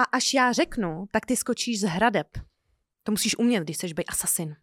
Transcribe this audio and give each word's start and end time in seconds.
A 0.00 0.02
až 0.02 0.34
já 0.34 0.52
řeknu, 0.52 1.06
tak 1.10 1.26
ty 1.26 1.36
skočíš 1.36 1.80
z 1.80 1.84
hradeb. 1.84 2.26
To 3.02 3.12
musíš 3.12 3.38
umět, 3.38 3.60
když 3.64 3.76
chceš 3.76 3.92
být 3.92 4.04
asasin. 4.08 4.56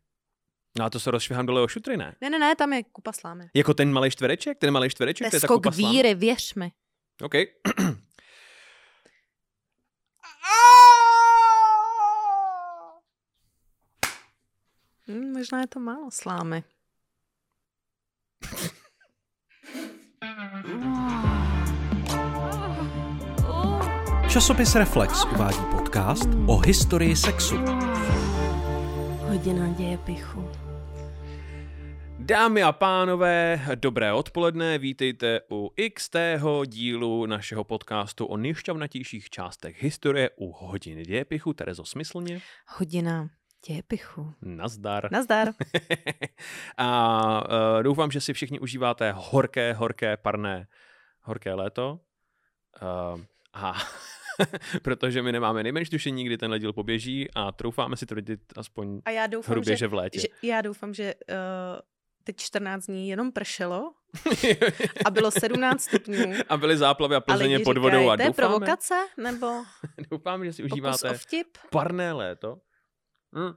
No 0.79 0.85
a 0.85 0.89
to 0.89 0.99
se 0.99 1.11
rozšvihám 1.11 1.45
dole 1.45 1.61
o 1.61 1.67
šutry, 1.67 1.97
ne? 1.97 2.15
Ne, 2.21 2.29
ne, 2.29 2.39
ne, 2.39 2.55
tam 2.55 2.73
je 2.73 2.83
kupa 2.83 3.11
slámy. 3.13 3.49
Jako 3.53 3.73
ten 3.73 3.91
malý 3.93 4.11
čtvereček? 4.11 4.57
Ten 4.57 4.71
malý 4.71 4.87
To 4.87 4.91
čtvereček? 4.91 5.25
je 5.25 5.29
to 5.31 5.35
je 5.35 5.41
ta 5.41 5.47
skok 5.47 5.57
kupa 5.63 5.71
slámy? 5.71 5.95
víry, 5.95 6.15
věř 6.15 6.53
mi. 6.53 6.71
OK. 7.23 7.33
Hm, 15.07 15.33
možná 15.33 15.61
je 15.61 15.67
to 15.67 15.79
málo 15.79 16.11
slámy. 16.11 16.63
Časopis 24.29 24.75
Reflex 24.75 25.25
uvádí 25.25 25.59
podcast 25.71 26.29
o 26.47 26.57
historii 26.57 27.15
sexu. 27.15 27.55
Hodina 29.19 29.67
dějepichu. 29.67 30.51
Dámy 32.19 32.63
a 32.63 32.71
pánové, 32.71 33.61
dobré 33.75 34.13
odpoledne, 34.13 34.77
vítejte 34.77 35.41
u 35.51 35.71
XT 35.93 36.15
dílu 36.65 37.25
našeho 37.25 37.63
podcastu 37.63 38.25
o 38.25 38.37
nejšťavnatějších 38.37 39.29
částech 39.29 39.83
historie 39.83 40.29
u 40.35 40.51
hodiny 40.51 41.03
dějepichu. 41.03 41.53
Terezo, 41.53 41.85
smyslně? 41.85 42.41
Hodina 42.67 43.27
dějepichu. 43.67 44.33
Nazdar. 44.41 45.11
Nazdar. 45.11 45.47
a 46.77 47.77
uh, 47.77 47.83
doufám, 47.83 48.11
že 48.11 48.21
si 48.21 48.33
všichni 48.33 48.59
užíváte 48.59 49.13
horké, 49.17 49.73
horké, 49.73 50.17
parné, 50.17 50.67
horké 51.21 51.53
léto. 51.53 51.99
Uh, 52.81 53.21
a 53.53 53.73
protože 54.81 55.21
my 55.21 55.31
nemáme 55.31 55.63
nejmenší 55.63 55.91
tušení, 55.91 56.23
kdy 56.25 56.37
tenhle 56.37 56.59
díl 56.59 56.73
poběží 56.73 57.27
a 57.35 57.51
troufáme 57.51 57.97
si 57.97 58.05
tvrdit 58.05 58.39
aspoň 58.57 59.01
A 59.05 59.09
já 59.09 59.27
doufám, 59.27 59.51
hrubě, 59.51 59.73
že, 59.73 59.77
že 59.77 59.87
v 59.87 59.93
létě. 59.93 60.19
že, 60.19 60.27
já 60.43 60.61
doufám, 60.61 60.93
že 60.93 61.15
uh, 61.15 61.35
teď 62.23 62.35
14 62.37 62.85
dní 62.85 63.09
jenom 63.09 63.31
pršelo 63.31 63.93
a 65.05 65.09
bylo 65.11 65.31
17 65.31 65.81
stupňů. 65.81 66.33
a 66.49 66.57
byly 66.57 66.77
záplavy 66.77 67.15
a 67.15 67.35
lidi 67.35 67.59
pod 67.59 67.77
vodou 67.77 67.97
říkají, 67.97 68.09
a 68.09 68.15
to 68.15 68.21
je 68.21 68.27
doufáme, 68.27 68.47
provokace? 68.47 69.07
Nebo 69.17 69.47
doufáme, 70.11 70.45
že 70.45 70.53
si 70.53 70.63
užíváte 70.63 71.19
parné 71.71 72.13
léto. 72.13 72.57
Hm. 73.35 73.53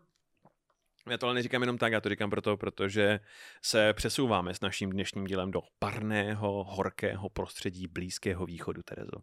Já 1.11 1.19
to 1.19 1.27
ale 1.27 1.35
neříkám 1.35 1.63
jenom 1.63 1.79
tak, 1.79 1.93
já 1.93 2.01
to 2.01 2.09
říkám 2.09 2.31
proto, 2.31 2.57
protože 2.57 3.21
se 3.63 3.93
přesouváme 3.93 4.55
s 4.55 4.61
naším 4.61 4.91
dnešním 4.91 5.25
dílem 5.25 5.51
do 5.51 5.61
parného, 5.79 6.65
horkého 6.65 7.29
prostředí 7.29 7.87
Blízkého 7.87 8.47
východu, 8.47 8.83
Terezo. 8.83 9.19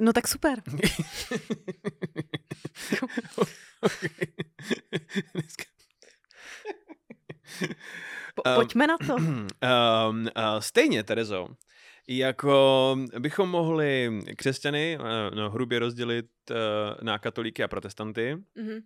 No 0.00 0.12
tak 0.12 0.28
super. 0.28 0.62
Okay. 3.82 4.26
Dneska- 5.34 5.64
Po, 8.34 8.42
Um, 8.46 8.54
pojďme 8.54 8.86
na 8.86 8.98
to. 9.06 9.14
um, 9.14 9.40
uh, 9.40 10.58
stejně, 10.58 11.02
Terezo, 11.02 11.48
jako 12.08 12.96
bychom 13.18 13.48
mohli 13.50 14.20
křesťany 14.36 14.98
uh, 15.00 15.36
no, 15.36 15.50
hrubě 15.50 15.78
rozdělit 15.78 16.26
uh, 16.50 16.56
na 17.02 17.18
katolíky 17.18 17.62
a 17.64 17.68
protestanty, 17.68 18.36
Mhm. 18.54 18.80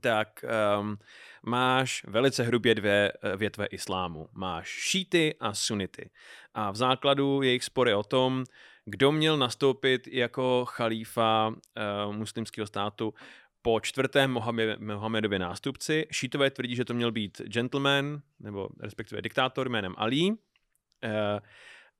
tak 0.00 0.44
um, 0.80 0.98
máš 1.46 2.04
velice 2.06 2.42
hrubě 2.42 2.74
dvě 2.74 3.12
větve 3.36 3.66
islámu. 3.66 4.28
Máš 4.32 4.68
šíty 4.68 5.34
a 5.40 5.54
sunity. 5.54 6.10
A 6.54 6.70
v 6.70 6.76
základu 6.76 7.42
jejich 7.42 7.64
spory 7.64 7.94
o 7.94 8.02
tom, 8.02 8.44
kdo 8.90 9.12
měl 9.12 9.36
nastoupit 9.36 10.06
jako 10.06 10.64
chalífa 10.64 11.48
uh, 11.48 12.14
muslimského 12.16 12.66
státu 12.66 13.14
po 13.62 13.80
čtvrtém 13.80 14.30
Mohamed, 14.30 14.80
Mohamedově 14.80 15.38
nástupci. 15.38 16.06
Šítové 16.12 16.50
tvrdí, 16.50 16.76
že 16.76 16.84
to 16.84 16.94
měl 16.94 17.12
být 17.12 17.42
gentleman, 17.42 18.22
nebo 18.40 18.68
respektive 18.80 19.22
diktátor 19.22 19.68
jménem 19.68 19.94
Ali. 19.96 20.30
Uh, 20.30 20.36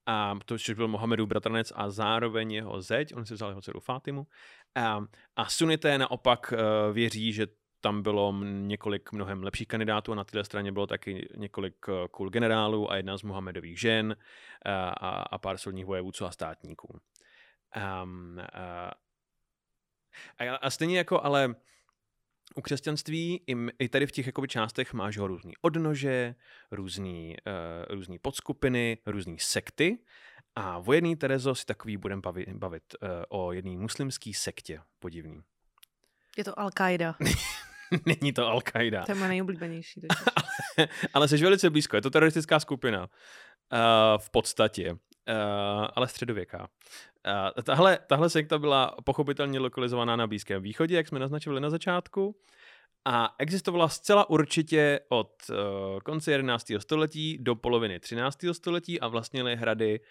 a 0.07 0.39
to, 0.45 0.59
což 0.59 0.75
byl 0.75 0.89
Mohamedův 0.89 1.29
bratranec 1.29 1.73
a 1.77 1.91
zároveň 1.91 2.53
jeho 2.53 2.83
zeď, 2.83 3.15
on 3.15 3.27
si 3.27 3.35
vzal 3.35 3.49
jeho 3.49 3.61
dceru 3.61 3.81
Fátimu. 3.81 4.27
A, 4.75 5.05
a 5.37 5.49
sunité 5.49 5.99
naopak 5.99 6.53
uh, 6.53 6.95
věří, 6.95 7.33
že 7.33 7.47
tam 7.81 8.03
bylo 8.03 8.35
několik 8.43 9.13
mnohem 9.13 9.43
lepších 9.43 9.69
kandidátů 9.69 10.13
a 10.13 10.15
na 10.15 10.25
této 10.25 10.45
straně 10.45 10.73
bylo 10.73 10.87
taky 10.87 11.29
několik 11.37 11.77
eh, 11.89 12.09
cool 12.11 12.31
generálů 12.31 12.91
a 12.91 12.97
jedna 12.97 13.19
z 13.19 13.23
Mohamedových 13.23 13.81
žen 13.81 14.17
a, 14.65 14.89
a, 14.89 15.09
a 15.23 15.39
pár 15.39 15.59
soudních 15.59 15.87
vojevůdců 15.87 16.25
a 16.25 16.31
státníků. 16.31 17.01
Um, 18.03 18.41
a, 18.53 18.91
a, 20.39 20.57
a 20.57 20.71
stejně 20.71 20.99
jako 20.99 21.25
ale 21.25 21.55
u 22.55 22.63
křesťanství 22.63 23.43
i, 23.47 23.57
i 23.79 23.89
tady 23.89 24.07
v 24.07 24.13
těch 24.13 24.27
jakoby, 24.27 24.49
částech 24.49 24.95
máš 24.95 25.19
ho 25.19 25.27
různý 25.27 25.53
odnože, 25.61 26.35
různý, 26.71 27.37
uh, 27.47 27.95
různý 27.95 28.19
podskupiny, 28.19 28.99
různý 29.07 29.39
sekty 29.39 29.99
a 30.55 30.79
o 30.79 30.93
jedný 30.93 31.17
Terezo 31.17 31.55
si 31.55 31.67
takový 31.67 31.97
budeme 31.97 32.23
bavit, 32.23 32.49
bavit 32.49 32.83
uh, 33.03 33.09
o 33.29 33.53
jedné 33.53 33.71
muslimské 33.71 34.31
sektě 34.35 34.81
podivný. 34.99 35.43
Je 36.37 36.45
to 36.45 36.53
Al-Qaida. 36.53 37.15
Není 38.07 38.33
to 38.33 38.43
Al-Qaida. 38.43 39.05
To 39.05 39.13
je 39.13 39.15
moje 39.15 39.29
nejoblíbenější. 39.29 40.01
totiž. 40.01 40.25
ale 41.15 41.29
jsi 41.29 41.37
velice 41.37 41.71
blízko. 41.71 41.97
Je 41.97 42.03
to 42.03 42.11
teroristická 42.11 42.61
skupina. 42.61 43.01
Uh, 43.01 43.09
v 44.19 44.31
podstatě. 44.31 44.93
Uh, 44.93 45.87
ale 45.95 46.09
středověká. 46.09 46.59
Uh, 46.59 47.63
tahle, 47.63 47.99
tahle 48.07 48.31
sekta 48.31 48.59
byla 48.59 48.97
pochopitelně 49.05 49.59
lokalizovaná 49.59 50.17
na 50.17 50.27
Blízkém 50.27 50.63
východě, 50.63 50.97
jak 50.97 51.09
jsme 51.09 51.19
naznačili 51.19 51.61
na 51.61 51.71
začátku. 51.71 52.37
A 53.05 53.35
existovala 53.39 53.89
zcela 53.89 54.31
určitě 54.31 55.01
od 55.09 55.31
uh, 55.51 55.57
konce 56.01 56.33
11. 56.33 56.73
století 56.79 57.39
do 57.41 57.55
poloviny 57.55 58.01
13. 58.01 58.39
století 58.53 59.01
a 59.01 59.09
vlastnili 59.09 59.57
hrady 59.57 60.01
uh, 60.01 60.07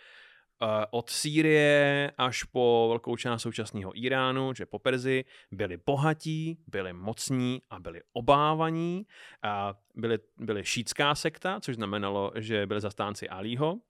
od 0.92 1.10
Sýrie 1.10 2.12
až 2.18 2.44
po 2.44 2.86
velkou 2.90 3.16
část 3.16 3.42
současného 3.42 3.92
Iránu, 3.96 4.54
že 4.54 4.66
po 4.66 4.80
Perzi, 4.80 5.26
byli 5.52 5.78
bohatí, 5.78 6.64
byli 6.68 6.94
mocní 6.94 7.62
a 7.70 7.80
byli 7.80 8.02
obávaní. 8.14 9.06
A 9.44 9.74
byli, 9.96 10.20
byli 10.38 10.66
šítská 10.66 11.16
sekta, 11.16 11.60
což 11.60 11.76
znamenalo, 11.76 12.32
že 12.36 12.66
byli 12.66 12.82
zastánci 12.82 13.30
Alího. 13.30 13.74
Uh, 13.74 13.82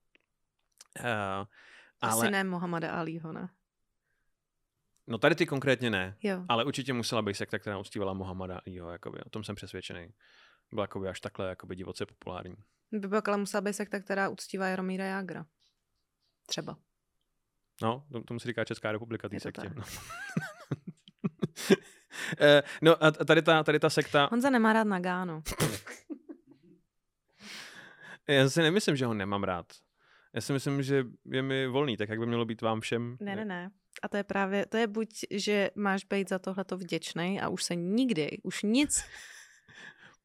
Asi 2.02 2.20
ale, 2.20 2.32
ne 2.32 2.44
Mohameda 2.44 2.92
Alího, 2.92 3.34
ne? 3.34 3.50
no 5.08 5.18
tady 5.18 5.36
ty 5.36 5.46
konkrétně 5.46 5.90
ne, 5.90 6.18
Jo. 6.24 6.46
ale 6.50 6.64
určitě 6.64 6.94
musela 6.94 7.22
být 7.22 7.34
sekta, 7.34 7.60
která 7.60 7.78
uctívala 7.78 8.14
Mohamada 8.14 8.60
Alího, 8.66 8.90
jakoby, 8.90 9.20
o 9.20 9.30
tom 9.30 9.44
jsem 9.44 9.56
přesvědčený. 9.56 10.14
Byla 10.72 10.84
jakoby 10.84 11.08
až 11.08 11.20
takhle 11.20 11.50
jakoby 11.50 11.76
divoce 11.76 12.06
populární. 12.06 12.56
By 12.92 13.08
byla 13.08 13.38
musela 13.38 13.62
být 13.62 13.74
sekta, 13.74 14.00
která 14.00 14.30
uctívá 14.30 14.68
Jaromíra 14.68 15.06
Jágra. 15.06 15.46
Třeba. 16.48 16.78
No, 17.82 18.06
to- 18.12 18.24
tomu 18.24 18.40
se 18.40 18.48
říká 18.48 18.66
Česká 18.66 18.92
republika, 18.92 19.30
té 19.30 19.36
to 19.36 19.40
sektě. 19.40 19.72
No. 19.76 19.84
No 22.82 23.04
a 23.04 23.12
tady 23.12 23.42
ta, 23.42 23.64
tady 23.64 23.80
ta 23.80 23.90
sekta, 23.90 24.28
Honza 24.32 24.50
nemá 24.50 24.74
rád 24.74 24.84
Nagano. 24.84 25.42
já 28.28 28.50
si 28.50 28.62
nemyslím, 28.62 28.96
že 28.96 29.06
ho 29.06 29.14
nemám 29.14 29.44
rád. 29.44 29.66
Já 30.34 30.42
si 30.42 30.54
myslím, 30.54 30.84
že 30.84 31.06
je 31.26 31.42
mi 31.42 31.68
volný, 31.68 31.98
tak 31.98 32.10
jak 32.10 32.20
by 32.20 32.26
mělo 32.26 32.46
být 32.46 32.62
vám 32.62 32.82
všem. 32.82 33.18
Ne, 33.20 33.36
ne, 33.36 33.46
ne. 33.46 33.72
A 34.04 34.08
to 34.08 34.18
je 34.18 34.24
právě, 34.24 34.66
to 34.66 34.78
je 34.78 34.88
buď, 34.88 35.10
že 35.32 35.70
máš 35.76 36.04
být 36.04 36.30
za 36.30 36.40
tohleto 36.40 36.78
vděčný 36.78 37.42
a 37.42 37.50
už 37.50 37.64
se 37.64 37.76
nikdy, 37.76 38.38
už 38.44 38.64
nic, 38.64 39.04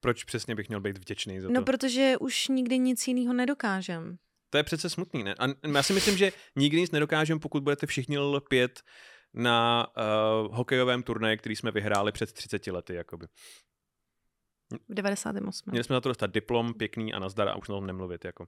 Proč 0.00 0.25
přesně 0.25 0.55
bych 0.55 0.69
měl 0.69 0.81
být 0.81 0.99
vděčný 0.99 1.41
za 1.41 1.49
to? 1.49 1.55
no 1.55 1.62
protože 1.65 2.16
už 2.21 2.49
nikdy 2.49 2.78
nic 2.78 3.09
jiného 3.09 3.34
nedokážem. 3.34 4.19
To 4.53 4.59
je 4.59 4.65
přece 4.65 4.91
smutný, 4.91 5.25
ne? 5.25 5.35
A 5.35 5.69
já 5.75 5.83
si 5.83 5.93
myslím, 5.93 6.17
že 6.17 6.33
nikdy 6.57 6.81
nic 6.81 6.91
nedokážeme, 6.91 7.41
pokud 7.41 7.63
budete 7.63 7.87
všichni 7.87 8.19
lpět 8.19 8.82
na 9.35 9.87
uh, 9.97 10.56
hokejovém 10.56 11.03
turnaji, 11.03 11.37
který 11.37 11.56
jsme 11.56 11.71
vyhráli 11.71 12.12
před 12.12 12.32
30 12.32 12.67
lety, 12.67 12.94
jakoby. 12.94 13.26
V 14.88 14.94
98. 14.94 15.71
Měli 15.71 15.85
jsme 15.85 15.94
za 15.97 16.00
to 16.00 16.09
dostat 16.09 16.31
diplom, 16.31 16.75
pěkný 16.75 17.15
a 17.15 17.19
nazdar 17.19 17.49
a 17.49 17.56
už 17.56 17.69
na 17.69 17.75
tom 17.75 17.87
nemluvit, 17.87 18.25
jako. 18.25 18.47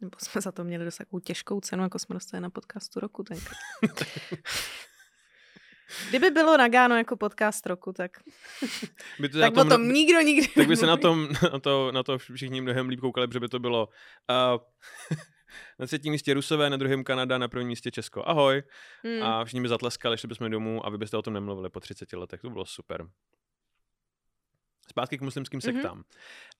Nebo 0.00 0.18
jsme 0.18 0.40
za 0.40 0.52
to 0.52 0.64
měli 0.64 0.84
dost 0.84 0.96
takovou 0.96 1.20
těžkou 1.20 1.60
cenu, 1.60 1.82
jako 1.82 1.98
jsme 1.98 2.14
dostali 2.14 2.40
na 2.40 2.50
podcastu 2.50 3.00
roku 3.00 3.22
tenkrát. 3.22 3.58
Kdyby 6.08 6.30
bylo 6.30 6.56
Nagano 6.56 6.96
jako 6.96 7.16
podcast 7.16 7.66
roku, 7.66 7.92
tak, 7.92 8.10
By 9.20 9.28
to 9.28 9.38
tak 9.38 9.54
na 9.54 9.62
o 9.62 9.64
tom 9.64 9.92
nikdo 9.92 10.20
nikdy 10.20 10.48
tak 10.48 10.68
by 10.68 10.76
se 10.76 10.86
na, 10.86 10.96
tom, 10.96 11.28
na, 11.52 11.58
to, 11.58 11.92
na 11.92 12.02
to 12.02 12.18
všichni 12.18 12.60
mnohem 12.60 12.88
líp 12.88 13.00
koukali, 13.00 13.26
protože 13.26 13.40
by 13.40 13.48
to 13.48 13.58
bylo 13.58 13.88
uh, 13.88 14.60
na 15.78 15.86
třetím 15.86 16.12
místě 16.12 16.34
Rusové, 16.34 16.70
na 16.70 16.76
druhém 16.76 17.04
Kanada, 17.04 17.38
na 17.38 17.48
prvním 17.48 17.68
místě 17.68 17.90
Česko. 17.90 18.28
Ahoj. 18.28 18.62
Hmm. 19.04 19.22
A 19.22 19.44
všichni 19.44 19.60
by 19.60 19.68
zatleskali, 19.68 20.18
šli 20.18 20.28
bychom 20.28 20.50
domů 20.50 20.86
a 20.86 20.90
vy 20.90 20.98
byste 20.98 21.16
o 21.16 21.22
tom 21.22 21.34
nemluvili 21.34 21.70
po 21.70 21.80
30 21.80 22.12
letech. 22.12 22.40
To 22.40 22.50
bylo 22.50 22.66
super. 22.66 23.06
Zpátky 24.88 25.18
k 25.18 25.22
muslimským 25.22 25.60
sektám. 25.60 25.98
Mm-hmm. 25.98 26.04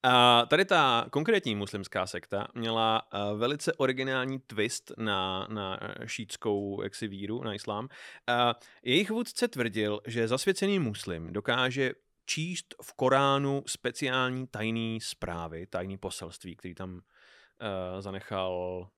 A 0.03 0.47
tady 0.47 0.65
ta 0.65 1.07
konkrétní 1.11 1.55
muslimská 1.55 2.07
sekta 2.07 2.49
měla 2.55 3.03
uh, 3.13 3.39
velice 3.39 3.73
originální 3.73 4.39
twist 4.39 4.93
na, 4.99 5.47
na 5.51 5.81
šítskou 6.07 6.83
jaksi 6.83 7.09
víru, 7.09 7.43
na 7.43 7.55
islám. 7.55 7.85
Uh, 7.85 8.53
jejich 8.83 9.11
vůdce 9.11 9.49
tvrdil, 9.49 10.01
že 10.07 10.29
zasvěcený 10.29 10.79
muslim 10.79 11.33
dokáže 11.33 11.93
číst 12.27 12.75
v 12.83 12.93
Koránu 12.93 13.63
speciální 13.67 14.47
tajný 14.47 15.01
zprávy, 15.01 15.67
tajný 15.67 15.99
poselství, 15.99 16.57
který 16.57 16.75
tam 16.75 16.95
uh, 16.95 17.01
zanechal 18.01 18.89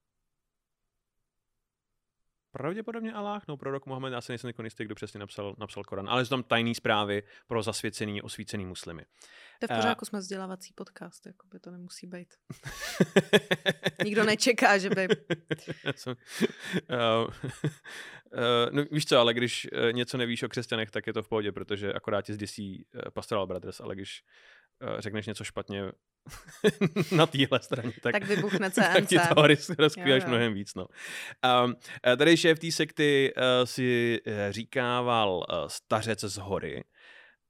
pravděpodobně 2.53 3.13
Allah, 3.13 3.43
no 3.49 3.57
prorok 3.57 3.87
Mohamed, 3.87 4.13
já 4.13 4.21
se 4.21 4.33
nejsem 4.33 4.51
jistý, 4.65 4.85
kdo 4.85 4.95
přesně 4.95 5.21
napsal, 5.21 5.55
napsal 5.59 5.85
Korán, 5.85 6.09
ale 6.09 6.25
jsou 6.25 6.31
tam 6.31 6.43
tajné 6.43 6.75
zprávy 6.75 7.23
pro 7.47 7.63
zasvěcený, 7.63 8.23
osvícený 8.23 8.67
muslimy. 8.67 9.05
To 9.59 9.65
je 9.65 9.77
v 9.77 9.77
pořádku, 9.77 10.03
uh, 10.03 10.07
jsme 10.09 10.19
vzdělávací 10.19 10.73
podcast, 10.77 11.27
jako 11.27 11.47
by 11.47 11.61
to 11.61 11.71
nemusí 11.71 12.07
být. 12.07 12.35
Nikdo 14.05 14.25
nečeká, 14.25 14.79
že 14.79 14.91
by... 14.91 15.09
uh, 15.09 16.15
uh, 16.89 17.31
no, 18.71 18.85
víš 18.91 19.07
co, 19.07 19.19
ale 19.19 19.35
když 19.35 19.69
něco 19.93 20.17
nevíš 20.17 20.43
o 20.43 20.49
křesťanech, 20.49 20.91
tak 20.91 21.07
je 21.07 21.13
to 21.13 21.23
v 21.23 21.29
pohodě, 21.29 21.53
protože 21.53 21.93
akorát 21.93 22.23
tě 22.23 22.35
zděsí 22.35 22.87
Pastoral 23.13 23.47
Brothers, 23.47 23.81
ale 23.81 23.95
když 23.95 24.23
řekneš 24.99 25.27
něco 25.27 25.45
špatně 25.45 25.83
na 27.17 27.27
téhle 27.27 27.61
straně, 27.61 27.93
tak, 28.03 28.13
tak 28.13 28.25
vybuchne 28.25 28.71
CNC. 28.71 28.87
tak 28.95 29.07
ti 29.07 29.19
to 29.19 29.47
rozkvíjáš 29.79 30.25
mnohem 30.25 30.55
víc. 30.55 30.75
No. 30.75 30.87
Um, 31.65 31.75
tady 32.17 32.37
šéf 32.37 32.59
té 32.59 32.71
sekty 32.71 33.33
uh, 33.37 33.43
si 33.65 34.21
říkával 34.51 35.37
uh, 35.37 35.67
stařec 35.67 36.21
z 36.21 36.37
hory, 36.37 36.85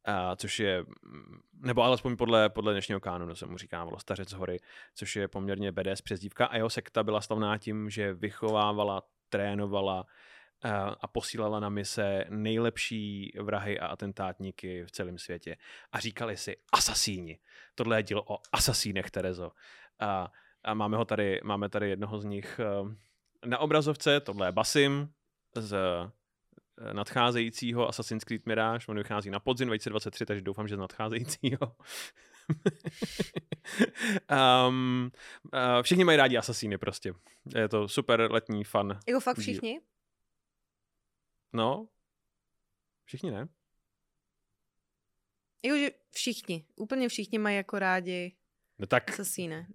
uh, 0.09 0.15
což 0.37 0.61
je, 0.61 0.85
mm, 1.03 1.41
nebo 1.53 1.83
alespoň 1.83 2.17
podle, 2.17 2.49
podle 2.49 2.73
dnešního 2.73 3.01
kánonu 3.01 3.35
se 3.35 3.47
mu 3.47 3.59
říkávalo 3.59 3.99
stařec 3.99 4.29
z 4.29 4.33
hory, 4.33 4.59
což 4.95 5.17
je 5.17 5.29
poměrně 5.29 5.73
BDS 5.73 6.03
přezdívka 6.03 6.47
a 6.47 6.57
jeho 6.57 6.71
sekta 6.71 7.03
byla 7.03 7.21
slavná 7.21 7.59
tím, 7.59 7.91
že 7.91 8.15
vychovávala, 8.15 9.03
trénovala 9.29 10.07
a 11.01 11.07
posílala 11.07 11.61
na 11.61 11.69
mise 11.69 12.25
nejlepší 12.29 13.33
vrahy 13.41 13.81
a 13.81 13.87
atentátníky 13.87 14.85
v 14.85 14.91
celém 14.91 15.19
světě. 15.19 15.57
A 15.93 16.01
říkali 16.01 16.37
si 16.37 16.57
asasíni. 16.73 17.39
Tohle 17.75 17.99
je 17.99 18.03
díl 18.03 18.23
o 18.27 18.39
asasínech, 18.53 19.11
Terezo. 19.11 19.53
A, 20.01 20.33
a 20.65 20.75
máme 20.75 20.97
ho 20.97 21.05
tady, 21.05 21.41
máme 21.45 21.69
tady 21.69 21.91
jednoho 21.91 22.19
z 22.19 22.25
nich 22.25 22.61
eh, 22.61 22.97
na 23.47 23.59
obrazovce, 23.59 24.21
tohle 24.21 24.49
je 24.49 24.53
Basim 24.53 25.13
z 25.55 25.73
eh, 25.73 26.95
nadcházejícího 26.95 27.89
Assassin's 27.89 28.25
Creed 28.25 28.47
Mirage. 28.47 28.87
On 28.89 28.99
vychází 28.99 29.31
na 29.31 29.41
podzim 29.41 29.69
2023, 29.69 30.27
takže 30.27 30.43
doufám, 30.43 30.69
že 30.69 30.77
z 30.77 30.79
nadcházejícího. 30.79 31.77
um, 34.69 35.11
uh, 35.55 35.83
všichni 35.83 36.05
mají 36.05 36.17
rádi 36.17 36.37
asasíny 36.37 36.79
prostě. 36.79 37.15
Je 37.55 37.69
to 37.69 37.89
super 37.89 38.29
letní 38.31 38.65
fan. 38.65 38.99
Jako 39.09 39.21
fakt 39.21 39.39
všichni? 39.39 39.81
No, 41.53 41.89
všichni 43.05 43.31
ne. 43.31 43.49
Jakože 45.65 45.91
všichni, 46.11 46.67
úplně 46.77 47.09
všichni 47.09 47.39
mají 47.39 47.57
jako 47.57 47.79
rádi 47.79 48.37
no 48.79 48.87
tak, 48.87 49.11
asasíny. 49.11 49.67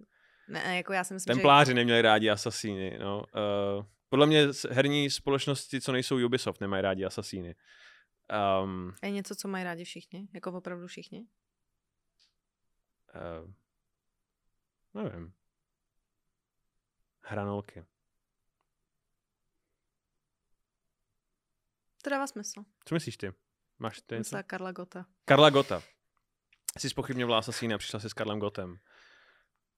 Ne, 0.48 0.76
jako 0.76 0.92
já 0.92 1.04
si 1.04 1.14
myslím, 1.14 1.34
Templáři 1.34 1.70
že... 1.70 1.74
neměli 1.74 2.02
rádi 2.02 2.30
asasíny, 2.30 2.98
no. 2.98 3.18
Uh, 3.18 3.84
podle 4.08 4.26
mě 4.26 4.46
herní 4.70 5.10
společnosti, 5.10 5.80
co 5.80 5.92
nejsou 5.92 6.26
Ubisoft, 6.26 6.60
nemají 6.60 6.82
rádi 6.82 7.04
asasíny. 7.04 7.54
Um, 8.62 8.92
je 9.02 9.10
něco, 9.10 9.34
co 9.34 9.48
mají 9.48 9.64
rádi 9.64 9.84
všichni? 9.84 10.28
Jako 10.34 10.52
opravdu 10.52 10.86
všichni? 10.86 11.26
Uh, 13.14 13.52
nevím. 15.02 15.32
Hranolky. 17.20 17.84
To 22.06 22.10
dává 22.10 22.26
smysl. 22.26 22.64
Co 22.84 22.94
myslíš 22.94 23.16
ty? 23.16 23.32
Máš 23.78 24.00
ty 24.00 24.14
něco? 24.14 24.36
Karla 24.46 24.72
Gota. 24.72 25.06
Karla 25.24 25.50
Gota. 25.50 25.82
Jsi 26.78 26.90
spochybňovala 26.90 27.38
Assassina 27.38 27.74
a 27.74 27.78
přišla 27.78 28.00
si 28.00 28.10
s 28.10 28.12
Karlem 28.12 28.38
Gotem. 28.38 28.78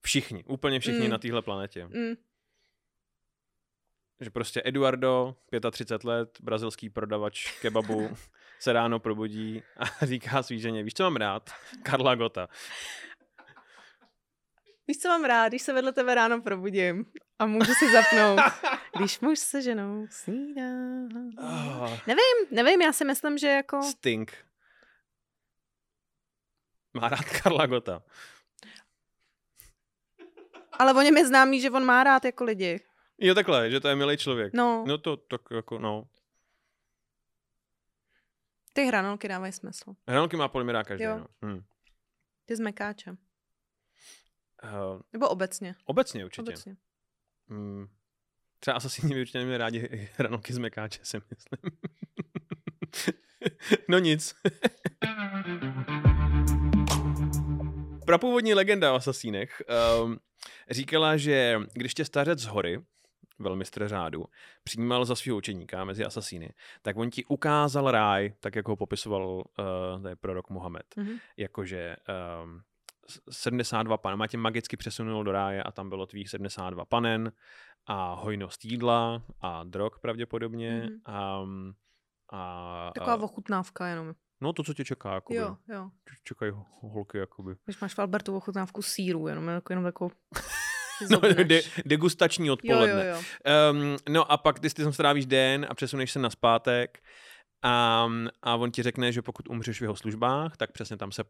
Všichni, 0.01 0.43
úplně 0.43 0.79
všichni 0.79 1.05
mm. 1.05 1.09
na 1.09 1.17
téhle 1.17 1.41
planetě. 1.41 1.85
Mm. 1.85 2.13
Že 4.19 4.29
prostě 4.29 4.61
Eduardo, 4.65 5.35
35 5.71 6.03
let, 6.03 6.37
brazilský 6.41 6.89
prodavač 6.89 7.61
kebabu, 7.61 8.09
se 8.59 8.73
ráno 8.73 8.99
probudí 8.99 9.63
a 9.77 10.05
říká 10.05 10.43
svý 10.43 10.59
ženě, 10.59 10.83
víš, 10.83 10.93
co 10.93 11.03
mám 11.03 11.15
rád? 11.15 11.49
Karla 11.83 12.15
Gota. 12.15 12.49
Víš, 14.89 14.97
co 14.97 15.07
mám 15.07 15.23
rád, 15.23 15.47
když 15.47 15.61
se 15.61 15.73
vedle 15.73 15.93
tebe 15.93 16.15
ráno 16.15 16.41
probudím 16.41 17.05
a 17.39 17.45
můžu 17.45 17.73
si 17.73 17.91
zapnout, 17.91 18.39
když 18.97 19.19
muž 19.19 19.39
se 19.39 19.61
ženou 19.61 20.07
snídá. 20.09 20.63
Oh. 21.37 21.97
Nevím, 22.07 22.47
nevím, 22.51 22.81
já 22.81 22.93
si 22.93 23.05
myslím, 23.05 23.37
že 23.37 23.47
jako... 23.47 23.81
Stink. 23.81 24.45
Má 26.93 27.09
rád 27.09 27.25
Karla 27.41 27.65
Gota. 27.65 28.03
Ale 30.71 30.93
o 30.93 31.01
něm 31.01 31.17
je 31.17 31.27
známý, 31.27 31.61
že 31.61 31.71
on 31.71 31.85
má 31.85 32.03
rád 32.03 32.25
jako 32.25 32.43
lidi. 32.43 32.79
Jo, 33.17 33.35
takhle, 33.35 33.71
že 33.71 33.79
to 33.79 33.87
je 33.87 33.95
milý 33.95 34.17
člověk. 34.17 34.53
No. 34.53 34.83
No 34.87 34.97
to 34.97 35.17
tak 35.17 35.41
jako, 35.51 35.79
no. 35.79 36.07
Ty 38.73 38.85
hranolky 38.85 39.27
dávají 39.27 39.53
smysl. 39.53 39.95
Hranolky 40.07 40.37
má 40.37 40.47
podle 40.47 40.63
mě 40.73 40.83
každý, 40.83 41.03
jo. 41.03 41.17
no. 41.17 41.27
Hm. 41.45 41.63
Ty 42.45 42.55
s 42.55 42.59
mekáčem. 42.59 43.17
Uh, 44.63 45.01
Nebo 45.13 45.29
obecně. 45.29 45.75
Obecně 45.85 46.25
určitě. 46.25 46.41
Obecně. 46.41 46.75
Hmm. 47.49 47.87
Třeba 48.59 48.77
asasíni 48.77 49.21
určitě 49.21 49.37
neměli 49.37 49.57
rádi 49.57 50.09
hranolky 50.17 50.53
z 50.53 50.57
mekáče, 50.57 50.99
si 51.03 51.17
myslím. 51.29 51.71
no 53.87 53.99
nic. 53.99 54.35
Prapůvodní 58.05 58.53
legenda 58.53 58.93
o 58.93 58.95
asasínech 58.95 59.61
um, 60.03 60.19
říkala, 60.69 61.17
že 61.17 61.59
když 61.73 61.93
tě 61.93 62.05
stařec 62.05 62.39
z 62.39 62.45
hory, 62.45 62.81
velmistr 63.39 63.87
řádu, 63.87 64.25
přijímal 64.63 65.05
za 65.05 65.15
svého 65.15 65.37
učeníka 65.37 65.85
mezi 65.85 66.05
asasíny, 66.05 66.53
tak 66.81 66.97
on 66.97 67.09
ti 67.09 67.25
ukázal 67.25 67.91
ráj, 67.91 68.33
tak 68.39 68.55
jak 68.55 68.67
ho 68.67 68.75
popisoval 68.75 69.27
uh, 69.35 69.43
prorok 70.19 70.49
Mohamed. 70.49 70.85
Mm-hmm. 70.97 71.19
Jakože 71.37 71.95
um, 72.43 72.61
72 73.31 73.97
panen, 73.97 74.19
má 74.19 74.27
tě 74.27 74.37
magicky 74.37 74.77
přesunul 74.77 75.23
do 75.23 75.31
ráje 75.31 75.63
a 75.63 75.71
tam 75.71 75.89
bylo 75.89 76.05
tvých 76.05 76.29
72 76.29 76.85
panen 76.85 77.31
a 77.85 78.13
hojnost 78.13 78.65
jídla 78.65 79.23
a 79.41 79.63
drog 79.63 79.91
pravděpodobně. 80.01 80.89
Mm. 80.89 80.99
A, 81.05 81.43
a, 82.31 82.91
Taková 82.95 83.13
a, 83.13 83.23
ochutnávka 83.23 83.87
jenom. 83.87 84.13
No 84.41 84.53
to, 84.53 84.63
co 84.63 84.73
tě 84.73 84.85
čeká, 84.85 85.13
jakoby. 85.13 85.39
Jo, 85.39 85.57
jo. 85.67 85.89
Čekají 86.23 86.51
holky, 86.81 87.17
jakoby. 87.17 87.55
Když 87.65 87.79
máš 87.79 87.93
v 87.93 87.99
Albertu 87.99 88.35
ochutnávku 88.35 88.81
síru, 88.81 89.27
jenom, 89.27 89.47
jako, 89.47 89.73
jenom 89.73 89.83
takovou... 89.83 90.11
no, 91.11 91.19
de, 91.43 91.61
degustační 91.85 92.51
odpoledne. 92.51 93.05
Jo, 93.05 93.15
jo, 93.15 93.23
jo. 93.45 93.71
Um, 93.71 93.97
no 94.09 94.31
a 94.31 94.37
pak 94.37 94.59
ty, 94.59 94.69
ty 94.69 94.83
tam 94.83 94.93
strávíš 94.93 95.25
den 95.25 95.67
a 95.69 95.73
přesuneš 95.73 96.11
se 96.11 96.19
na 96.19 96.29
zpátek 96.29 96.99
a, 97.61 98.07
a 98.41 98.55
on 98.55 98.71
ti 98.71 98.83
řekne, 98.83 99.11
že 99.11 99.21
pokud 99.21 99.49
umřeš 99.49 99.79
v 99.79 99.81
jeho 99.81 99.95
službách, 99.95 100.57
tak 100.57 100.71
přesně 100.71 100.97
tam 100.97 101.11
se 101.11 101.23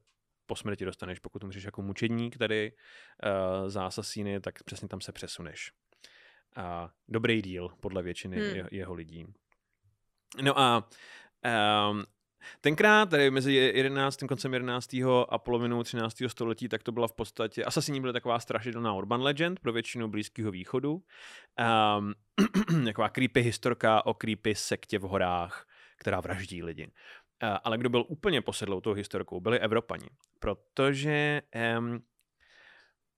po 0.50 0.56
smrti 0.56 0.86
dostaneš. 0.86 1.20
Pokud 1.20 1.44
umřeš 1.44 1.64
jako 1.64 1.82
mučedník 1.82 2.38
tady 2.38 2.72
uh, 2.72 3.70
za 3.70 3.86
asasíny, 3.86 4.40
tak 4.40 4.64
přesně 4.64 4.88
tam 4.88 5.02
se 5.02 5.12
přesuneš. 5.12 5.72
Uh, 6.58 6.90
dobrý 7.08 7.42
díl 7.42 7.70
podle 7.80 8.04
většiny 8.04 8.38
hmm. 8.38 8.56
je, 8.56 8.68
jeho 8.72 8.94
lidí. 8.94 9.26
No 10.42 10.60
a 10.60 10.90
um, 11.92 12.04
Tenkrát, 12.62 13.10
tady 13.10 13.32
mezi 13.32 13.54
11. 13.54 14.18
koncem 14.28 14.54
11. 14.54 14.94
a 15.30 15.38
polovinou 15.38 15.84
13. 15.84 16.16
století, 16.28 16.70
tak 16.70 16.84
to 16.84 16.92
byla 16.92 17.08
v 17.08 17.14
podstatě, 17.14 17.64
Assassini 17.64 18.00
byly 18.00 18.14
taková 18.14 18.40
strašidelná 18.40 18.94
urban 18.94 19.22
legend 19.22 19.60
pro 19.60 19.74
většinu 19.74 20.08
Blízkého 20.08 20.52
východu. 20.52 21.04
Um, 22.00 22.14
taková 22.86 23.10
creepy 23.10 23.42
historka 23.42 24.06
o 24.06 24.14
creepy 24.14 24.56
sektě 24.56 25.00
v 25.00 25.02
horách, 25.02 25.68
která 25.98 26.22
vraždí 26.22 26.64
lidi. 26.64 26.92
Uh, 27.44 27.58
ale 27.64 27.78
kdo 27.78 27.90
byl 27.90 28.06
úplně 28.08 28.42
posedlou 28.42 28.82
tou 28.82 28.94
historkou, 28.94 29.40
byli 29.40 29.60
Evropani. 29.60 30.08
Protože 30.40 31.42
um, 31.78 32.00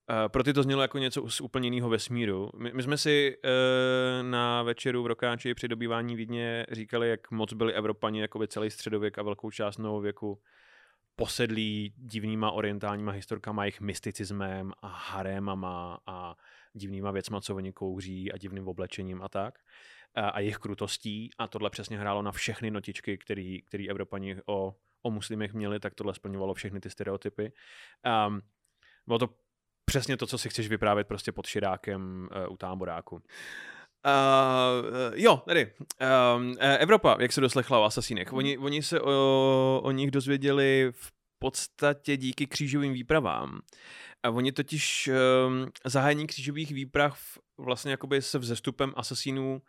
Uh, 0.09 0.29
pro 0.29 0.43
ty 0.43 0.53
to 0.53 0.63
znělo 0.63 0.81
jako 0.81 0.97
něco 0.97 1.29
z 1.29 1.41
úplně 1.41 1.67
jiného 1.67 1.89
vesmíru. 1.89 2.49
My, 2.57 2.71
my 2.73 2.83
jsme 2.83 2.97
si 2.97 3.37
uh, 3.37 4.29
na 4.29 4.63
večeru 4.63 5.03
v 5.03 5.07
Rokáči 5.07 5.53
při 5.53 5.67
dobývání 5.67 6.15
Vídně 6.15 6.65
říkali, 6.71 7.09
jak 7.09 7.31
moc 7.31 7.53
byli 7.53 7.73
Evropani 7.73 8.21
jako 8.21 8.39
by 8.39 8.47
celý 8.47 8.69
středověk 8.69 9.17
a 9.17 9.23
velkou 9.23 9.51
část 9.51 9.77
novověku 9.77 10.41
posedlí 11.15 11.93
divnýma 11.97 12.51
orientálníma 12.51 13.11
historkama, 13.11 13.63
jejich 13.63 13.81
mysticismem 13.81 14.71
a 14.81 14.87
harémama 14.87 15.99
a 16.05 16.35
divnýma 16.73 17.11
věcma, 17.11 17.41
co 17.41 17.55
oni 17.55 17.73
kouří 17.73 18.31
a 18.31 18.37
divným 18.37 18.67
oblečením 18.67 19.21
a 19.21 19.29
tak. 19.29 19.59
A, 19.59 19.65
a 20.15 20.39
jejich 20.39 20.57
krutostí 20.57 21.29
a 21.37 21.47
tohle 21.47 21.69
přesně 21.69 21.99
hrálo 21.99 22.21
na 22.21 22.31
všechny 22.31 22.71
notičky, 22.71 23.17
který, 23.17 23.61
který 23.61 23.89
Evropani 23.89 24.37
o 24.45 24.75
o 25.01 25.11
muslimech 25.11 25.53
měli, 25.53 25.79
tak 25.79 25.95
tohle 25.95 26.13
splňovalo 26.13 26.53
všechny 26.53 26.79
ty 26.79 26.89
stereotypy. 26.89 27.51
Um, 28.27 28.41
bylo 29.07 29.19
to 29.19 29.29
přesně 29.85 30.17
to, 30.17 30.27
co 30.27 30.37
si 30.37 30.49
chceš 30.49 30.67
vyprávět 30.67 31.07
prostě 31.07 31.31
pod 31.31 31.45
širákem 31.45 32.29
uh, 32.47 32.53
u 32.53 32.57
táboráku. 32.57 33.15
Uh, 33.15 33.21
jo, 35.13 35.37
tady. 35.37 35.73
Um, 36.35 36.55
Evropa, 36.59 37.17
jak 37.19 37.31
se 37.31 37.41
doslechla 37.41 37.79
o 37.79 37.83
asasínech. 37.83 38.33
Oni, 38.33 38.57
oni 38.57 38.83
se 38.83 39.01
o, 39.01 39.81
o 39.83 39.91
nich 39.91 40.11
dozvěděli 40.11 40.91
v 40.91 41.11
podstatě 41.39 42.17
díky 42.17 42.47
křížovým 42.47 42.93
výpravám. 42.93 43.61
A 44.23 44.29
oni 44.29 44.51
totiž 44.51 45.09
um, 45.47 45.71
zahájení 45.85 46.27
křížových 46.27 46.71
výprav 46.71 47.19
vlastně 47.57 47.91
jakoby 47.91 48.21
se 48.21 48.39
vzestupem 48.39 48.93
asasínů 48.95 49.61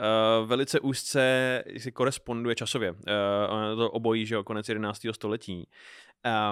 Uh, 0.00 0.48
velice 0.48 0.80
úzce 0.80 1.64
si 1.76 1.92
koresponduje 1.92 2.54
časově. 2.54 2.92
Uh, 2.92 2.98
to 3.76 3.90
obojí, 3.90 4.26
že 4.26 4.34
jo, 4.34 4.44
konec 4.44 4.68
11. 4.68 5.06
století. 5.12 5.68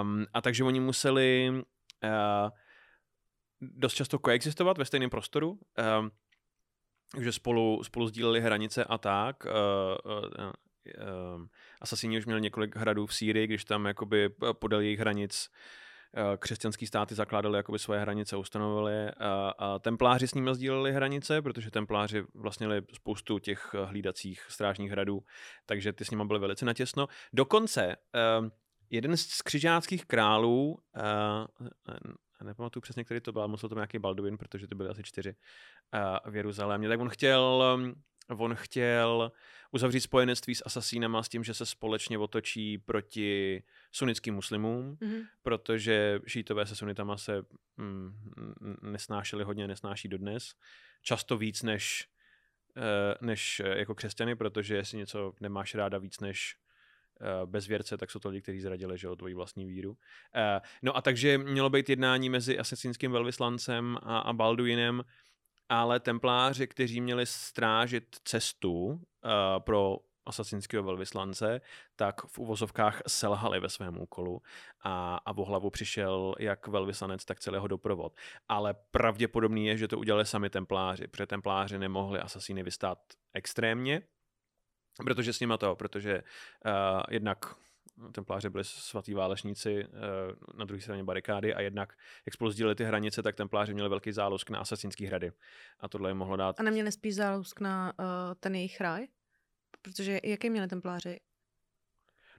Um, 0.01 0.25
a 0.33 0.41
takže 0.41 0.63
oni 0.63 0.79
museli 0.79 1.51
uh, 1.51 2.49
dost 3.61 3.93
často 3.93 4.19
koexistovat 4.19 4.77
ve 4.77 4.85
stejném 4.85 5.09
prostoru. 5.09 5.59
Um, 5.99 6.11
že 7.21 7.31
spolu, 7.31 7.83
spolu 7.83 8.07
sdíleli 8.07 8.41
hranice 8.41 8.83
a 8.83 8.97
tak. 8.97 9.45
Uh, 9.45 9.51
uh, 10.13 10.51
uh, 11.35 11.45
Asasíni 11.81 12.17
už 12.17 12.25
měli 12.25 12.41
několik 12.41 12.75
hradů 12.75 13.05
v 13.05 13.13
Sýrii, 13.13 13.47
když 13.47 13.65
tam 13.65 13.85
jakoby 13.85 14.29
podél 14.53 14.79
jejich 14.79 14.99
hranic 14.99 15.49
křesťanský 16.39 16.87
státy 16.87 17.15
zakládaly 17.15 17.57
jakoby 17.57 17.79
svoje 17.79 17.99
hranice, 17.99 18.37
ustanovili 18.37 19.09
a, 19.09 19.53
a 19.57 19.79
templáři 19.79 20.27
s 20.27 20.33
nimi 20.33 20.55
sdíleli 20.55 20.91
hranice, 20.91 21.41
protože 21.41 21.71
templáři 21.71 22.23
vlastnili 22.33 22.81
spoustu 22.93 23.39
těch 23.39 23.75
hlídacích 23.85 24.41
strážních 24.49 24.91
hradů, 24.91 25.19
takže 25.65 25.93
ty 25.93 26.05
s 26.05 26.11
nimi 26.11 26.25
byly 26.25 26.39
velice 26.39 26.65
natěsno. 26.65 27.07
Dokonce 27.33 27.95
jeden 28.89 29.17
z 29.17 29.41
křižáckých 29.41 30.05
králů, 30.05 30.77
nepamatuju 32.43 32.81
přesně, 32.81 33.03
který 33.03 33.21
to 33.21 33.31
byl, 33.31 33.47
musel 33.47 33.69
to 33.69 33.75
být 33.75 33.79
nějaký 33.79 33.99
Balduin, 33.99 34.37
protože 34.37 34.67
to 34.67 34.75
byly 34.75 34.89
asi 34.89 35.03
čtyři 35.03 35.35
v 36.29 36.35
Jeruzalémě, 36.35 36.89
tak 36.89 36.99
on 36.99 37.09
chtěl, 37.09 37.63
on 38.29 38.55
chtěl 38.55 39.31
uzavřít 39.71 40.01
spojenectví 40.01 40.55
s 40.55 40.63
asasínama 40.65 41.23
s 41.23 41.29
tím, 41.29 41.43
že 41.43 41.53
se 41.53 41.65
společně 41.65 42.17
otočí 42.17 42.77
proti 42.77 43.63
sunnickým 43.91 44.33
muslimům, 44.33 44.97
mm-hmm. 45.01 45.27
protože 45.41 46.19
šítové 46.27 46.65
se 46.65 46.75
sunitama 46.75 47.17
se 47.17 47.41
mm, 47.77 48.11
nesnášeli 48.81 49.43
hodně, 49.43 49.67
nesnáší 49.67 50.07
dodnes. 50.07 50.55
Často 51.01 51.37
víc 51.37 51.63
než, 51.63 52.09
uh, 52.77 53.27
než 53.27 53.61
jako 53.65 53.95
křesťany, 53.95 54.35
protože 54.35 54.75
jestli 54.75 54.97
něco 54.97 55.33
nemáš 55.41 55.75
ráda 55.75 55.97
víc 55.97 56.19
než 56.19 56.55
Eh, 57.21 57.45
bezvěrce, 57.45 57.97
tak 57.97 58.11
jsou 58.11 58.19
to 58.19 58.29
lidi, 58.29 58.41
kteří 58.41 58.61
zradili 58.61 58.97
že 58.97 59.09
o 59.09 59.15
tvoji 59.15 59.33
vlastní 59.33 59.65
víru. 59.65 59.97
Eh, 60.35 60.61
no 60.81 60.97
a 60.97 61.01
takže 61.01 61.37
mělo 61.37 61.69
být 61.69 61.89
jednání 61.89 62.29
mezi 62.29 62.59
asasínským 62.59 63.11
velvyslancem 63.11 63.97
a, 64.03 64.19
a 64.19 64.33
Balduinem, 64.33 65.03
ale 65.69 65.99
templáři, 65.99 66.67
kteří 66.67 67.01
měli 67.01 67.25
strážit 67.25 68.15
cestu 68.23 68.85
uh, 68.85 68.99
pro 69.59 69.97
asasinského 70.25 70.83
velvyslance, 70.83 71.61
tak 71.95 72.21
v 72.25 72.39
uvozovkách 72.39 73.01
selhali 73.07 73.59
ve 73.59 73.69
svém 73.69 73.97
úkolu 73.97 74.41
a, 74.83 75.15
a 75.25 75.37
o 75.37 75.45
hlavu 75.45 75.69
přišel 75.69 76.35
jak 76.39 76.67
velvyslanec, 76.67 77.25
tak 77.25 77.39
celého 77.39 77.67
doprovod. 77.67 78.15
Ale 78.49 78.75
pravděpodobný 78.91 79.65
je, 79.65 79.77
že 79.77 79.87
to 79.87 79.99
udělali 79.99 80.25
sami 80.25 80.49
templáři, 80.49 81.07
protože 81.07 81.27
templáři 81.27 81.79
nemohli 81.79 82.19
asasíny 82.19 82.63
vystát 82.63 82.99
extrémně, 83.33 84.01
protože 85.03 85.33
s 85.33 85.39
nima 85.39 85.57
to, 85.57 85.75
protože 85.75 86.23
uh, 86.65 87.01
jednak 87.09 87.55
templáři 88.11 88.49
byli 88.49 88.63
svatý 88.63 89.13
válečníci 89.13 89.85
uh, 89.85 90.57
na 90.57 90.65
druhé 90.65 90.81
straně 90.81 91.03
barikády 91.03 91.53
a 91.53 91.61
jednak, 91.61 91.93
jak 92.25 92.33
spolu 92.33 92.51
sdíleli 92.51 92.75
ty 92.75 92.83
hranice, 92.83 93.23
tak 93.23 93.35
templáři 93.35 93.73
měli 93.73 93.89
velký 93.89 94.11
zálusk 94.11 94.49
na 94.49 94.59
asasinský 94.59 95.05
hrady. 95.05 95.31
A 95.79 95.87
tohle 95.89 96.09
jim 96.09 96.17
mohlo 96.17 96.37
dát... 96.37 96.59
A 96.59 96.63
neměli 96.63 96.91
spíš 96.91 97.15
zálusk 97.15 97.61
na 97.61 97.93
uh, 97.99 98.05
ten 98.39 98.55
jejich 98.55 98.81
ráj? 98.81 99.07
Protože 99.81 100.19
jaký 100.23 100.49
měli 100.49 100.67
templáři? 100.67 101.19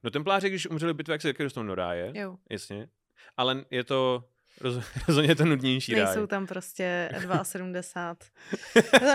No 0.03 0.11
templáři, 0.11 0.49
když 0.49 0.71
umřeli 0.71 0.95
bitvě, 0.95 1.15
jak 1.15 1.23
se 1.23 1.29
taky 1.29 1.43
dostanou 1.43 1.67
do 1.67 1.75
ráje. 1.75 2.13
Jo. 2.15 2.37
Jasně. 2.51 2.89
Ale 3.37 3.65
je 3.71 3.85
to 3.85 4.29
rozhodně 5.09 5.35
to 5.35 5.45
nudnější 5.45 5.95
Nejsou 5.95 6.19
ráj. 6.19 6.27
tam 6.27 6.47
prostě 6.47 7.11
2,70. 7.21 8.17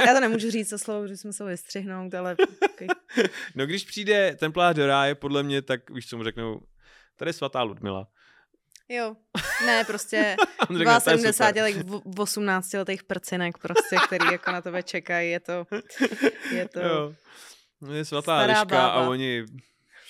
Já 0.07 0.13
to 0.13 0.19
nemůžu 0.19 0.51
říct 0.51 0.69
to 0.69 0.77
slovo, 0.77 1.07
že 1.07 1.17
jsme 1.17 1.33
se 1.33 1.45
vystřihnout, 1.45 2.13
ale... 2.13 2.35
Okay. 2.73 2.87
No 3.55 3.65
když 3.65 3.83
přijde 3.83 4.35
templář 4.39 4.75
do 4.75 4.87
ráje, 4.87 5.15
podle 5.15 5.43
mě, 5.43 5.61
tak 5.61 5.89
víš, 5.89 6.09
co 6.09 6.17
mu 6.17 6.23
řeknou, 6.23 6.61
tady 7.15 7.29
je 7.29 7.33
svatá 7.33 7.61
Ludmila. 7.63 8.07
Jo, 8.89 9.15
ne, 9.65 9.83
prostě 9.85 10.35
2,70 10.61 11.61
letých, 11.61 11.83
18 12.17 12.73
letých 12.73 13.03
prcinek 13.03 13.57
prostě, 13.57 13.95
který 14.05 14.25
jako 14.31 14.51
na 14.51 14.61
tebe 14.61 14.83
čekají, 14.83 15.31
je 15.31 15.39
to, 15.39 15.65
je 16.51 16.67
to... 16.67 16.79
Jo. 16.79 17.13
Je 17.91 18.05
svatá 18.05 18.41
Liška 18.41 18.87
a 18.87 19.01
oni 19.01 19.45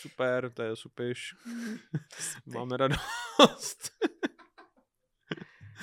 super, 0.01 0.51
to 0.51 0.63
je 0.63 0.75
supiš. 0.75 1.35
Máme 2.45 2.77
radost. 2.77 3.91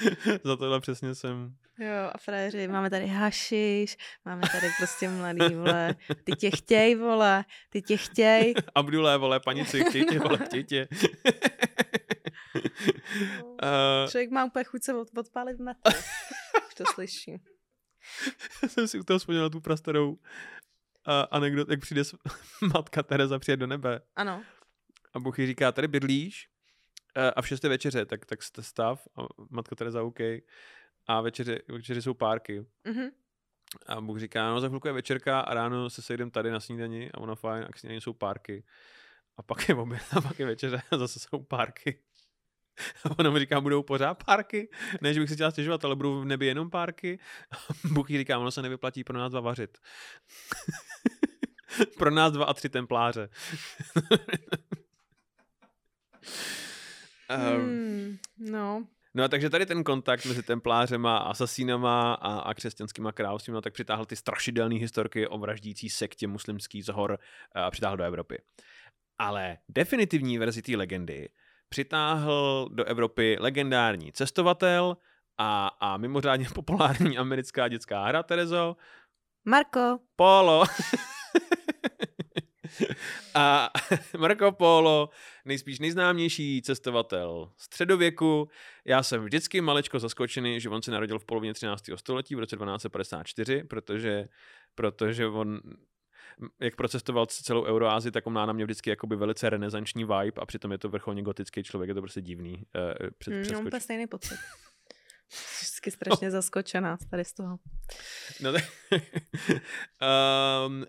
Za 0.45 0.57
tohle 0.57 0.80
přesně 0.80 1.14
jsem. 1.14 1.57
Jo, 1.78 2.11
a 2.12 2.19
frajeři, 2.19 2.69
máme 2.69 2.90
tady 2.90 3.07
hašiš, 3.07 3.97
máme 4.25 4.42
tady 4.52 4.66
prostě 4.78 5.09
mladý, 5.09 5.54
vole, 5.54 5.95
ty 6.25 6.33
tě 6.33 6.50
chtěj, 6.50 6.95
vole, 6.95 7.45
ty 7.71 7.83
tě 7.83 7.97
chtěj. 7.97 8.54
Abdulé, 8.75 9.19
vole, 9.19 9.40
panici, 9.40 9.85
chtěj 9.88 10.04
tě, 10.04 10.19
vole, 10.19 10.38
chtěj 10.38 10.64
tě. 10.64 10.88
uh... 13.62 14.11
Člověk 14.11 14.30
má 14.30 14.45
úplně 14.45 14.64
chuť 14.64 14.83
se 14.83 14.95
od, 14.95 15.09
odpálit 15.19 15.57
v 15.57 15.61
metru. 15.61 15.99
Už 16.69 16.75
to 16.75 16.85
slyším. 16.95 17.38
jsem 18.66 18.88
si 18.88 18.99
u 18.99 19.02
toho 19.02 19.19
vzpomněl 19.19 19.50
tu 19.50 19.61
prastarou 19.61 20.11
uh, 20.11 20.16
anekdot, 21.30 21.71
jak 21.71 21.80
přijde 21.80 22.02
matka 22.75 23.02
Tereza 23.02 23.38
přijet 23.38 23.61
do 23.61 23.66
nebe. 23.66 24.00
Ano. 24.16 24.42
A 25.14 25.21
Bůh 25.21 25.38
jí 25.38 25.47
říká, 25.47 25.73
tady 25.73 25.88
bydlíš, 25.88 26.49
a 27.37 27.43
v 27.43 27.49
šesté 27.49 27.69
večeře, 27.69 28.07
tak, 28.07 28.26
tak 28.26 28.43
stav 28.43 29.09
a 29.17 29.26
matka 29.50 29.76
Tereza 29.76 30.02
OK. 30.02 30.21
A 31.07 31.21
večeři, 31.21 31.59
večeři 31.69 32.02
jsou 32.02 32.14
párky. 32.14 32.61
Mm-hmm. 32.61 33.11
A 33.87 34.00
Bůh 34.00 34.19
říká, 34.19 34.50
no 34.50 34.61
za 34.61 34.69
chvilku 34.69 34.87
je 34.87 34.93
večerka 34.93 35.40
a 35.40 35.55
ráno 35.55 35.90
se 35.90 36.02
sejdem 36.02 36.31
tady 36.31 36.50
na 36.50 36.61
snídani 36.61 37.11
a 37.14 37.19
ono 37.19 37.37
fajn, 37.37 37.64
a 37.69 37.73
k 37.73 37.79
snídani 37.79 38.00
jsou 38.00 38.12
párky. 38.12 38.64
A 39.37 39.43
pak 39.43 39.69
je 39.69 39.75
oběd 39.75 40.02
a 40.17 40.21
pak 40.21 40.38
je 40.38 40.47
večeře 40.47 40.83
a 40.90 40.99
zase 40.99 41.21
jsou 41.21 41.43
párky. 41.43 42.02
A 43.05 43.19
ona 43.19 43.31
mu 43.31 43.38
říká, 43.38 43.61
budou 43.61 43.83
pořád 43.83 44.25
párky? 44.25 44.69
Ne, 45.00 45.14
že 45.14 45.21
bych 45.21 45.29
si 45.29 45.35
chtěla 45.35 45.50
stěžovat, 45.50 45.85
ale 45.85 45.97
budou 45.97 46.21
v 46.21 46.25
nebi 46.25 46.47
jenom 46.47 46.71
párky. 46.71 47.19
A 47.52 47.57
Bůh 47.85 48.11
jí 48.11 48.19
říká, 48.19 48.38
ono 48.38 48.50
se 48.50 48.62
nevyplatí 48.62 49.05
pro 49.05 49.19
nás 49.19 49.31
dva 49.31 49.40
vařit. 49.40 49.79
pro 51.99 52.11
nás 52.11 52.33
dva 52.33 52.45
a 52.45 52.55
tři 52.55 52.69
templáře. 52.69 53.29
Um, 57.31 57.61
hmm, 57.61 58.19
no. 58.39 58.87
No 59.15 59.25
a 59.25 59.29
takže 59.29 59.51
tady 59.51 59.67
ten 59.67 59.85
kontakt 59.85 60.27
mezi 60.27 60.43
templářema, 60.43 61.19
asasínama 61.19 62.15
a, 62.15 62.39
a 62.39 62.55
křesťanskýma 62.55 63.13
královstvíma 63.13 63.55
no, 63.55 63.61
tak 63.61 63.73
přitáhl 63.73 64.05
ty 64.05 64.17
strašidelné 64.17 64.75
historky 64.75 65.27
o 65.27 65.39
vraždící 65.39 65.91
sektě 65.91 66.27
muslimský 66.27 66.83
zhor 66.83 67.19
a 67.53 67.71
přitáhl 67.71 67.97
do 67.97 68.05
Evropy. 68.05 68.43
Ale 69.19 69.59
definitivní 69.69 70.39
verzi 70.39 70.63
té 70.63 70.77
legendy 70.77 71.29
přitáhl 71.69 72.69
do 72.73 72.85
Evropy 72.85 73.37
legendární 73.41 74.13
cestovatel 74.13 74.97
a, 75.39 75.69
a 75.81 75.97
mimořádně 75.97 76.47
populární 76.55 77.19
americká 77.19 77.69
dětská 77.69 78.05
hra, 78.05 78.23
Terezo. 78.23 78.77
Marco. 79.45 79.99
Polo. 80.17 80.65
A 83.35 83.71
Marco 84.19 84.53
Polo, 84.53 85.11
nejspíš 85.45 85.79
nejznámější 85.79 86.63
cestovatel 86.63 87.51
středověku. 87.57 88.49
Já 88.85 89.03
jsem 89.03 89.25
vždycky 89.25 89.61
malečko 89.61 89.99
zaskočený, 89.99 90.61
že 90.61 90.69
on 90.69 90.83
se 90.83 90.91
narodil 90.91 91.19
v 91.19 91.25
polovině 91.25 91.55
13. 91.55 91.85
století 91.97 92.35
v 92.35 92.39
roce 92.39 92.57
1254, 92.57 93.65
protože, 93.65 94.29
protože 94.75 95.27
on 95.27 95.61
jak 96.61 96.77
procestoval 96.77 97.27
celou 97.27 97.65
Euroázii, 97.65 98.13
tak 98.13 98.27
on 98.27 98.33
má 98.33 98.47
na 98.47 98.53
mě 98.53 98.65
vždycky 98.65 98.91
jakoby 98.91 99.17
velice 99.17 99.51
renesanční 99.51 100.05
vibe 100.05 100.41
a 100.41 100.47
přitom 100.47 100.73
je 100.73 100.79
to 100.79 100.89
vrcholně 100.89 101.23
gotický 101.23 101.63
člověk, 101.63 101.89
je 101.89 101.95
to 101.95 102.01
prostě 102.01 102.21
divný. 102.21 102.55
Uh, 102.55 103.11
před, 103.19 103.31
mm, 103.31 103.71
mám 103.71 103.81
stejný 103.81 104.07
pocit. 104.07 104.39
Vždycky 105.61 105.91
strašně 105.91 106.29
no. 106.29 106.33
zaskočená 106.33 106.99
tady 107.11 107.25
z 107.25 107.33
toho. 107.33 107.59
No 108.41 108.51
um, 108.51 108.57
uh, 110.77 110.83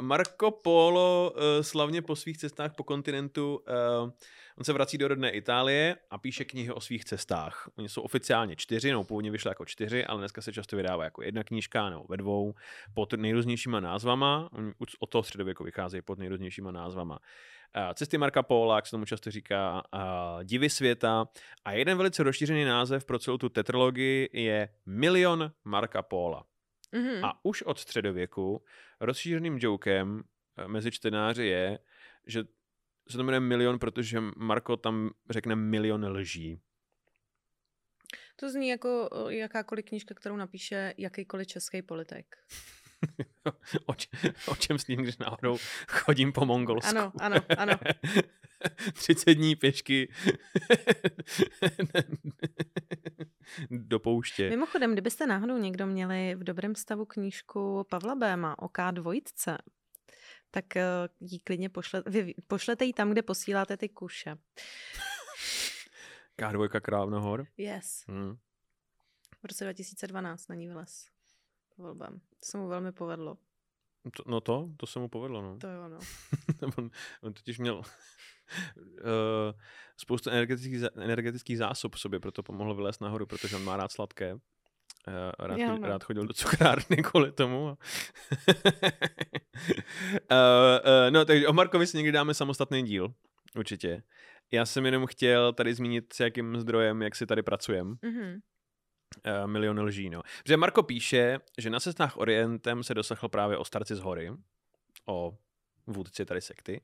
Marco 0.00 0.50
Polo 0.50 1.34
uh, 1.34 1.62
slavně 1.62 2.02
po 2.02 2.16
svých 2.16 2.38
cestách 2.38 2.74
po 2.76 2.84
kontinentu 2.84 3.62
uh, 4.04 4.10
On 4.58 4.64
se 4.64 4.72
vrací 4.72 4.98
do 4.98 5.08
rodné 5.08 5.30
Itálie 5.30 5.96
a 6.10 6.18
píše 6.18 6.44
knihy 6.44 6.72
o 6.72 6.80
svých 6.80 7.04
cestách. 7.04 7.68
Oni 7.78 7.88
jsou 7.88 8.02
oficiálně 8.02 8.56
čtyři, 8.56 8.92
no 8.92 9.04
původně 9.04 9.30
vyšly 9.30 9.50
jako 9.50 9.64
čtyři, 9.64 10.04
ale 10.04 10.18
dneska 10.18 10.42
se 10.42 10.52
často 10.52 10.76
vydává 10.76 11.04
jako 11.04 11.22
jedna 11.22 11.44
knížka 11.44 11.90
nebo 11.90 12.04
ve 12.08 12.16
dvou 12.16 12.54
pod 12.94 13.12
nejrůznějšíma 13.12 13.80
názvama. 13.80 14.48
Oni 14.52 14.72
od 14.98 15.10
toho 15.10 15.22
středověku 15.22 15.64
vycházejí 15.64 16.02
pod 16.02 16.18
nejrůznějšíma 16.18 16.70
názvama. 16.70 17.18
Eh, 17.22 17.61
Cesty 17.94 18.18
Marka 18.18 18.42
Paula, 18.42 18.76
jak 18.76 18.86
se 18.86 18.90
tomu 18.90 19.04
často 19.04 19.30
říká, 19.30 19.82
eh, 19.94 20.44
Divy 20.44 20.70
světa. 20.70 21.28
A 21.64 21.72
jeden 21.72 21.98
velice 21.98 22.22
rozšířený 22.22 22.64
název 22.64 23.04
pro 23.04 23.18
celou 23.18 23.38
tu 23.38 23.48
tetralogii 23.48 24.28
je 24.32 24.68
Milion 24.86 25.52
Marka 25.64 26.02
Paula. 26.02 26.46
Mhm. 26.92 27.24
A 27.24 27.44
už 27.44 27.62
od 27.62 27.78
středověku 27.78 28.64
rozšířeným 29.00 29.58
jokem 29.60 30.22
eh, 30.56 30.68
mezi 30.68 30.90
čtenáři 30.90 31.46
je, 31.46 31.78
že 32.26 32.44
se 33.08 33.16
to 33.16 33.22
jmenuje 33.22 33.40
milion, 33.40 33.78
protože 33.78 34.20
Marko 34.36 34.76
tam 34.76 35.10
řekne 35.30 35.56
milion 35.56 36.06
lží. 36.06 36.60
To 38.36 38.50
zní 38.50 38.68
jako 38.68 39.08
eh, 39.28 39.34
jakákoliv 39.34 39.84
knížka, 39.84 40.14
kterou 40.14 40.36
napíše 40.36 40.94
jakýkoliv 40.98 41.46
český 41.46 41.82
politik. 41.82 42.26
o, 43.86 43.94
č- 43.94 44.08
o 44.48 44.56
čem 44.56 44.78
s 44.78 44.86
ním, 44.86 45.02
když 45.02 45.18
náhodou 45.18 45.56
chodím 45.88 46.32
po 46.32 46.46
Mongolsku. 46.46 46.90
Ano, 46.90 47.12
ano, 47.20 47.36
ano. 47.58 47.74
30 48.94 49.34
dní 49.34 49.56
pěšky 49.56 50.12
do 53.70 53.98
pouště. 54.00 54.50
Mimochodem, 54.50 54.92
kdybyste 54.92 55.26
náhodou 55.26 55.58
někdo 55.58 55.86
měli 55.86 56.34
v 56.34 56.44
dobrém 56.44 56.74
stavu 56.74 57.04
knížku 57.04 57.86
Pavla 57.90 58.14
Béma 58.14 58.58
o 58.58 58.66
K2, 58.66 59.20
tak 60.50 60.76
eh, 60.76 60.84
ji 61.20 61.38
klidně 61.38 61.68
pošle, 61.68 62.02
vy, 62.06 62.34
pošlete 62.46 62.84
ji 62.84 62.92
tam, 62.92 63.10
kde 63.10 63.22
posíláte 63.22 63.76
ty 63.76 63.88
kuše. 63.88 64.36
K2 66.38 66.80
Krávna 66.80 67.18
hor. 67.18 67.46
Yes. 67.56 68.04
Hmm. 68.08 68.36
V 69.42 69.44
roce 69.44 69.64
2012 69.64 70.48
na 70.48 70.54
ní 70.54 70.66
vylez. 70.68 71.06
Pavel 71.76 71.94
Bém. 71.94 72.20
To 72.20 72.46
se 72.46 72.58
mu 72.58 72.68
velmi 72.68 72.92
povedlo. 72.92 73.38
To, 74.16 74.22
no 74.26 74.40
to, 74.40 74.68
to 74.76 74.86
se 74.86 74.98
mu 74.98 75.08
povedlo, 75.08 75.42
no. 75.42 75.58
To 75.58 75.66
je 75.66 75.78
ono. 75.78 75.98
on, 76.78 76.90
on 77.22 77.32
totiž 77.32 77.58
měl 77.58 77.76
uh, 77.76 77.82
spoustu 79.96 80.30
energetických, 80.30 80.82
energetických 80.96 81.58
zásob 81.58 81.94
v 81.94 82.00
sobě, 82.00 82.20
proto 82.20 82.42
pomohlo 82.42 82.74
vylézt 82.74 83.00
nahoru, 83.00 83.26
protože 83.26 83.56
on 83.56 83.64
má 83.64 83.76
rád 83.76 83.92
sladké. 83.92 84.34
Uh, 84.34 84.38
rád, 85.38 85.58
Jo, 85.58 85.66
chodil, 85.68 85.82
no. 85.82 85.88
rád 85.88 86.04
chodil 86.04 86.26
do 86.26 86.34
cukrárny 86.34 86.96
kvůli 86.96 87.32
tomu. 87.32 87.64
uh, 87.64 87.74
uh, 90.30 91.10
no, 91.10 91.24
takže 91.24 91.48
o 91.48 91.52
Markovi 91.52 91.86
si 91.86 91.96
někdy 91.96 92.12
dáme 92.12 92.34
samostatný 92.34 92.82
díl, 92.82 93.14
určitě. 93.56 94.02
Já 94.52 94.66
jsem 94.66 94.86
jenom 94.86 95.06
chtěl 95.06 95.52
tady 95.52 95.74
zmínit, 95.74 96.12
s 96.12 96.20
jakým 96.20 96.60
zdrojem, 96.60 97.02
jak 97.02 97.16
si 97.16 97.26
tady 97.26 97.42
pracujeme. 97.42 97.94
Mhm. 98.02 98.40
Uh, 99.26 99.46
milion 99.46 99.80
lží, 99.80 100.10
no. 100.10 100.22
Protože 100.42 100.56
Marko 100.56 100.82
píše, 100.82 101.38
že 101.58 101.70
na 101.70 101.80
cestách 101.80 102.16
Orientem 102.16 102.82
se 102.82 102.94
doslechl 102.94 103.28
právě 103.28 103.56
o 103.56 103.64
starci 103.64 103.94
z 103.94 104.00
hory, 104.00 104.30
o 105.06 105.38
vůdci 105.86 106.24
tady 106.24 106.40
sekty, 106.40 106.80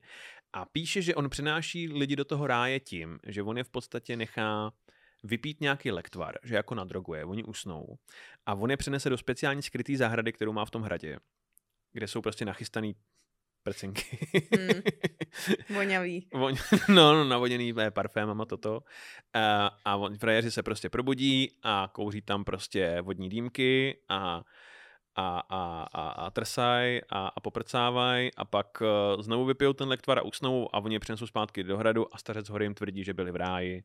a 0.53 0.65
píše, 0.65 1.01
že 1.01 1.15
on 1.15 1.29
přináší 1.29 1.93
lidi 1.93 2.15
do 2.15 2.25
toho 2.25 2.47
ráje 2.47 2.79
tím, 2.79 3.19
že 3.27 3.43
on 3.43 3.57
je 3.57 3.63
v 3.63 3.69
podstatě 3.69 4.15
nechá 4.15 4.71
vypít 5.23 5.61
nějaký 5.61 5.91
lektvar, 5.91 6.35
že 6.43 6.55
jako 6.55 6.75
nadroguje, 6.75 7.25
oni 7.25 7.43
usnou 7.43 7.97
a 8.45 8.53
on 8.53 8.71
je 8.71 8.77
přenese 8.77 9.09
do 9.09 9.17
speciální 9.17 9.61
skrytý 9.61 9.95
zahrady, 9.95 10.33
kterou 10.33 10.53
má 10.53 10.65
v 10.65 10.71
tom 10.71 10.81
hradě, 10.81 11.17
kde 11.91 12.07
jsou 12.07 12.21
prostě 12.21 12.45
nachystaný 12.45 12.95
prcinky. 13.63 14.27
Hmm. 14.55 14.81
Voňavý. 15.75 16.27
Voň, 16.33 16.55
no, 16.89 17.13
no, 17.13 17.23
navoněný 17.23 17.73
eh, 17.79 17.91
parfémama 17.91 18.45
toto. 18.45 18.83
A, 19.33 19.77
a 19.85 19.95
on, 19.95 20.17
frajeři 20.17 20.51
se 20.51 20.63
prostě 20.63 20.89
probudí 20.89 21.51
a 21.63 21.89
kouří 21.93 22.21
tam 22.21 22.43
prostě 22.43 23.01
vodní 23.01 23.29
dýmky 23.29 23.99
a 24.09 24.43
a, 25.15 25.39
a, 25.39 25.87
a, 25.93 26.09
a 26.09 26.31
trsaj 26.31 27.01
a, 27.09 27.27
a 27.27 27.39
poprcávaj 27.39 28.31
a 28.37 28.45
pak 28.45 28.81
uh, 28.81 29.21
znovu 29.21 29.45
vypijou 29.45 29.73
ten 29.73 29.89
lektvar 29.89 30.19
a 30.19 30.21
usnou 30.21 30.75
a 30.75 30.79
oni 30.79 30.95
je 30.95 30.99
přinesou 30.99 31.27
zpátky 31.27 31.63
do 31.63 31.77
hradu 31.77 32.15
a 32.15 32.17
stařec 32.17 32.49
hory 32.49 32.65
jim 32.65 32.73
tvrdí, 32.73 33.03
že 33.03 33.13
byli 33.13 33.31
v 33.31 33.35
ráji 33.35 33.83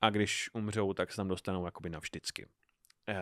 a 0.00 0.10
když 0.10 0.50
umřou, 0.54 0.92
tak 0.92 1.10
se 1.10 1.16
tam 1.16 1.28
dostanou 1.28 1.64
jakoby 1.64 1.90
navždycky. 1.90 2.46
Uh, 3.08 3.16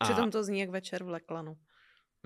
a, 0.00 0.04
Přitom 0.04 0.30
to 0.30 0.44
zní 0.44 0.60
jak 0.60 0.70
večer 0.70 1.04
v 1.04 1.08
Leklanu. 1.08 1.56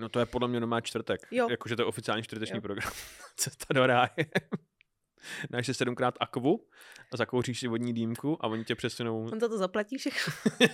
No 0.03 0.09
to 0.09 0.19
je 0.19 0.25
podle 0.25 0.47
mě 0.47 0.59
normální 0.59 0.83
čtvrtek. 0.83 1.21
Jo. 1.31 1.47
Jakože 1.49 1.75
to 1.75 1.81
je 1.81 1.85
oficiální 1.85 2.23
čtvrteční 2.23 2.55
Jo. 2.55 2.61
program. 2.61 2.91
Cesta 3.35 3.73
do 3.73 3.87
ráje. 3.87 4.09
Dáš 5.49 5.65
si 5.65 5.73
sedmkrát 5.73 6.15
akvu 6.19 6.67
a 7.13 7.17
zakouříš 7.17 7.59
si 7.59 7.67
vodní 7.67 7.93
dýmku 7.93 8.45
a 8.45 8.47
oni 8.47 8.63
tě 8.65 8.75
přesunou. 8.75 9.29
On 9.31 9.39
za 9.39 9.47
to 9.47 9.57
zaplatí 9.57 9.97
všechno. 9.97 10.33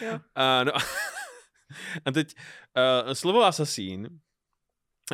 Jo. 0.00 0.20
A, 0.34 0.64
no, 0.64 0.72
a 2.04 2.10
teď 2.12 2.34
uh, 3.06 3.12
slovo 3.12 3.44
asasín, 3.44 4.06
a 4.06 4.10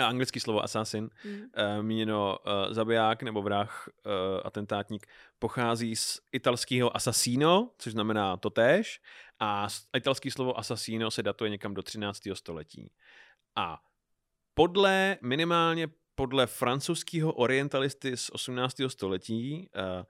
anglický 0.00 0.40
slovo 0.40 0.64
assassin, 0.64 1.10
Hmm. 1.22 1.34
uh, 1.34 1.82
míněno 1.82 2.38
uh, 2.38 2.72
zabiják 2.72 3.22
nebo 3.22 3.42
vrah, 3.42 3.88
uh, 3.88 4.12
atentátník, 4.44 5.06
pochází 5.38 5.96
z 5.96 6.20
italského 6.32 6.96
assassino, 6.96 7.70
což 7.78 7.92
znamená 7.92 8.36
totéž, 8.36 9.00
a 9.40 9.68
italský 9.96 10.30
slovo 10.30 10.58
assassino 10.58 11.10
se 11.10 11.22
datuje 11.22 11.50
někam 11.50 11.74
do 11.74 11.82
13. 11.82 12.20
století. 12.34 12.90
A 13.56 13.82
podle, 14.54 15.18
minimálně 15.22 15.88
podle 16.14 16.46
francouzského 16.46 17.32
orientalisty 17.32 18.16
z 18.16 18.30
18. 18.30 18.76
století, 18.88 19.70
uh, 19.76 20.04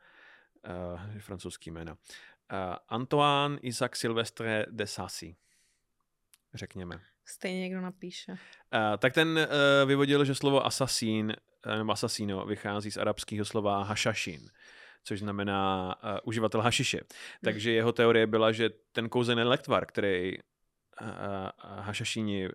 uh, 0.94 1.18
francouzský 1.18 1.70
jména, 1.70 1.92
uh, 1.92 1.98
Antoine 2.88 3.58
Isaac 3.62 3.96
Silvestre 3.96 4.66
de 4.70 4.86
Sassy, 4.86 5.36
řekněme. 6.54 7.11
Stejně 7.24 7.60
někdo 7.60 7.80
napíše. 7.80 8.32
Uh, 8.32 8.38
tak 8.98 9.12
ten 9.12 9.28
uh, 9.28 9.88
vyvodil, 9.88 10.24
že 10.24 10.34
slovo 10.34 10.66
asasín 10.66 11.36
uh, 11.66 11.76
nebo 11.78 11.92
asasíno 11.92 12.44
vychází 12.44 12.90
z 12.90 12.96
arabského 12.96 13.44
slova 13.44 13.82
hašašin, 13.84 14.40
což 15.04 15.18
znamená 15.20 15.94
uh, 16.04 16.18
uživatel 16.24 16.60
hašiše. 16.60 17.00
Takže 17.44 17.72
jeho 17.72 17.92
teorie 17.92 18.26
byla, 18.26 18.52
že 18.52 18.70
ten 18.92 19.08
kouzelný 19.08 19.42
lektvar, 19.42 19.86
který 19.86 20.38
uh, 20.38 21.08
hašašíni 21.60 22.48
uh, 22.48 22.54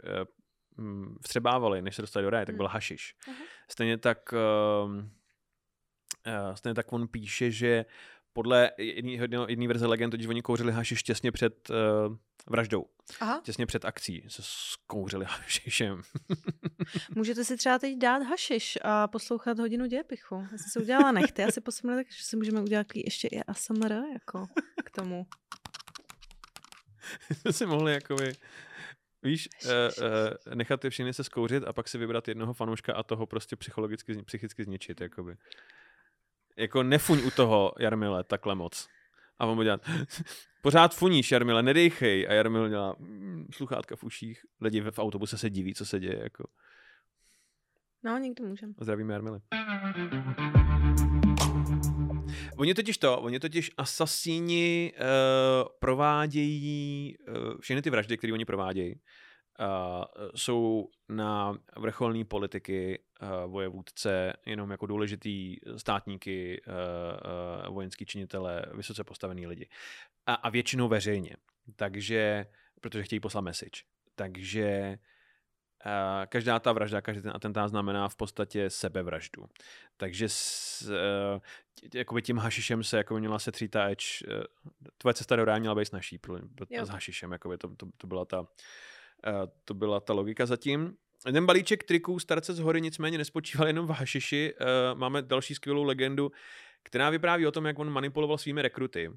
mm, 0.77 1.17
vstřebávali, 1.23 1.82
než 1.82 1.95
se 1.95 2.01
dostali 2.01 2.23
do 2.23 2.30
ráje, 2.30 2.45
tak 2.45 2.53
Hmm. 2.53 2.58
byl 2.58 2.67
hašiš. 2.67 3.15
Aha. 3.27 3.38
Stejně 3.71 3.97
tak, 3.97 4.34
uh, 4.34 4.95
uh, 4.95 5.03
stejně 6.56 6.75
tak 6.75 6.93
on 6.93 7.08
píše, 7.08 7.51
že 7.51 7.86
podle 8.38 8.71
jedné 9.47 9.67
verze 9.67 9.88
legend, 9.88 10.12
totiž 10.12 10.28
oni 10.28 10.41
kouřili 10.41 10.71
hašiš 10.71 11.04
těsně 11.04 11.32
před 11.32 11.69
uh, 11.69 12.15
vraždou, 12.50 12.86
Aha. 13.19 13.41
těsně 13.43 13.65
před 13.65 13.86
akcí 13.86 14.26
se 14.28 14.41
skouřili 14.45 15.26
hašišem. 15.30 16.02
Můžete 17.15 17.45
si 17.45 17.58
třeba 17.58 17.80
teď 17.80 17.97
dát 17.97 18.23
hašiš 18.23 18.78
a 18.82 19.08
poslouchat 19.08 19.60
hodinu 19.60 19.86
dějepichu. 19.86 20.36
Já 20.36 20.58
jsem 20.58 20.69
si 20.71 20.80
udělala 20.80 21.12
nechty, 21.12 21.41
já 21.41 21.52
si 21.52 21.62
posledně 21.62 21.95
tak, 21.95 22.12
že 22.12 22.23
si 22.23 22.36
můžeme 22.36 22.62
udělat 22.62 22.88
ještě 22.95 23.28
i 23.28 23.43
ASMR 23.43 23.91
jako 24.13 24.47
k 24.84 24.91
tomu. 24.91 25.28
jsme 27.41 27.54
si 27.54 27.65
mohli 27.65 27.93
jakoby, 27.93 28.34
víš, 29.23 29.50
uh, 29.65 29.71
uh, 29.71 30.56
nechat 30.56 30.82
ty 30.82 30.89
všechny 30.89 31.13
se 31.13 31.23
skouřit 31.23 31.63
a 31.63 31.73
pak 31.73 31.88
si 31.88 31.97
vybrat 31.97 32.28
jednoho 32.28 32.54
fanouška 32.54 32.93
a 32.93 33.04
toho 33.04 33.26
prostě 33.26 33.56
psychologicky, 33.56 34.23
psychicky 34.23 34.63
zničit, 34.63 35.02
jakoby. 35.02 35.36
Jako 36.58 36.84
nefuň 36.84 37.20
u 37.26 37.32
toho, 37.32 37.74
Jarmile, 37.80 38.24
takhle 38.24 38.56
moc. 38.56 38.88
A 39.39 39.46
on 39.46 39.56
bude 39.56 39.65
dělat, 39.65 39.82
pořád 40.62 40.96
funíš, 40.96 41.32
Jarmile, 41.32 41.63
nedejchej. 41.63 42.28
A 42.30 42.34
Jarmil 42.34 42.70
dělá 42.70 42.96
mm, 43.00 43.48
sluchátka 43.52 43.96
v 43.96 44.04
uších. 44.04 44.41
Lidi 44.62 44.82
v 44.82 45.00
autobuse 45.00 45.38
se 45.38 45.50
diví, 45.50 45.74
co 45.74 45.86
se 45.86 46.00
děje, 46.00 46.20
jako. 46.24 46.48
No, 48.04 48.17
někdy 48.17 48.43
můžeme. 48.43 48.74
Zdravíme 48.82 49.13
Jarmile. 49.13 49.39
Oni 52.58 52.74
totiž 52.74 52.98
to, 52.98 53.22
oni 53.22 53.39
totiž 53.39 53.72
asasíni 53.78 54.93
uh, 54.96 55.70
provádějí 55.80 57.15
uh, 57.17 57.36
všechny 57.62 57.82
ty 57.82 57.89
vraždy, 57.89 58.17
které 58.17 58.34
oni 58.34 58.46
provádějí, 58.46 58.96
uh, 59.60 60.30
jsou 60.36 60.89
na 61.10 61.58
vrcholní 61.78 62.24
politiky, 62.24 63.00
uh, 63.22 63.52
vojevůdce, 63.52 64.34
jenom 64.46 64.72
jako 64.72 64.86
důležitý 64.86 65.56
státníky, 65.78 66.62
uh, 66.67 66.74
uh, 67.67 67.74
vojenský 67.74 68.06
činitele, 68.06 68.65
vysoce 68.74 69.04
postavený 69.04 69.48
lidi. 69.48 69.70
A, 70.26 70.34
a 70.34 70.50
většinou 70.50 70.88
veřejně. 70.88 71.36
Takže, 71.76 72.46
protože 72.82 73.04
chtějí 73.04 73.20
poslat 73.20 73.41
message. 73.41 73.82
Takže 74.15 74.98
každá 76.30 76.60
ta 76.60 76.72
vražda, 76.72 77.02
každý 77.02 77.22
ten 77.22 77.32
atentát 77.36 77.67
znamená 77.67 78.10
v 78.10 78.15
podstatě 78.15 78.70
sebevraždu. 78.70 79.46
Takže 79.98 80.30
s, 80.30 80.82
tě- 81.82 81.98
jakoby 81.98 82.22
tím 82.22 82.38
hašišem 82.38 82.84
se 82.84 82.98
jako 82.98 83.20
měla 83.20 83.39
se 83.39 83.52
třít 83.52 83.72
ta 83.72 83.89
tvoje 84.98 85.13
cesta 85.13 85.36
do 85.36 85.46
ráje 85.46 85.60
měla 85.60 85.76
být 85.76 85.86
snažší 85.86 86.20
s 86.84 86.89
hašišem, 86.89 87.32
jakoby 87.32 87.58
to, 87.58 87.76
to, 87.76 87.88
to, 87.98 88.08
byla 88.08 88.26
ta, 88.26 88.39
uh, 88.39 88.48
to 89.65 89.73
byla 89.73 89.99
ta 89.99 90.13
logika 90.13 90.45
zatím. 90.45 90.97
ten 91.23 91.45
balíček 91.45 91.84
triků 91.84 92.19
starce 92.19 92.53
z 92.53 92.60
hory 92.60 92.82
nicméně 92.82 93.17
nespočíval 93.17 93.67
jenom 93.67 93.88
v 93.88 93.89
hašiši. 93.89 94.53
Uh, 94.62 94.99
máme 94.99 95.21
další 95.21 95.56
skvělou 95.56 95.84
legendu, 95.84 96.32
která 96.84 97.10
vypráví 97.10 97.47
o 97.47 97.51
tom, 97.51 97.65
jak 97.65 97.80
on 97.80 97.89
manipuloval 97.89 98.38
svými 98.38 98.62
rekruty. 98.62 99.12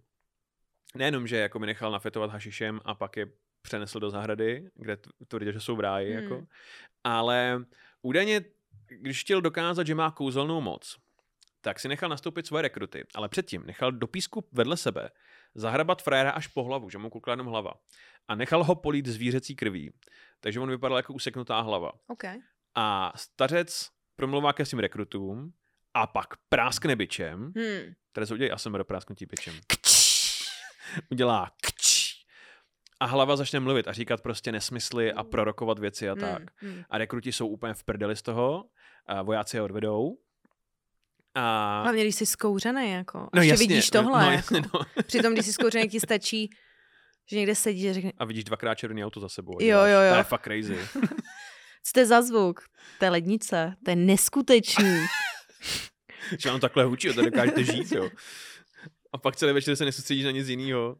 Nejenom, 0.94 1.26
že 1.26 1.36
jako 1.36 1.58
mi 1.58 1.66
nechal 1.66 1.92
nafetovat 1.92 2.30
hašišem 2.30 2.80
a 2.84 2.94
pak 2.94 3.16
je 3.16 3.26
přenesl 3.62 4.00
do 4.00 4.10
zahrady, 4.10 4.70
kde 4.74 4.96
tvrdil, 5.28 5.52
že 5.52 5.60
jsou 5.60 5.76
v 5.76 5.80
ráji, 5.80 6.12
hmm. 6.12 6.22
jako. 6.22 6.46
ale 7.04 7.64
údajně, 8.02 8.44
když 8.86 9.20
chtěl 9.20 9.40
dokázat, 9.40 9.86
že 9.86 9.94
má 9.94 10.10
kouzelnou 10.10 10.60
moc, 10.60 10.96
tak 11.60 11.80
si 11.80 11.88
nechal 11.88 12.08
nastoupit 12.08 12.46
svoje 12.46 12.62
rekruty, 12.62 13.04
ale 13.14 13.28
předtím 13.28 13.66
nechal 13.66 13.92
do 13.92 14.06
písku 14.06 14.44
vedle 14.52 14.76
sebe 14.76 15.10
zahrabat 15.54 16.02
fréra 16.02 16.30
až 16.30 16.46
po 16.46 16.64
hlavu, 16.64 16.90
že 16.90 16.98
mu 16.98 17.10
koukla 17.10 17.32
jenom 17.32 17.46
hlava. 17.46 17.72
A 18.28 18.34
nechal 18.34 18.64
ho 18.64 18.74
polít 18.74 19.06
zvířecí 19.06 19.56
krví. 19.56 19.92
Takže 20.40 20.60
on 20.60 20.70
vypadal 20.70 20.98
jako 20.98 21.12
useknutá 21.12 21.60
hlava. 21.60 21.92
Okay. 22.06 22.38
A 22.74 23.12
stařec 23.16 23.88
promluvá 24.16 24.52
ke 24.52 24.64
svým 24.64 24.80
rekrutům 24.80 25.52
a 25.94 26.06
pak 26.06 26.26
práskne 26.48 26.96
bičem. 26.96 27.40
Hmm. 27.56 27.94
Terezo, 28.12 28.34
udělej 28.34 28.52
ASMR 28.52 28.84
prásknutí 28.84 29.26
bičem. 29.26 29.54
Kč! 29.66 29.90
Udělá 31.10 31.50
kč! 31.62 32.10
A 33.00 33.06
hlava 33.06 33.36
začne 33.36 33.60
mluvit 33.60 33.88
a 33.88 33.92
říkat 33.92 34.20
prostě 34.20 34.52
nesmysly 34.52 35.12
a 35.12 35.24
prorokovat 35.24 35.78
věci 35.78 36.08
a 36.08 36.14
tak. 36.14 36.42
Hmm. 36.56 36.82
A 36.90 36.98
rekruti 36.98 37.32
jsou 37.32 37.48
úplně 37.48 37.74
v 37.74 37.84
prdeli 37.84 38.16
z 38.16 38.22
toho. 38.22 38.64
A 39.06 39.22
vojáci 39.22 39.56
je 39.56 39.62
odvedou. 39.62 40.18
A... 41.34 41.82
Hlavně, 41.82 42.02
když 42.02 42.14
jsi 42.14 42.26
zkouřený, 42.26 42.90
jako. 42.90 43.28
No 43.34 43.42
Ještě 43.42 43.52
jasně, 43.52 43.66
vidíš 43.66 43.90
tohle, 43.90 44.24
no, 44.24 44.30
jako. 44.30 44.54
jasně, 44.54 44.60
no. 44.74 44.80
Přitom, 45.06 45.32
když 45.32 45.46
jsi 45.46 45.52
zkouřený, 45.52 45.88
ti 45.88 46.00
stačí, 46.00 46.50
že 47.30 47.36
někde 47.36 47.54
sedí 47.54 47.90
a 47.90 47.92
řekne, 47.92 48.12
A 48.18 48.24
vidíš 48.24 48.44
dvakrát 48.44 48.74
červený 48.74 49.04
auto 49.04 49.20
za 49.20 49.28
sebou. 49.28 49.52
a 49.60 49.62
Jo, 49.62 49.68
děláš, 49.68 49.90
jo, 49.90 50.00
jo. 50.00 50.10
To 50.12 50.16
je 50.18 50.24
fakt 50.24 50.42
crazy. 50.44 50.78
co 51.82 51.92
to 51.94 52.00
je 52.00 52.06
za 52.06 52.22
zvuk? 52.22 52.60
To 52.98 53.04
je 53.04 53.10
lednice, 53.10 53.74
to 53.84 53.90
je 53.90 53.96
neskutečný. 53.96 54.96
že 56.38 56.50
vám 56.50 56.60
takhle 56.60 56.84
hučí, 56.84 57.14
to 57.14 57.22
dokážete 57.22 57.64
žít, 57.64 57.92
jo. 57.92 58.10
A 59.12 59.18
pak 59.18 59.36
celý 59.36 59.52
večer 59.52 59.76
se 59.76 59.84
nesoustředíš 59.84 60.24
na 60.24 60.30
nic 60.30 60.48
jiného. 60.48 60.96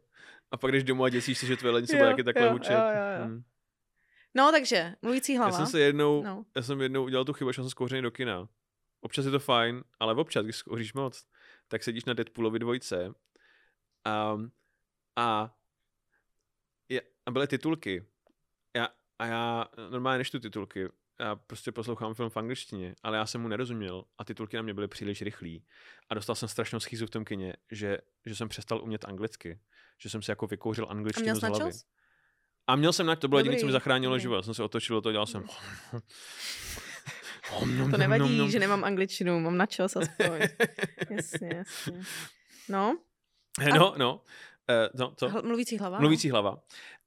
A 0.52 0.56
pak 0.56 0.72
jdeš 0.72 0.84
domů 0.84 1.04
a 1.04 1.08
děsíš 1.08 1.38
se, 1.38 1.46
že 1.46 1.56
tvoje 1.56 1.74
lednice 1.74 1.96
bude 1.96 2.04
Jo, 2.06 2.10
taky 2.10 2.24
takhle 2.24 2.46
jo, 2.46 2.52
hučet. 2.52 2.72
jo, 2.72 2.78
jo, 2.78 3.20
jo. 3.20 3.26
Hm. 3.28 3.42
No, 4.34 4.50
takže, 4.52 4.94
mluvící 5.02 5.36
hlava. 5.36 5.50
Já 5.52 5.56
jsem 5.56 5.66
se 5.66 5.80
jednou, 5.80 6.22
No. 6.22 6.44
já 6.56 6.62
jsem 6.62 6.80
jednou 6.80 7.04
udělal 7.04 7.24
tu 7.24 7.32
chybu, 7.32 7.52
že 7.52 7.54
jsem 7.62 7.70
skouřený 7.70 8.02
do 8.02 8.10
kina. 8.10 8.48
Občas 9.00 9.24
je 9.24 9.30
to 9.30 9.38
fajn, 9.38 9.84
ale 10.00 10.14
občas, 10.14 10.44
když 10.44 10.56
skouříš 10.56 10.92
moc, 10.92 11.26
tak 11.68 11.82
sedíš 11.82 12.04
na 12.04 12.14
Deadpoolovi 12.14 12.58
dvojce 12.58 13.06
um, 14.34 14.52
a, 15.16 15.56
je, 16.88 17.02
a 17.26 17.30
byly 17.30 17.46
titulky. 17.46 18.04
Já, 18.76 18.88
a 19.18 19.26
já 19.26 19.68
normálně 19.90 20.18
nečtu 20.18 20.40
titulky, 20.40 20.88
já 21.20 21.36
prostě 21.36 21.72
poslouchám 21.72 22.14
film 22.14 22.30
v 22.30 22.36
angličtině, 22.36 22.94
ale 23.02 23.16
já 23.16 23.26
jsem 23.26 23.40
mu 23.40 23.48
nerozuměl 23.48 24.04
a 24.18 24.24
titulky 24.24 24.56
na 24.56 24.62
mě 24.62 24.74
byly 24.74 24.88
příliš 24.88 25.22
rychlý. 25.22 25.64
A 26.08 26.14
dostal 26.14 26.34
jsem 26.36 26.48
strašnou 26.48 26.80
schýzu 26.80 27.06
v 27.06 27.10
tom 27.10 27.24
kině, 27.24 27.56
že, 27.70 27.98
že 28.26 28.36
jsem 28.36 28.48
přestal 28.48 28.82
umět 28.82 29.04
anglicky. 29.04 29.60
Že 29.98 30.10
jsem 30.10 30.22
si 30.22 30.30
jako 30.30 30.46
vykouřil 30.46 30.84
A 30.84 30.88
angličtinu 30.88 31.34
z 31.34 31.40
hlavy. 31.40 31.70
A 32.66 32.76
měl 32.76 32.92
jsem 32.92 33.06
na 33.06 33.16
to, 33.16 33.28
bylo 33.28 33.38
jediné, 33.38 33.56
co 33.56 33.66
mi 33.66 33.72
zachránilo 33.72 34.14
dobrý. 34.14 34.22
život. 34.22 34.44
Jsem 34.44 34.54
se 34.54 34.62
otočil 34.62 34.96
do 34.96 35.00
toho, 35.00 35.12
dělal 35.12 35.26
jsem... 35.26 35.44
To 37.90 37.96
nevadí, 37.96 38.50
že 38.50 38.58
nemám 38.58 38.84
angličtinu, 38.84 39.40
mám 39.40 39.56
na 39.56 39.66
čas 39.66 39.96
aspoň. 39.96 40.40
jasně, 41.10 41.50
jasně. 41.54 42.00
No, 42.68 42.98
No, 43.78 43.94
no. 43.98 44.14
Uh, 44.14 44.20
no, 45.00 45.12
co? 45.16 45.28
hl- 45.28 45.46
mluvící 45.46 45.78
hlava. 45.78 45.96
no. 45.96 46.00
Mluvící 46.00 46.30
hlava. 46.30 46.58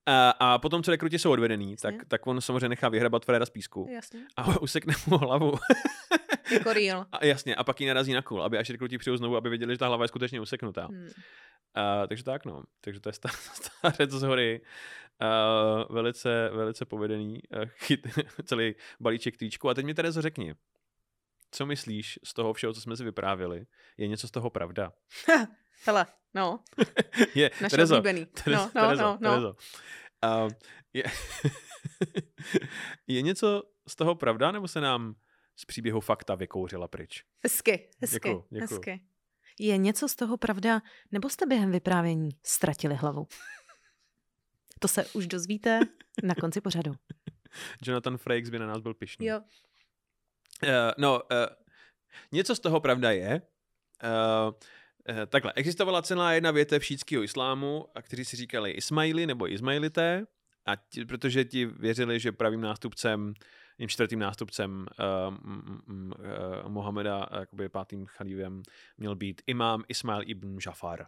A, 0.06 0.30
a 0.30 0.58
potom, 0.58 0.84
co 0.84 0.92
rekruti 0.92 1.20
jsou 1.20 1.32
odvedený, 1.32 1.72
Jasně. 1.72 1.92
tak, 1.98 2.08
tak 2.08 2.28
on 2.28 2.42
samozřejmě 2.42 2.70
nechá 2.70 2.90
vyhrabat 2.90 3.26
fréra 3.26 3.46
z 3.46 3.50
písku. 3.50 3.88
Jasně. 3.92 4.20
a 4.38 4.60
usekne 4.62 4.94
mu 5.08 5.18
hlavu. 5.18 5.54
Jako 6.54 6.74
real. 6.74 7.06
A 7.12 7.26
jasně, 7.26 7.56
a 7.56 7.64
pak 7.64 7.82
ji 7.82 7.88
narazí 7.88 8.14
na 8.14 8.22
kůl, 8.22 8.44
aby 8.44 8.58
až 8.58 8.70
rekruti 8.70 8.98
přijou 8.98 9.18
znovu, 9.18 9.36
aby 9.38 9.50
věděli, 9.50 9.74
že 9.74 9.78
ta 9.78 9.88
hlava 9.88 10.04
je 10.04 10.08
skutečně 10.08 10.42
useknutá. 10.42 10.86
Hmm. 10.86 11.04
Uh, 11.06 12.08
takže 12.08 12.24
tak, 12.24 12.46
no. 12.46 12.64
Takže 12.82 13.00
to 13.00 13.10
je 13.10 13.14
sta- 13.14 13.30
starec 13.54 14.12
z 14.12 14.22
hory. 14.24 14.62
Uh, 15.22 15.96
velice, 15.96 16.50
velice 16.54 16.86
povedený. 16.86 17.40
Uh, 17.58 17.66
chyt, 17.66 18.08
celý 18.46 18.76
balíček 19.00 19.38
týčku. 19.38 19.70
A 19.70 19.74
teď 19.74 19.86
mi 19.86 19.94
Terezo 19.94 20.22
řekni, 20.22 20.54
co 21.52 21.66
myslíš 21.66 22.20
z 22.24 22.34
toho 22.34 22.54
všeho, 22.54 22.74
co 22.74 22.82
jsme 22.82 22.98
si 22.98 23.04
vyprávěli? 23.04 23.66
Je 23.98 24.08
něco 24.08 24.28
z 24.28 24.32
toho 24.32 24.50
pravda? 24.50 24.94
Hele, 25.86 26.06
no, 26.34 26.60
Je, 27.36 27.52
naše 27.62 27.76
Terezo, 27.76 27.98
oblíbený. 27.98 28.26
Terezo, 28.26 28.62
no, 28.76 28.82
no, 28.82 28.88
Terezo, 28.88 29.04
no, 29.04 29.18
no. 29.22 29.30
Terezo. 29.30 29.56
Uh, 30.46 30.52
je, 30.94 31.04
je 33.08 33.22
něco 33.22 33.64
z 33.88 33.96
toho 33.96 34.16
pravda, 34.16 34.52
nebo 34.52 34.68
se 34.68 34.82
nám 34.82 35.16
z 35.56 35.66
příběhu 35.66 36.00
fakta 36.00 36.36
vykouřila 36.36 36.88
pryč? 36.88 37.24
Hezky, 37.44 37.90
hezky, 38.02 38.16
Děkuju, 38.16 38.46
děkuju. 38.50 38.60
hezky. 38.62 39.02
Je 39.60 39.78
něco 39.78 40.10
z 40.10 40.16
toho 40.16 40.38
pravda, 40.38 40.82
nebo 41.12 41.30
jste 41.30 41.46
během 41.46 41.72
vyprávění 41.72 42.30
ztratili 42.44 42.96
hlavu? 42.96 43.28
To 44.84 44.88
se 44.88 45.06
už 45.14 45.28
dozvíte 45.28 45.80
na 46.24 46.36
konci 46.36 46.62
pořadu. 46.62 46.92
Jonathan 47.86 48.18
Frakes 48.18 48.50
by 48.50 48.60
na 48.60 48.68
nás 48.68 48.80
byl 48.80 48.94
pišný. 48.94 49.26
Jo. 49.26 49.42
Uh, 50.64 50.70
no, 50.98 51.14
uh, 51.14 51.28
něco 52.32 52.56
z 52.56 52.60
toho 52.60 52.80
pravda 52.80 53.12
je. 53.12 53.42
Uh, 54.04 54.54
uh, 55.10 55.26
takhle, 55.26 55.54
existovala 55.56 56.02
celá 56.02 56.34
jedna 56.34 56.52
větev 56.52 56.86
šítského 56.86 57.24
islámu, 57.24 57.88
a 57.96 58.02
kteří 58.02 58.26
si 58.26 58.36
říkali 58.36 58.72
Ismaili 58.72 59.28
nebo 59.28 59.52
Ismailité, 59.52 60.26
a 60.66 60.76
ti, 60.76 61.06
protože 61.06 61.46
ti 61.46 61.66
věřili, 61.66 62.20
že 62.20 62.32
pravým 62.32 62.62
nástupcem, 62.62 63.34
tím 63.78 63.90
čtvrtým 63.90 64.20
nástupcem 64.20 64.88
uh, 65.00 65.36
m, 65.46 65.82
m, 65.88 66.14
uh, 66.20 66.70
Mohameda, 66.70 67.28
jakoby 67.40 67.70
pátým 67.70 68.06
chalívem, 68.06 68.64
měl 68.98 69.16
být 69.16 69.42
imám 69.48 69.84
Ismail 69.88 70.22
ibn 70.26 70.58
Jafar. 70.66 71.06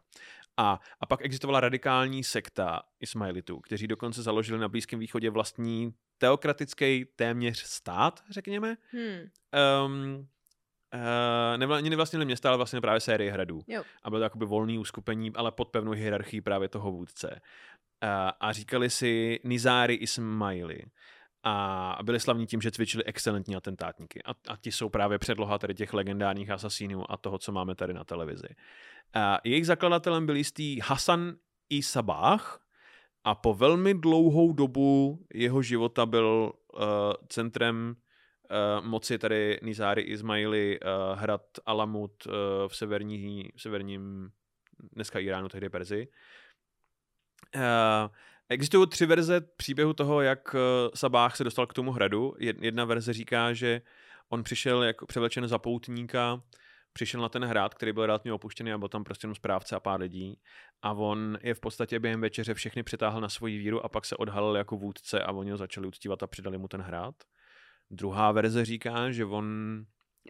A, 0.58 0.80
a 1.00 1.06
pak 1.06 1.26
existovala 1.26 1.60
radikální 1.60 2.24
sekta 2.24 2.82
Ismailitů, 3.00 3.60
kteří 3.60 3.88
dokonce 3.88 4.24
založili 4.24 4.60
na 4.60 4.70
Blízkém 4.70 5.00
východě 5.00 5.30
vlastní 5.30 5.94
teokratický 6.18 7.06
téměř 7.16 7.60
stát, 7.60 8.24
řekněme. 8.30 8.78
Hmm. 8.92 9.30
Um, 9.86 10.28
Uh, 10.94 11.58
nevla, 11.58 11.78
ani 11.78 11.90
nevlastnili 11.90 12.26
města, 12.26 12.50
ale 12.50 12.58
vlastně 12.58 12.82
právě 12.82 13.00
série 13.00 13.32
hradů. 13.32 13.62
Jo. 13.68 13.84
A 14.04 14.10
bylo 14.10 14.20
to 14.20 14.24
jakoby 14.24 14.46
volný 14.46 14.80
uskupení, 14.80 15.32
ale 15.36 15.52
pod 15.52 15.70
pevnou 15.70 15.92
hierarchií 15.92 16.42
právě 16.42 16.70
toho 16.70 16.92
vůdce. 16.92 17.30
Uh, 17.30 18.10
a 18.40 18.52
říkali 18.52 18.90
si 18.90 19.40
Nizáry 19.44 19.94
Ismaili. 19.94 20.80
A 21.48 21.98
byli 22.04 22.20
slavní 22.20 22.48
tím, 22.48 22.62
že 22.62 22.72
cvičili 22.72 23.04
excelentní 23.04 23.56
atentátníky. 23.56 24.24
A, 24.24 24.32
a 24.48 24.58
ti 24.58 24.72
jsou 24.72 24.90
právě 24.90 25.20
předloha 25.20 25.58
tady 25.58 25.74
těch 25.74 25.94
legendárních 25.94 26.50
asasínů 26.50 27.12
a 27.12 27.18
toho, 27.18 27.38
co 27.38 27.52
máme 27.52 27.76
tady 27.76 27.94
na 27.94 28.04
televizi. 28.04 28.48
Uh, 29.16 29.22
jejich 29.44 29.66
zakladatelem 29.66 30.26
byl 30.26 30.36
jistý 30.36 30.80
Hasan 30.80 31.36
i 31.70 31.84
Sabah 31.84 32.62
a 33.24 33.36
po 33.36 33.54
velmi 33.54 33.94
dlouhou 33.94 34.54
dobu 34.54 35.20
jeho 35.34 35.62
života 35.62 36.06
byl 36.06 36.52
uh, 36.74 36.82
centrem 37.30 37.96
uh, 38.80 38.86
moci 38.86 39.18
tady 39.18 39.60
Nizáry 39.64 40.02
Ismaili, 40.02 40.80
uh, 40.80 41.20
hrad 41.20 41.42
Alamut 41.66 42.26
uh, 42.26 42.34
v, 42.68 42.76
severní, 42.76 43.50
v 43.56 43.62
severním, 43.62 44.30
dneska 44.94 45.20
Iránu, 45.20 45.50
tehdy 45.50 45.70
Perzi. 45.70 46.08
Uh, 47.56 47.62
existují 48.50 48.88
tři 48.88 49.06
verze 49.06 49.42
příběhu 49.42 49.94
toho, 49.94 50.22
jak 50.22 50.54
uh, 50.54 50.60
Sabách 50.96 51.36
se 51.36 51.44
dostal 51.44 51.68
k 51.68 51.74
tomu 51.74 51.92
hradu. 51.92 52.34
Jed- 52.40 52.64
Jedna 52.64 52.86
verze 52.86 53.14
říká, 53.14 53.54
že 53.54 53.82
on 54.30 54.44
přišel 54.44 54.84
jako 54.84 55.06
převlečen 55.06 55.48
za 55.48 55.60
poutníka, 55.60 56.42
přišel 56.94 57.22
na 57.22 57.30
ten 57.30 57.46
hrad, 57.46 57.74
který 57.74 57.94
byl 57.94 58.06
relativně 58.06 58.34
opuštěný 58.34 58.74
a 58.74 58.78
byl 58.78 58.88
tam 58.88 59.04
prostě 59.04 59.26
jenom 59.26 59.36
správce 59.36 59.76
a 59.76 59.80
pár 59.80 60.00
lidí. 60.00 60.40
A 60.82 60.92
on 60.92 61.38
je 61.42 61.54
v 61.54 61.60
podstatě 61.60 62.00
během 62.00 62.22
večeře 62.22 62.54
všechny 62.54 62.84
přitáhl 62.84 63.22
na 63.22 63.30
svoji 63.30 63.58
víru 63.58 63.86
a 63.86 63.90
pak 63.90 64.06
se 64.06 64.18
odhalil 64.18 64.56
jako 64.56 64.78
vůdce 64.78 65.24
a 65.24 65.32
oni 65.32 65.52
ho 65.52 65.58
začali 65.58 65.88
uctívat 65.88 66.24
a 66.24 66.28
přidali 66.28 66.58
mu 66.58 66.68
ten 66.68 66.82
hrad. 66.82 67.16
Druhá 67.92 68.32
verze 68.32 68.66
říká, 68.66 69.12
že 69.12 69.26
on 69.26 69.46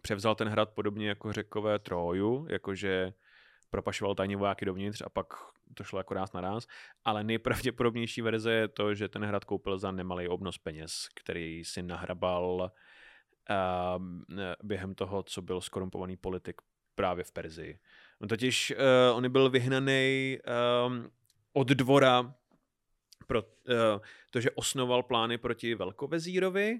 převzal 0.01 0.35
ten 0.35 0.47
hrad 0.47 0.69
podobně 0.69 1.09
jako 1.09 1.33
řekové 1.33 1.79
Troju, 1.79 2.47
jakože 2.49 3.13
propašoval 3.75 4.15
tajně 4.15 4.37
vojáky 4.37 4.65
dovnitř 4.65 5.01
a 5.05 5.09
pak 5.09 5.33
to 5.73 5.83
šlo 5.83 5.99
jako 5.99 6.13
ráz 6.13 6.33
na 6.33 6.41
ráz. 6.41 6.67
Ale 7.05 7.23
nejpravděpodobnější 7.23 8.21
verze 8.21 8.51
je 8.51 8.67
to, 8.67 8.95
že 8.95 9.07
ten 9.07 9.25
hrad 9.25 9.45
koupil 9.45 9.77
za 9.77 9.91
nemalý 9.91 10.27
obnos 10.27 10.57
peněz, 10.57 11.07
který 11.15 11.65
si 11.65 11.83
nahrabal 11.83 12.71
uh, 13.49 14.03
během 14.63 14.95
toho, 14.95 15.23
co 15.23 15.41
byl 15.41 15.61
skorumpovaný 15.61 16.17
politik 16.17 16.61
právě 16.95 17.23
v 17.23 17.31
Perzii. 17.31 17.79
On 18.21 18.27
totiž, 18.27 18.73
uh, 19.11 19.17
on 19.17 19.31
byl 19.31 19.49
vyhnaný 19.49 20.37
um, 20.87 21.11
od 21.53 21.67
dvora 21.67 22.33
pro 23.27 23.43
uh, 23.43 23.49
to, 24.31 24.41
že 24.41 24.51
osnoval 24.51 25.03
plány 25.03 25.37
proti 25.37 25.75
velkovezírovi, 25.75 26.79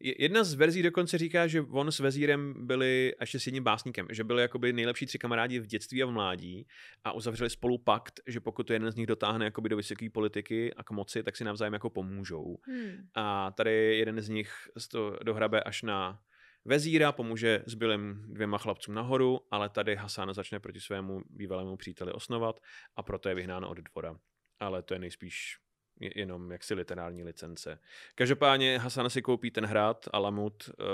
jedna 0.00 0.44
z 0.44 0.54
verzí 0.54 0.82
dokonce 0.82 1.18
říká, 1.18 1.46
že 1.46 1.60
on 1.60 1.92
s 1.92 1.98
vezírem 1.98 2.66
byli, 2.66 3.14
a 3.14 3.22
ještě 3.22 3.40
s 3.40 3.46
jedním 3.46 3.64
básníkem, 3.64 4.06
že 4.10 4.24
byli 4.24 4.42
jakoby 4.42 4.72
nejlepší 4.72 5.06
tři 5.06 5.18
kamarádi 5.18 5.60
v 5.60 5.66
dětství 5.66 6.02
a 6.02 6.06
v 6.06 6.10
mládí 6.10 6.66
a 7.04 7.12
uzavřeli 7.12 7.50
spolu 7.50 7.78
pakt, 7.78 8.20
že 8.26 8.40
pokud 8.40 8.66
to 8.66 8.72
jeden 8.72 8.90
z 8.92 8.96
nich 8.96 9.06
dotáhne 9.06 9.44
jakoby 9.44 9.68
do 9.68 9.76
vysoké 9.76 10.10
politiky 10.10 10.74
a 10.74 10.82
k 10.82 10.90
moci, 10.90 11.22
tak 11.22 11.36
si 11.36 11.44
navzájem 11.44 11.72
jako 11.72 11.90
pomůžou. 11.90 12.58
Hmm. 12.62 13.08
A 13.14 13.50
tady 13.50 13.98
jeden 13.98 14.20
z 14.20 14.28
nich 14.28 14.52
to 14.90 15.18
dohrabe 15.22 15.62
až 15.62 15.82
na 15.82 16.20
vezíra, 16.64 17.12
pomůže 17.12 17.62
zbylým 17.66 18.24
dvěma 18.28 18.58
chlapcům 18.58 18.94
nahoru, 18.94 19.40
ale 19.50 19.68
tady 19.68 19.96
Hasan 19.96 20.34
začne 20.34 20.60
proti 20.60 20.80
svému 20.80 21.22
bývalému 21.30 21.76
příteli 21.76 22.12
osnovat 22.12 22.60
a 22.96 23.02
proto 23.02 23.28
je 23.28 23.34
vyhnán 23.34 23.64
od 23.64 23.78
dvora. 23.78 24.18
Ale 24.60 24.82
to 24.82 24.94
je 24.94 25.00
nejspíš 25.00 25.58
jenom 26.00 26.50
jaksi 26.50 26.74
literární 26.74 27.24
licence. 27.24 27.78
Každopádně 28.14 28.78
Hasan 28.78 29.10
si 29.10 29.22
koupí 29.22 29.50
ten 29.50 29.66
hrad 29.66 30.08
Alamut 30.12 30.70
uh, 30.78 30.84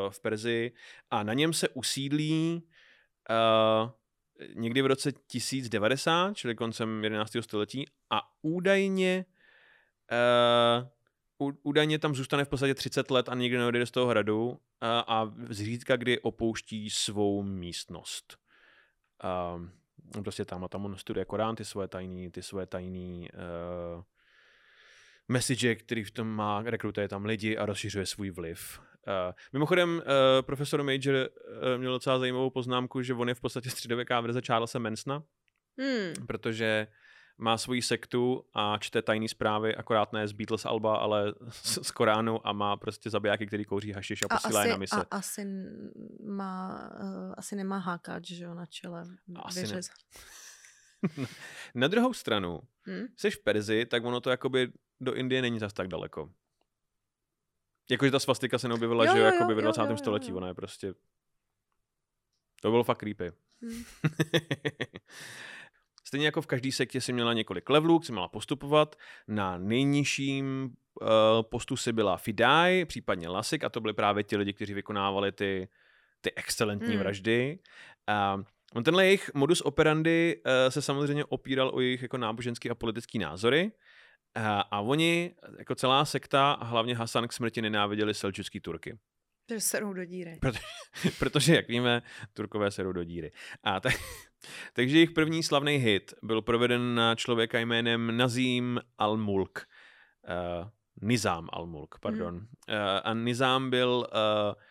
uh, 0.00 0.10
v 0.10 0.20
Perzii 0.20 0.72
a 1.10 1.22
na 1.22 1.32
něm 1.32 1.52
se 1.52 1.68
usídlí 1.68 2.62
uh, 3.30 3.90
někdy 4.54 4.82
v 4.82 4.86
roce 4.86 5.12
1090, 5.12 6.36
čili 6.36 6.54
koncem 6.54 7.04
11. 7.04 7.36
století 7.40 7.86
a 8.10 8.20
údajně 8.42 9.24
uh, 10.12 10.88
údajně 11.62 11.98
tam 11.98 12.14
zůstane 12.14 12.44
v 12.44 12.48
podstatě 12.48 12.74
30 12.74 13.10
let 13.10 13.28
a 13.28 13.34
nikdy 13.34 13.58
neodejde 13.58 13.86
z 13.86 13.90
toho 13.90 14.06
hradu 14.06 14.60
a 14.82 15.32
zřídka 15.48 15.96
kdy 15.96 16.20
opouští 16.20 16.90
svou 16.90 17.42
místnost. 17.42 18.36
Uh, 19.24 20.22
prostě 20.22 20.44
tam 20.44 20.64
a 20.64 20.68
tam 20.68 20.84
on 20.84 20.96
studuje 20.96 21.24
Korán, 21.24 21.56
ty 21.56 21.64
svoje 21.64 21.88
tajný, 21.88 22.30
ty 22.30 22.42
svoje 22.42 22.66
tajný 22.66 23.28
uh, 23.32 24.02
message, 25.30 25.74
který 25.74 26.04
v 26.04 26.10
tom 26.10 26.28
má, 26.28 26.62
rekrutuje 26.62 27.08
tam 27.08 27.24
lidi 27.24 27.56
a 27.56 27.66
rozšiřuje 27.66 28.06
svůj 28.06 28.30
vliv. 28.30 28.80
Uh, 29.06 29.14
mimochodem, 29.52 29.96
uh, 29.96 30.02
profesor 30.42 30.82
Major 30.82 31.14
uh, 31.14 31.78
měl 31.78 31.92
docela 31.92 32.18
zajímavou 32.18 32.50
poznámku, 32.50 33.02
že 33.02 33.14
on 33.14 33.28
je 33.28 33.34
v 33.34 33.40
podstatě 33.40 33.70
středověká 33.70 34.20
verze 34.20 34.40
Charlesa 34.46 34.78
Mansona, 34.78 35.22
Hmm. 35.78 36.26
protože 36.26 36.86
má 37.38 37.58
svoji 37.58 37.82
sektu 37.82 38.44
a 38.54 38.78
čte 38.78 39.02
tajné 39.02 39.28
zprávy, 39.28 39.76
akorát 39.76 40.12
ne 40.12 40.28
z 40.28 40.32
Beatles 40.32 40.64
Alba, 40.64 40.96
ale 40.96 41.34
z, 41.48 41.78
z 41.86 41.90
Koránu 41.90 42.46
a 42.46 42.52
má 42.52 42.76
prostě 42.76 43.10
zabijáky, 43.10 43.46
který 43.46 43.64
kouří 43.64 43.92
hašiš 43.92 44.22
a 44.22 44.26
A 44.30 44.36
posílá 44.38 44.60
je 44.64 44.64
asi, 44.64 44.70
na 44.70 44.76
mise. 44.76 44.96
a 44.96 45.06
asi, 45.10 45.46
má, 46.26 46.90
uh, 47.02 47.34
asi 47.36 47.56
nemá 47.56 47.78
hákač, 47.78 48.26
že 48.30 48.44
jo, 48.44 48.54
na 48.54 48.66
čele. 48.66 49.04
Asi 49.42 49.74
ne. 49.74 49.80
Na 51.74 51.88
druhou 51.88 52.14
stranu, 52.14 52.60
Hm? 52.86 53.06
jsi 53.16 53.30
v 53.30 53.42
Perzi, 53.42 53.86
tak 53.86 54.04
ono 54.04 54.20
to 54.20 54.30
jakoby 54.30 54.72
do 55.00 55.14
Indie 55.14 55.42
není 55.42 55.58
zas 55.58 55.72
tak 55.72 55.88
daleko. 55.88 56.30
Jakože 57.90 58.10
ta 58.10 58.18
svastika 58.18 58.58
se 58.58 58.68
neobjevila, 58.68 59.04
Jo, 59.04 59.12
že 59.12 59.18
jo, 59.18 59.24
jakoby 59.24 59.54
v 59.54 59.56
jo, 59.56 59.62
20. 59.62 59.80
jo, 59.80 59.86
jo, 59.90 59.96
století, 59.96 60.32
ona 60.32 60.48
je 60.48 60.54
prostě... 60.54 60.94
To 62.62 62.70
bylo 62.70 62.84
fakt 62.84 62.98
creepy. 62.98 63.32
Hm. 63.64 63.82
Stejně 66.04 66.26
jako 66.26 66.42
v 66.42 66.46
každé 66.46 66.72
sektě 66.72 67.00
si 67.00 67.12
měla 67.12 67.32
několik 67.32 67.70
levelů, 67.70 68.02
si 68.02 68.12
měla 68.12 68.28
postupovat. 68.28 68.96
Na 69.28 69.58
nejnižším 69.58 70.74
uh, 71.00 71.08
postu 71.42 71.76
si 71.76 71.92
byla 71.92 72.16
Fidai, 72.16 72.84
případně 72.84 73.28
Lasik, 73.28 73.64
a 73.64 73.68
to 73.68 73.80
byli 73.80 73.94
právě 73.94 74.24
ti 74.24 74.36
lidi, 74.36 74.52
kteří 74.52 74.74
vykonávali 74.74 75.32
ty, 75.32 75.68
ty 76.20 76.34
excelentní 76.34 76.88
Hmm. 76.88 76.98
vraždy. 76.98 77.58
Uh, 78.36 78.42
on 78.74 78.84
tenhle 78.84 79.06
jejich 79.06 79.30
modus 79.34 79.60
operandi 79.60 80.42
uh, 80.46 80.70
se 80.70 80.82
samozřejmě 80.82 81.24
opíral 81.24 81.70
o 81.74 81.80
jejich 81.80 82.02
jako 82.02 82.18
náboženský 82.18 82.70
a 82.70 82.74
politický 82.74 83.18
názory. 83.18 83.72
Uh, 84.36 84.42
a 84.70 84.80
oni, 84.80 85.34
jako 85.58 85.74
celá 85.74 86.04
sekta, 86.04 86.52
a 86.52 86.64
hlavně 86.64 86.96
Hasan 86.96 87.28
k 87.28 87.32
smrti 87.32 87.62
nenáviděli 87.62 88.14
selčuský 88.14 88.60
Turky. 88.60 88.98
Takže 89.46 89.60
serou 89.60 89.92
do 89.92 90.04
díry. 90.04 90.38
Protože, 91.18 91.54
jak 91.54 91.68
víme, 91.68 92.02
Turkové 92.32 92.70
serou 92.70 92.92
do 92.92 93.04
díry. 93.04 93.32
A 93.62 93.80
tak, 93.80 93.92
takže 94.72 94.96
jejich 94.96 95.10
první 95.10 95.42
slavný 95.42 95.76
hit 95.76 96.14
byl 96.22 96.42
proveden 96.42 96.94
na 96.94 97.14
člověka 97.14 97.58
jménem 97.58 98.16
Nazím 98.16 98.80
al-Mulk. 98.98 99.66
Uh, 100.28 100.68
Nizám 101.02 101.48
al-Mulk, 101.52 101.98
pardon. 102.00 102.36
Uh, 102.36 102.42
a 103.04 103.14
Nizám 103.14 103.70
byl 103.70 104.06
uh, 104.12 104.62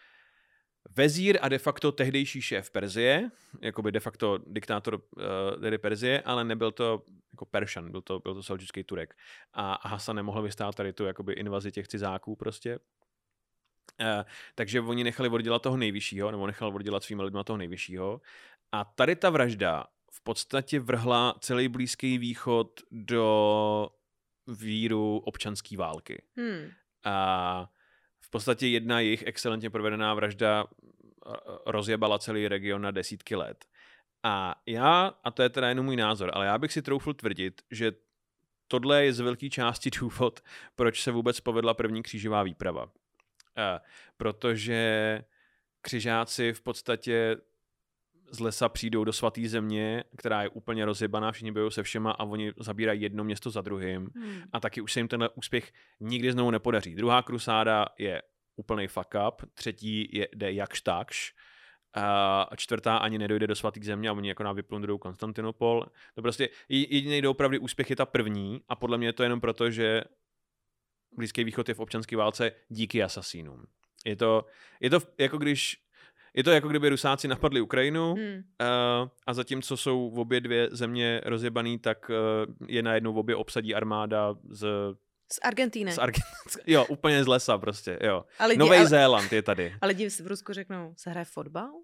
vezír 0.96 1.40
a 1.42 1.50
de 1.50 1.58
facto 1.58 1.92
tehdejší 1.92 2.42
šéf 2.42 2.72
Perzie, 2.72 3.32
jakoby 3.62 3.92
de 3.92 4.00
facto 4.00 4.40
diktátor 4.48 4.96
uh, 4.96 5.62
tedy 5.62 5.78
Perzie, 5.78 6.22
ale 6.22 6.44
nebyl 6.44 6.72
to 6.72 7.04
jako 7.34 7.46
Peršan, 7.46 7.92
byl 7.92 8.02
to, 8.02 8.20
byl 8.20 8.34
to 8.34 8.44
selčucký 8.44 8.84
Turek. 8.84 9.16
A 9.54 9.88
Hasan 9.88 10.16
nemohl 10.16 10.42
vystát 10.42 10.76
tady 10.76 10.94
tu 10.94 11.06
jakoby 11.06 11.34
invazi 11.34 11.72
těch 11.72 11.88
cizáků 11.88 12.36
prostě. 12.36 12.80
Uh, 14.00 14.24
takže 14.56 14.82
oni 14.82 15.04
nechali 15.04 15.30
oddělat 15.30 15.62
toho 15.62 15.78
nejvyššího, 15.78 16.32
nebo 16.32 16.48
nechal 16.48 16.76
oddělat 16.76 17.04
svými 17.04 17.24
lidmi 17.24 17.40
toho 17.46 17.58
nejvyššího. 17.58 18.22
A 18.72 18.86
tady 18.86 19.16
ta 19.16 19.30
vražda 19.30 19.86
v 20.12 20.24
podstatě 20.24 20.80
vrhla 20.80 21.36
celý 21.40 21.68
Blízký 21.68 22.18
východ 22.18 22.82
do 22.92 23.90
víru 24.48 25.18
občanské 25.18 25.78
války. 25.78 26.24
Hmm. 26.38 26.72
A 27.04 27.70
v 28.30 28.32
podstatě 28.32 28.68
jedna 28.68 29.00
jejich 29.00 29.24
excelentně 29.28 29.70
provedená 29.70 30.14
vražda 30.14 30.66
eh, 30.66 31.32
rozjebala 31.66 32.20
celý 32.20 32.48
region 32.48 32.82
na 32.82 32.92
desítky 32.92 33.36
let. 33.36 33.66
A 34.24 34.56
já, 34.66 35.14
a 35.24 35.32
to 35.32 35.44
je 35.44 35.50
teda 35.50 35.70
jenom 35.70 35.86
můj 35.86 35.96
názor, 35.96 36.32
ale 36.34 36.46
já 36.46 36.58
bych 36.58 36.74
si 36.74 36.82
troufl 36.82 37.14
tvrdit, 37.14 37.62
že 37.72 37.92
tohle 38.68 39.06
je 39.06 39.14
z 39.14 39.20
velké 39.20 39.50
části 39.50 39.90
důvod, 40.00 40.40
proč 40.76 41.04
se 41.04 41.12
vůbec 41.12 41.40
povedla 41.40 41.74
první 41.74 42.04
křížová 42.04 42.44
výprava. 42.44 42.92
Eh, 43.58 43.80
protože 44.18 45.22
křižáci 45.82 46.54
v 46.54 46.62
podstatě 46.62 47.38
z 48.32 48.40
lesa 48.40 48.70
přijdou 48.70 49.04
do 49.04 49.14
svaté 49.14 49.50
země, 49.50 50.04
která 50.18 50.44
je 50.44 50.50
úplně 50.50 50.86
rozjebaná, 50.86 51.32
všichni 51.32 51.52
bojou 51.52 51.70
se 51.70 51.84
všema 51.84 52.12
a 52.12 52.24
oni 52.24 52.54
zabírají 52.60 53.02
jedno 53.02 53.24
město 53.24 53.50
za 53.50 53.62
druhým 53.62 54.10
Hmm. 54.16 54.42
a 54.54 54.60
taky 54.60 54.82
už 54.82 54.94
se 54.94 55.00
jim 55.00 55.08
tenhle 55.08 55.30
úspěch 55.30 55.72
nikdy 56.00 56.32
znovu 56.32 56.52
nepodaří. 56.52 56.96
Druhá 56.96 57.22
krusáda 57.22 57.86
je 57.98 58.22
úplný 58.56 58.88
fuck 58.88 59.16
up, 59.28 59.42
třetí 59.54 60.10
je, 60.12 60.28
jde 60.36 60.54
jakž 60.54 60.82
takž, 60.82 61.34
a 61.94 62.56
čtvrtá 62.56 62.98
ani 62.98 63.18
nedojde 63.18 63.48
do 63.48 63.56
svatých 63.56 63.86
země 63.86 64.10
a 64.10 64.14
oni 64.14 64.30
jako 64.30 64.44
nám 64.44 64.56
vyplundrují 64.56 65.00
Konstantinopol. 65.00 65.86
To 66.16 66.22
prostě 66.22 66.50
jediný 66.70 67.22
doopravdy 67.22 67.60
úspěch 67.60 67.90
je 67.90 67.96
ta 67.96 68.06
první 68.06 68.62
a 68.68 68.76
podle 68.76 68.98
mě 68.98 69.08
je 69.08 69.14
to 69.14 69.24
jenom 69.24 69.42
proto, 69.42 69.72
že 69.72 70.04
Blízký 71.18 71.44
východ 71.44 71.70
je 71.70 71.76
v 71.76 71.80
občanské 71.80 72.18
válce 72.18 72.52
díky 72.70 73.04
asasínům. 73.04 73.66
Je 74.06 74.16
to, 74.16 74.46
je 74.80 74.90
to 74.90 75.00
jako 75.18 75.38
když 75.38 75.78
je 76.34 76.44
to 76.44 76.52
jako 76.52 76.68
kdyby 76.68 76.90
Rusáci 76.90 77.28
napadli 77.28 77.62
Ukrajinu 77.62 78.14
Hmm. 78.14 78.36
uh, 78.36 79.08
a 79.28 79.34
zatímco 79.34 79.78
jsou 79.78 80.10
v 80.10 80.20
obě 80.20 80.42
dvě 80.42 80.68
země 80.72 81.22
rozjebaný, 81.26 81.80
tak 81.80 82.10
uh, 82.10 82.16
je 82.68 82.84
najednou 82.84 83.14
v 83.14 83.18
obě 83.18 83.36
obsadí 83.36 83.76
armáda 83.76 84.36
z, 84.50 84.68
Z 85.34 85.40
Argentíny. 85.44 85.92
z 85.92 85.98
Argentina. 85.98 86.30
Jo, 86.68 86.86
úplně 86.90 87.24
z 87.24 87.28
lesa 87.28 87.58
prostě, 87.58 88.00
jo. 88.02 88.26
ale, 88.40 88.56
Nový 88.56 88.78
ale, 88.78 88.88
Zéland 88.88 89.34
je 89.34 89.42
tady. 89.42 89.76
ale 89.82 89.88
lidi 89.90 90.10
v 90.10 90.28
Rusku 90.28 90.54
řeknou, 90.54 90.94
se 90.98 91.10
hraje 91.10 91.26
fotbal? 91.26 91.70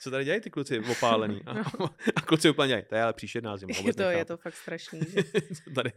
Co 0.00 0.10
tady 0.10 0.24
dělají 0.24 0.40
ty 0.40 0.50
kluci 0.50 0.80
opálený? 0.90 1.40
A, 1.46 1.50
a 2.16 2.20
kluci 2.20 2.50
úplně 2.50 2.68
dělají, 2.68 2.84
to 2.88 2.94
je 2.94 3.02
ale 3.02 3.12
příšerná 3.12 3.56
zima. 3.56 3.72
Je 3.84 3.94
to, 3.94 4.02
je 4.02 4.24
to 4.24 4.36
fakt 4.36 4.54
strašný. 4.54 5.00
Že? 5.08 5.22
co, 5.64 5.70
tady, 5.74 5.92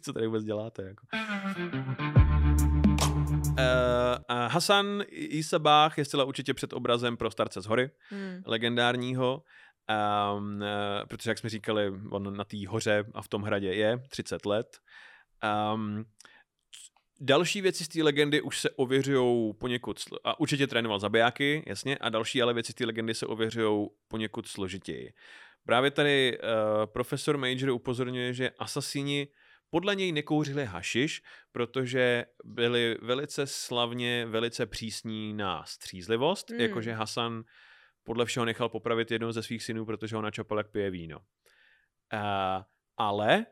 co 0.00 0.12
tady 0.12 0.26
vůbec 0.26 0.44
děláte? 0.44 0.82
Jako? 0.82 1.06
Uh, 3.58 3.62
uh, 4.30 4.52
Hasan 4.52 5.04
Isabách 5.10 5.98
je 5.98 6.04
zcela 6.04 6.24
určitě 6.24 6.54
před 6.54 6.72
obrazem 6.72 7.16
pro 7.16 7.30
starce 7.30 7.60
z 7.60 7.66
hory, 7.66 7.90
Hmm. 8.10 8.42
legendárního, 8.46 9.42
um, 10.36 10.56
uh, 10.56 10.62
protože, 11.08 11.30
jak 11.30 11.38
jsme 11.38 11.50
říkali, 11.50 11.92
on 12.10 12.36
na 12.36 12.44
té 12.44 12.56
hoře 12.68 13.04
a 13.14 13.22
v 13.22 13.28
tom 13.28 13.42
hradě 13.42 13.74
je 13.74 13.98
30 14.08 14.46
let. 14.46 14.78
Um, 15.74 16.04
další 17.20 17.60
věci 17.60 17.84
z 17.84 17.88
té 17.88 18.02
legendy 18.02 18.40
už 18.40 18.60
se 18.60 18.70
ověřují 18.70 19.54
poněkud, 19.54 19.98
sl- 19.98 20.18
a 20.24 20.40
určitě 20.40 20.66
trénoval 20.66 20.98
zabijáky, 20.98 21.64
jasně, 21.66 21.98
a 21.98 22.08
další 22.08 22.42
ale 22.42 22.54
věci 22.54 22.72
z 22.72 22.74
té 22.74 22.86
legendy 22.86 23.14
se 23.14 23.26
ověřují 23.26 23.88
poněkud 24.08 24.46
složitěji. 24.48 25.12
Právě 25.66 25.90
tady 25.90 26.38
uh, 26.38 26.46
profesor 26.86 27.38
Major 27.38 27.70
upozorňuje, 27.70 28.32
že 28.32 28.50
asasíni 28.58 29.28
podle 29.70 29.94
něj 29.94 30.12
nekouřili 30.12 30.64
hašiš, 30.64 31.22
protože 31.52 32.24
byli 32.44 32.98
velice 33.02 33.46
slavně, 33.46 34.26
velice 34.26 34.66
přísní 34.66 35.34
na 35.34 35.64
střízlivost, 35.64 36.50
mm. 36.50 36.60
jakože 36.60 36.92
Hasan 36.92 37.44
podle 38.04 38.24
všeho 38.24 38.46
nechal 38.46 38.68
popravit 38.68 39.10
jednoho 39.10 39.32
ze 39.32 39.42
svých 39.42 39.62
synů, 39.62 39.84
protože 39.86 40.16
ho 40.16 40.22
načapal, 40.22 40.58
jak 40.58 40.70
pije 40.70 40.90
víno. 40.90 41.18
Uh, 41.18 42.62
ale 42.96 43.46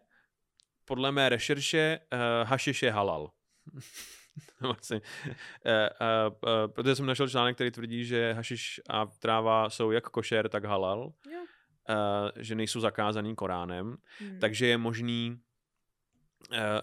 podle 0.85 1.13
mé 1.13 1.29
rešerše 1.29 2.01
uh, 2.13 2.49
hašiš 2.49 2.83
je 2.83 2.91
halal. 2.91 3.31
Vlastně, 4.61 5.01
uh, 5.01 5.73
uh, 5.73 6.33
uh, 6.33 6.73
protože 6.73 6.97
jsem 6.97 7.07
našel 7.07 7.29
článek, 7.29 7.55
který 7.55 7.71
tvrdí, 7.71 8.05
že 8.05 8.33
hašiš 8.33 8.81
a 8.91 9.07
tráva 9.07 9.71
jsou 9.71 9.91
jak 9.91 10.05
košer, 10.05 10.49
tak 10.49 10.65
halal, 10.65 11.13
Jo. 11.33 11.39
uh, 11.41 12.31
že 12.37 12.55
nejsou 12.55 12.81
zakázaný 12.81 13.35
Koránem, 13.35 13.97
Hmm. 14.19 14.39
takže 14.39 14.67
je 14.67 14.79
možný 14.79 15.41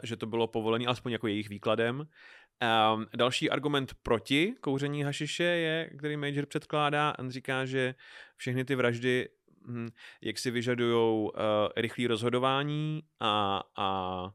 že 0.04 0.18
to 0.18 0.26
bylo 0.26 0.48
povolené, 0.48 0.86
alespoň 0.86 1.12
jako 1.12 1.28
jejich 1.28 1.50
výkladem. 1.50 2.00
Um, 2.00 3.06
další 3.16 3.50
argument 3.50 3.94
proti 4.04 4.56
kouření 4.62 5.04
hašiše 5.04 5.44
je, 5.44 5.90
který 5.98 6.18
Major 6.18 6.46
předkládá, 6.46 7.14
on 7.20 7.30
říká, 7.30 7.66
že 7.66 7.96
všechny 8.38 8.66
ty 8.66 8.76
vraždy 8.76 9.30
hm, 9.68 9.90
jak 10.22 10.38
si 10.40 10.52
vyžadují 10.52 11.24
uh, 11.24 11.30
rychlé 11.76 12.08
rozhodování 12.08 13.04
a, 13.20 13.64
a 13.78 14.32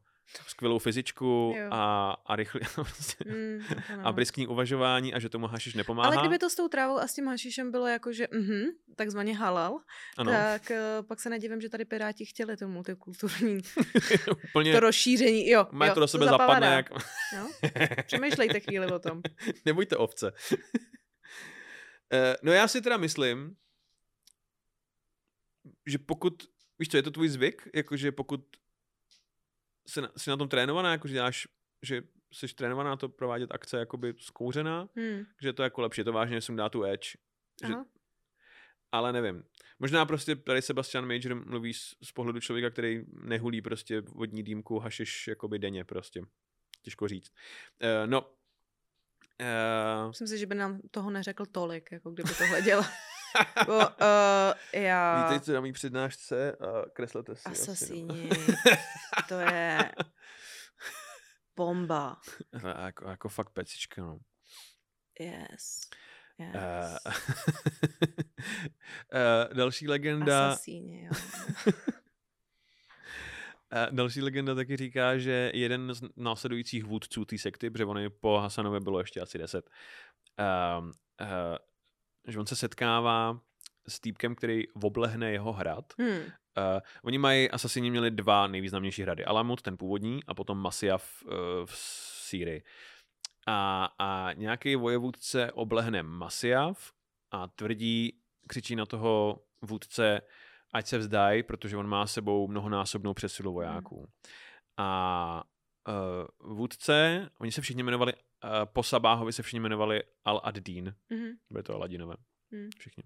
skvělou 0.47 0.79
fyzičku 0.79 1.55
Jo. 1.57 1.69
a, 1.71 2.11
a, 2.27 2.37
rychlý, 2.37 2.61
Mm, 3.27 3.61
ano. 3.93 4.07
a 4.07 4.13
briskní 4.13 4.47
uvažování 4.47 5.15
a 5.15 5.19
že 5.19 5.29
tomu 5.29 5.47
hašiš 5.47 5.75
nepomáhá. 5.75 6.09
Ale 6.09 6.17
kdyby 6.17 6.39
to 6.39 6.51
s 6.51 6.55
tou 6.55 6.69
trávou 6.69 6.99
a 6.99 7.07
s 7.07 7.15
tím 7.15 7.27
hašišem 7.27 7.71
bylo 7.71 7.87
jako, 7.87 8.13
že 8.13 8.29
mhm, 8.33 8.65
takzvaně 8.97 9.37
halal, 9.37 9.79
ano, 10.19 10.33
tak 10.33 10.71
uh, 10.71 11.07
pak 11.07 11.21
se 11.21 11.31
nedivím, 11.31 11.61
že 11.61 11.69
tady 11.69 11.85
Piráti 11.85 12.25
chtěli 12.25 12.57
to 12.57 12.69
multikulturní, 12.69 13.61
úplně 14.51 14.73
to 14.73 14.81
rozšíření. 14.81 15.49
Jo, 15.49 15.67
má 15.73 15.87
jo, 15.87 15.95
to 15.95 16.01
do 16.01 16.09
sebe 16.09 16.25
zapadá. 16.25 16.47
zapadne. 16.47 16.77
Jak... 16.77 16.91
Jo? 17.37 17.49
Přemýšlejte 18.07 18.61
chvíli 18.61 18.87
o 18.93 18.99
tom. 18.99 19.23
Nebuďte 19.65 19.97
ovce. 19.97 20.33
Eh, 22.13 22.37
no 22.43 22.53
já 22.53 22.69
si 22.69 22.81
teda 22.83 22.97
myslím, 22.97 23.57
že 25.87 25.99
pokud, 25.99 26.43
víš 26.79 26.89
co, 26.89 26.97
je 26.97 27.03
to 27.03 27.11
tvůj 27.11 27.29
zvyk, 27.29 27.69
jakože 27.75 28.13
pokud 28.13 28.41
jsi 29.87 30.01
na, 30.01 30.13
jsi 30.17 30.31
na 30.31 30.37
tom 30.37 30.49
trénovaná, 30.49 30.93
jakože 30.93 31.15
děláš, 31.15 31.49
že 31.83 32.03
jsi 32.33 32.49
trénovaná 32.55 32.91
na 32.91 32.97
to 32.97 33.09
provádět 33.09 33.51
akce 33.55 33.79
jakoby 33.79 34.15
zkouřená, 34.19 34.89
Hmm. 34.97 35.25
že 35.43 35.53
to 35.53 35.63
je 35.63 35.65
jako 35.65 35.81
lepší, 35.81 36.05
to 36.05 36.13
vážně 36.13 36.41
sundá 36.41 36.69
tu 36.69 36.85
edge. 36.85 37.09
Že, 37.67 37.73
Aha. 37.73 37.87
ale 38.93 39.13
nevím. 39.13 39.45
Možná 39.79 40.07
prostě 40.07 40.37
tady 40.37 40.63
Sebastian 40.63 41.07
Major 41.07 41.35
mluví 41.47 41.75
z, 41.75 41.95
z 42.03 42.13
pohledu 42.13 42.41
člověka, 42.41 42.71
který 42.71 43.05
nehulí 43.23 43.63
prostě 43.63 44.01
vodní 44.01 44.43
dýmku 44.43 44.79
hašiš 44.79 45.29
jakoby 45.29 45.59
denně 45.59 45.85
prostě. 45.85 46.23
Těžko 46.83 47.09
říct. 47.09 47.33
Uh, 47.83 48.11
no, 48.11 48.21
uh, 49.41 50.09
Myslím 50.09 50.29
si, 50.29 50.39
že 50.39 50.47
by 50.47 50.55
nám 50.55 50.81
toho 50.91 51.11
neřekl 51.11 51.47
tolik, 51.47 51.93
jako 51.93 52.11
kdyby 52.11 52.31
tohle 52.39 52.63
dělal. 52.63 52.85
Bo, 53.67 53.79
uh, 53.79 53.85
já... 54.73 55.23
Vítejte 55.23 55.53
na 55.53 55.61
mý 55.61 55.73
přednášce 55.73 56.53
a 56.53 56.91
kreslete 56.93 57.37
si. 57.37 57.43
no. 57.49 57.53
Asasíni. 57.53 58.31
To 59.29 59.41
je 59.41 59.93
bomba. 61.57 62.21
no. 62.63 62.69
jako, 62.69 63.09
jako 63.09 63.29
fakt 63.29 63.51
pecička, 63.51 64.03
no. 64.03 64.19
Yes. 65.21 65.81
Yes. 66.39 66.55
Uh, 66.55 67.13
uh, 69.15 69.55
další 69.55 69.89
legenda, 69.89 70.49
Asasíni, 70.49 71.05
jo. 71.05 71.11
uh, 73.73 73.91
další 73.91 74.23
legenda 74.23 74.55
taky 74.55 74.77
říká, 74.77 75.19
že 75.19 75.51
jeden 75.55 75.95
z 75.95 76.03
následujících 76.17 76.85
vůdců 76.85 77.25
té 77.25 77.39
sekty, 77.39 77.71
protože 77.71 77.85
oni 77.85 78.11
po 78.11 78.39
Hasanovi 78.39 78.81
bylo 78.81 79.01
ještě 79.01 79.21
asi 79.21 79.39
deset, 79.39 79.71
uh, 80.39 80.87
uh, 80.87 81.57
že 82.27 82.39
on 82.39 82.47
se 82.47 82.57
setkává 82.57 83.41
s 83.89 84.01
týpkem, 84.01 84.35
který 84.35 84.69
oblehne 84.83 85.33
jeho 85.33 85.53
hrad. 85.53 85.93
Hmm. 85.99 86.19
Uh, 86.19 86.25
oni 87.03 87.19
mají, 87.19 87.51
asasini 87.51 87.91
měli 87.91 88.11
dva 88.11 88.47
nejvýznamnější 88.47 89.03
hrady. 89.03 89.25
Alamut, 89.25 89.63
ten 89.63 89.77
původní, 89.77 90.25
a 90.25 90.35
potom 90.35 90.59
Masiaf 90.59 91.23
uh, 91.23 91.33
v 91.65 91.77
Sýrii. 91.77 92.63
A, 93.47 93.89
a 93.99 94.33
nějaký 94.33 94.77
vojevůdce 94.77 95.53
oblehne 95.53 96.03
Masiaf 96.03 96.93
a 97.31 97.49
tvrdí, 97.49 98.21
křičí 98.49 98.77
na 98.77 98.87
toho 98.87 99.43
vůdce, 99.63 100.21
ať 100.73 100.87
se 100.87 100.99
vzdají, 100.99 101.43
protože 101.43 101.77
on 101.77 101.87
má 101.87 102.07
s 102.07 102.13
sebou 102.13 102.49
mnohonásobnou 102.49 103.15
přesilu 103.15 103.53
vojáků. 103.53 104.09
A 104.77 105.45
uh, 105.89 106.55
vůdce, 106.57 107.29
oni 107.39 107.53
se 107.53 107.61
všichni 107.61 107.83
jmenovali, 107.83 108.13
po 108.65 108.83
Sabáhovi 108.83 109.33
se 109.33 109.43
všichni 109.43 109.61
jmenovali 109.61 110.03
Al-Ad-Din, 110.25 110.95
Mhm. 111.11 111.29
byly 111.51 111.63
to 111.63 111.75
Aladinové. 111.75 112.15
Hmm. 112.53 112.69
Všichni. 112.79 113.03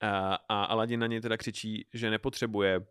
A, 0.00 0.34
a 0.48 0.64
Aladin 0.64 1.00
na 1.00 1.06
něj 1.06 1.20
teda 1.20 1.36
křičí, 1.36 1.88
že 1.94 2.10
nepotřebuje 2.10 2.78
uh, 2.78 2.84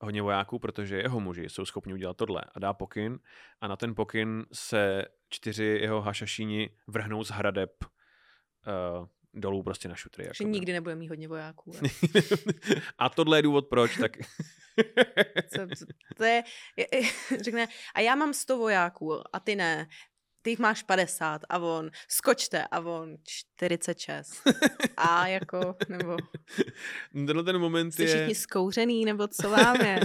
hodně 0.00 0.22
vojáků, 0.22 0.58
protože 0.58 0.96
jeho 0.96 1.20
muži 1.20 1.44
jsou 1.48 1.64
schopni 1.64 1.94
udělat 1.94 2.16
tohle. 2.16 2.42
A 2.54 2.58
dá 2.58 2.72
pokyn 2.72 3.18
a 3.60 3.68
na 3.68 3.76
ten 3.76 3.94
pokyn 3.94 4.46
se 4.52 5.04
čtyři 5.28 5.64
jeho 5.64 6.00
hašašíni 6.00 6.70
vrhnou 6.86 7.24
z 7.24 7.30
hradeb 7.30 7.84
uh, 7.84 9.06
dolů 9.34 9.62
prostě 9.62 9.88
na 9.88 9.94
šutry. 9.94 10.24
Že 10.24 10.28
jakoby. 10.28 10.50
nikdy 10.50 10.72
nebude 10.72 10.94
mít 10.94 11.08
hodně 11.08 11.28
vojáků. 11.28 11.72
jo. 11.84 11.90
a 12.98 13.08
tohle 13.08 13.38
je 13.38 13.42
důvod, 13.42 13.66
proč, 13.68 13.96
tak 13.96 14.16
Co- 15.56 15.84
To 16.16 16.24
je, 16.24 16.42
je, 16.76 16.86
je, 16.92 17.02
řekne, 17.42 17.66
a 17.94 18.00
já 18.00 18.14
mám 18.14 18.34
100 18.34 18.58
vojáků 18.58 19.20
a 19.36 19.40
ty 19.40 19.56
ne. 19.56 19.88
Ty 20.44 20.50
jich 20.50 20.58
máš 20.58 20.82
50 20.82 21.40
a 21.48 21.58
on, 21.58 21.90
skočte 22.08 22.64
a 22.70 22.80
on 22.80 23.16
46. 23.28 24.42
A 24.96 25.26
jako, 25.26 25.76
nebo 25.88 26.16
tenhle 27.12 27.42
ten 27.44 27.58
moment 27.58 27.92
jste 27.92 28.02
je... 28.02 28.08
všichni 28.16 28.34
zkouřený, 28.34 29.04
nebo 29.04 29.28
co 29.28 29.50
vám 29.50 29.76
je? 29.80 30.00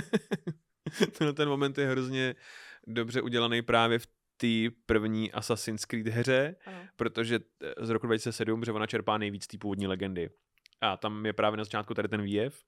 Tenhle 1.17 1.34
ten 1.34 1.49
moment 1.49 1.77
je 1.77 1.88
hrozně 1.88 2.36
dobře 2.88 3.21
udělaný 3.21 3.62
právě 3.62 3.99
v 3.99 4.08
té 4.38 4.47
první 4.86 5.32
Assassin's 5.32 5.86
Creed 5.86 6.08
hře, 6.08 6.56
Ano. 6.65 6.77
protože 6.95 7.39
eh, 7.63 7.86
z 7.86 7.89
roku 7.89 8.08
2007, 8.08 8.63
že 8.65 8.71
ona 8.71 8.88
čerpá 8.88 9.17
nejvíc 9.17 9.47
té 9.47 9.58
původní 9.58 9.88
legendy. 9.88 10.30
A 10.82 10.97
tam 10.97 11.25
je 11.25 11.34
právě 11.34 11.58
na 11.58 11.63
začátku 11.63 11.93
tady 11.93 12.08
ten 12.08 12.21
výjev 12.21 12.63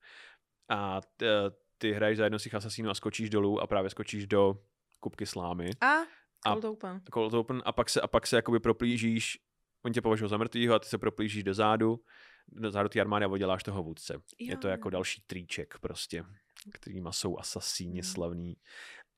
a 0.68 1.00
t, 1.16 1.26
eh, 1.26 1.50
ty 1.80 1.92
hraješ 1.92 2.18
za 2.18 2.24
jedno 2.24 2.38
z 2.38 2.42
těch 2.42 2.54
asasínů 2.54 2.90
a 2.90 2.94
skočíš 2.94 3.30
dolů 3.30 3.60
a 3.60 3.66
právě 3.66 3.90
skočíš 3.90 4.26
do 4.26 4.58
kupky 5.00 5.26
slámy. 5.26 5.70
A 5.80 5.86
A- 5.86 6.06
Cold 6.52 6.64
Open. 6.64 7.00
Cold 7.14 7.34
Open 7.34 7.62
a 7.64 7.72
pak 7.72 7.90
se, 7.90 8.00
a 8.00 8.06
pak 8.06 8.26
se 8.26 8.36
jakoby 8.36 8.60
proplížíš, 8.60 9.38
oni 9.84 9.94
tě 9.94 10.00
považují 10.02 10.30
za 10.30 10.36
mrtvýho 10.36 10.74
a 10.74 10.78
ty 10.78 10.88
se 10.88 10.98
proplížíš 10.98 11.44
do 11.44 11.54
zádu, 11.54 12.00
do 12.48 12.70
zádu 12.70 12.88
té 12.88 13.00
armády 13.00 13.24
a 13.24 13.28
odděláš 13.28 13.62
toho 13.62 13.82
vůdce. 13.82 14.20
Je 14.38 14.56
to 14.56 14.66
Jo. 14.68 14.70
jako 14.70 14.90
další 14.90 15.22
tríček 15.26 15.74
prostě, 15.80 16.24
kterýma 16.72 17.12
jsou 17.12 17.38
asasíni 17.38 18.02
slavní. 18.02 18.56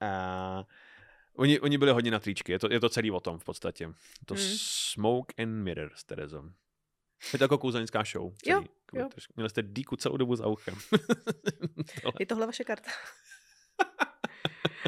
A 0.00 0.64
oni, 1.36 1.60
oni 1.60 1.78
byli 1.78 1.90
hodně 1.92 2.10
na 2.10 2.18
tríčky, 2.18 2.52
je 2.52 2.58
to, 2.58 2.72
je 2.72 2.80
to 2.80 2.88
celý 2.88 3.10
o 3.10 3.20
tom 3.20 3.38
v 3.38 3.44
podstatě. 3.44 3.92
To 4.26 4.34
Hmm. 4.34 4.44
Smoke 4.56 5.42
and 5.42 5.50
Mirrors, 5.62 6.04
Terezo. 6.04 6.44
Je 7.32 7.38
to 7.38 7.44
jako 7.44 7.58
kouzelnická 7.58 8.02
show. 8.04 8.32
Celý. 8.44 8.66
jo. 8.94 9.08
Měli 9.36 9.50
jste 9.50 9.62
díku 9.62 9.96
celou 9.96 10.16
dobu 10.16 10.36
za 10.36 10.46
uchem. 10.46 10.74
Tohle. 12.02 12.12
Je 12.20 12.26
tohle 12.26 12.46
vaše 12.46 12.64
karta? 12.64 12.90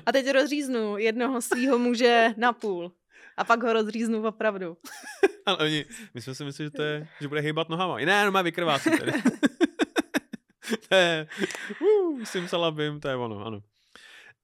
A 0.07 0.13
teď 0.13 0.31
rozříznu 0.31 0.99
jednoho 0.99 1.43
svého 1.43 1.79
muže 1.79 2.29
na 2.37 2.53
půl. 2.53 2.93
A 3.37 3.45
pak 3.45 3.63
ho 3.63 3.73
rozříznu 3.73 4.27
opravdu. 4.27 4.77
Ale 5.47 5.59
oni, 5.59 5.85
my 6.15 6.23
jsme 6.23 6.35
si 6.35 6.45
mysleli, 6.45 6.67
že, 6.67 6.71
to 6.71 6.83
je, 6.83 7.09
že 7.21 7.29
bude 7.29 7.41
hýbat 7.41 7.69
nohama. 7.69 7.99
Ne, 7.99 8.25
no 8.25 8.33
má 8.33 8.43
vykrvácí 8.43 8.91
tady. 8.91 9.13
to 10.89 10.95
je, 10.95 11.27
uh, 11.81 12.25
simsalabim, 12.25 13.01
to 13.01 13.09
je 13.09 13.17
ono, 13.17 13.47
ano. 13.47 13.61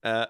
Eh, 0.04 0.26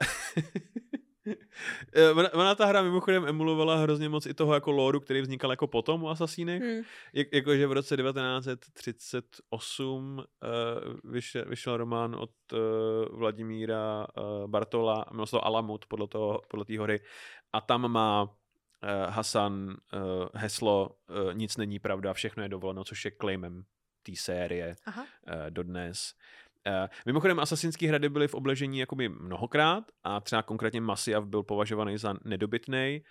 ona, 2.15 2.35
ona, 2.35 2.55
ta 2.55 2.67
hra 2.67 2.83
mimochodem 2.83 3.29
emulovala 3.29 3.77
hrozně 3.77 4.09
moc 4.09 4.27
i 4.27 4.35
toho 4.35 4.55
jako 4.55 4.71
lóru, 4.71 5.01
který 5.01 5.21
vznikal 5.21 5.51
jako 5.51 5.67
potom 5.67 6.03
u 6.03 6.09
Asasínech. 6.09 6.63
Hmm. 6.63 6.83
Jak, 7.13 7.29
jakože 7.33 7.67
v 7.67 7.73
roce 7.73 7.97
1938 7.97 10.19
uh, 10.19 10.25
vyšel, 11.05 11.45
vyšel 11.49 11.77
román 11.77 12.15
od 12.15 12.31
uh, 12.53 12.59
Vladimíra 13.19 14.07
uh, 14.07 14.47
Bartola, 14.47 15.05
jmenuje 15.11 15.27
se 15.27 15.31
to 15.31 15.45
Alamut 15.45 15.87
podle, 15.87 16.09
toho, 16.09 16.43
podle 16.49 16.65
té 16.65 16.79
hory 16.79 17.01
a 17.53 17.61
tam 17.61 17.93
má 17.93 18.23
uh, 18.23 18.29
Hasan 19.09 19.69
uh, 19.69 19.77
heslo 20.35 20.89
uh, 20.89 21.35
nic 21.35 21.57
není 21.57 21.79
pravda, 21.79 22.13
všechno 22.13 22.43
je 22.43 22.49
dovoleno, 22.49 22.85
což 22.85 23.05
je 23.05 23.13
claimem 23.21 23.65
té 24.03 24.13
série 24.17 24.77
Aha. 24.87 25.03
uh, 25.03 25.07
dodnes. 25.51 26.13
Uh, 26.13 26.50
mimochodem, 27.07 27.41
asasinské 27.41 27.89
hrady 27.89 28.09
byly 28.09 28.29
v 28.29 28.35
obležení 28.35 28.79
jakoby 28.79 29.09
mnohokrát 29.09 29.85
a 30.05 30.21
třeba 30.21 30.43
konkrétně 30.43 30.81
Masiav 30.81 31.25
byl 31.25 31.43
považovaný 31.43 31.99
za 31.99 32.15
nedobytný. 32.25 33.03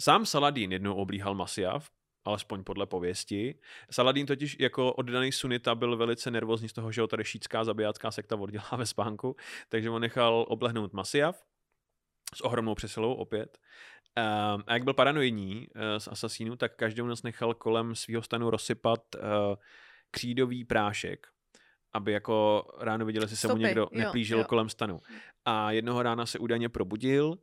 Sám 0.00 0.26
Saladin 0.26 0.72
jednou 0.72 0.94
oblíhal 0.94 1.34
Masiav, 1.34 1.90
alespoň 2.24 2.64
podle 2.64 2.86
pověsti. 2.86 3.58
Saladin 3.90 4.26
totiž 4.26 4.56
jako 4.60 4.92
oddaný 4.92 5.32
sunita 5.32 5.74
byl 5.74 5.96
velice 5.96 6.30
nervózní 6.30 6.68
z 6.68 6.72
toho, 6.72 6.92
že 6.92 7.00
ho 7.00 7.06
tady 7.06 7.24
šítská 7.24 7.64
zabijácká 7.64 8.10
sekta 8.10 8.36
oddělá 8.36 8.70
ve 8.76 8.86
spánku, 8.86 9.36
takže 9.68 9.90
on 9.90 10.02
nechal 10.02 10.44
oblehnout 10.48 10.92
Masiav 10.92 11.44
s 12.34 12.40
ohromnou 12.40 12.74
přesilou 12.74 13.14
opět. 13.14 13.58
Um, 14.18 14.62
a 14.66 14.72
jak 14.74 14.84
byl 14.84 14.94
paranoidní 14.94 15.66
uh, 15.68 15.82
z 15.98 16.08
asasínů, 16.08 16.56
tak 16.56 16.76
každou 16.76 17.06
noc 17.06 17.22
nechal 17.22 17.54
kolem 17.54 17.94
svého 17.94 18.22
stanu 18.22 18.50
rozsypat 18.50 19.00
uh, 19.14 19.20
křídový 20.10 20.64
prášek, 20.64 21.26
aby 21.98 22.12
jako 22.12 22.64
ráno 22.80 23.06
viděli, 23.06 23.24
jestli 23.24 23.36
se 23.36 23.48
mu 23.48 23.56
někdo 23.56 23.80
jo, 23.80 23.88
neplížil 23.92 24.38
jo. 24.38 24.44
kolem 24.44 24.68
stanu. 24.68 25.00
A 25.44 25.72
jednoho 25.72 26.02
rána 26.02 26.26
se 26.26 26.38
údajně 26.38 26.68
probudil, 26.68 27.26
uh, 27.28 27.36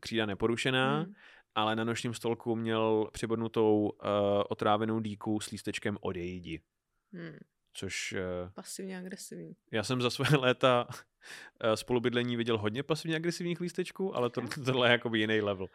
křída 0.00 0.26
neporušená, 0.26 1.00
Hmm. 1.00 1.12
ale 1.54 1.76
na 1.76 1.84
nočním 1.84 2.14
stolku 2.14 2.56
měl 2.56 3.08
přibodnutou 3.12 3.88
uh, 3.88 4.08
otrávenou 4.48 5.00
dýku 5.00 5.40
s 5.40 5.50
lístečkem 5.50 5.98
odejdi. 6.00 6.60
Hmm. 7.12 7.38
což 7.72 8.12
eh, 8.12 8.50
Pasivně 8.54 8.98
agresivní. 8.98 9.56
já 9.72 9.82
jsem 9.84 10.00
za 10.02 10.10
své 10.10 10.36
léta 10.38 10.86
eh, 11.60 11.76
spolubydlení 11.76 12.36
viděl 12.36 12.58
hodně 12.58 12.82
pasivně 12.82 13.16
agresivních 13.16 13.60
lístečků, 13.60 14.16
ale 14.16 14.30
to, 14.30 14.40
tohle 14.64 14.88
je 14.88 14.92
jakoby 14.92 15.18
jiný 15.18 15.40
level. 15.40 15.66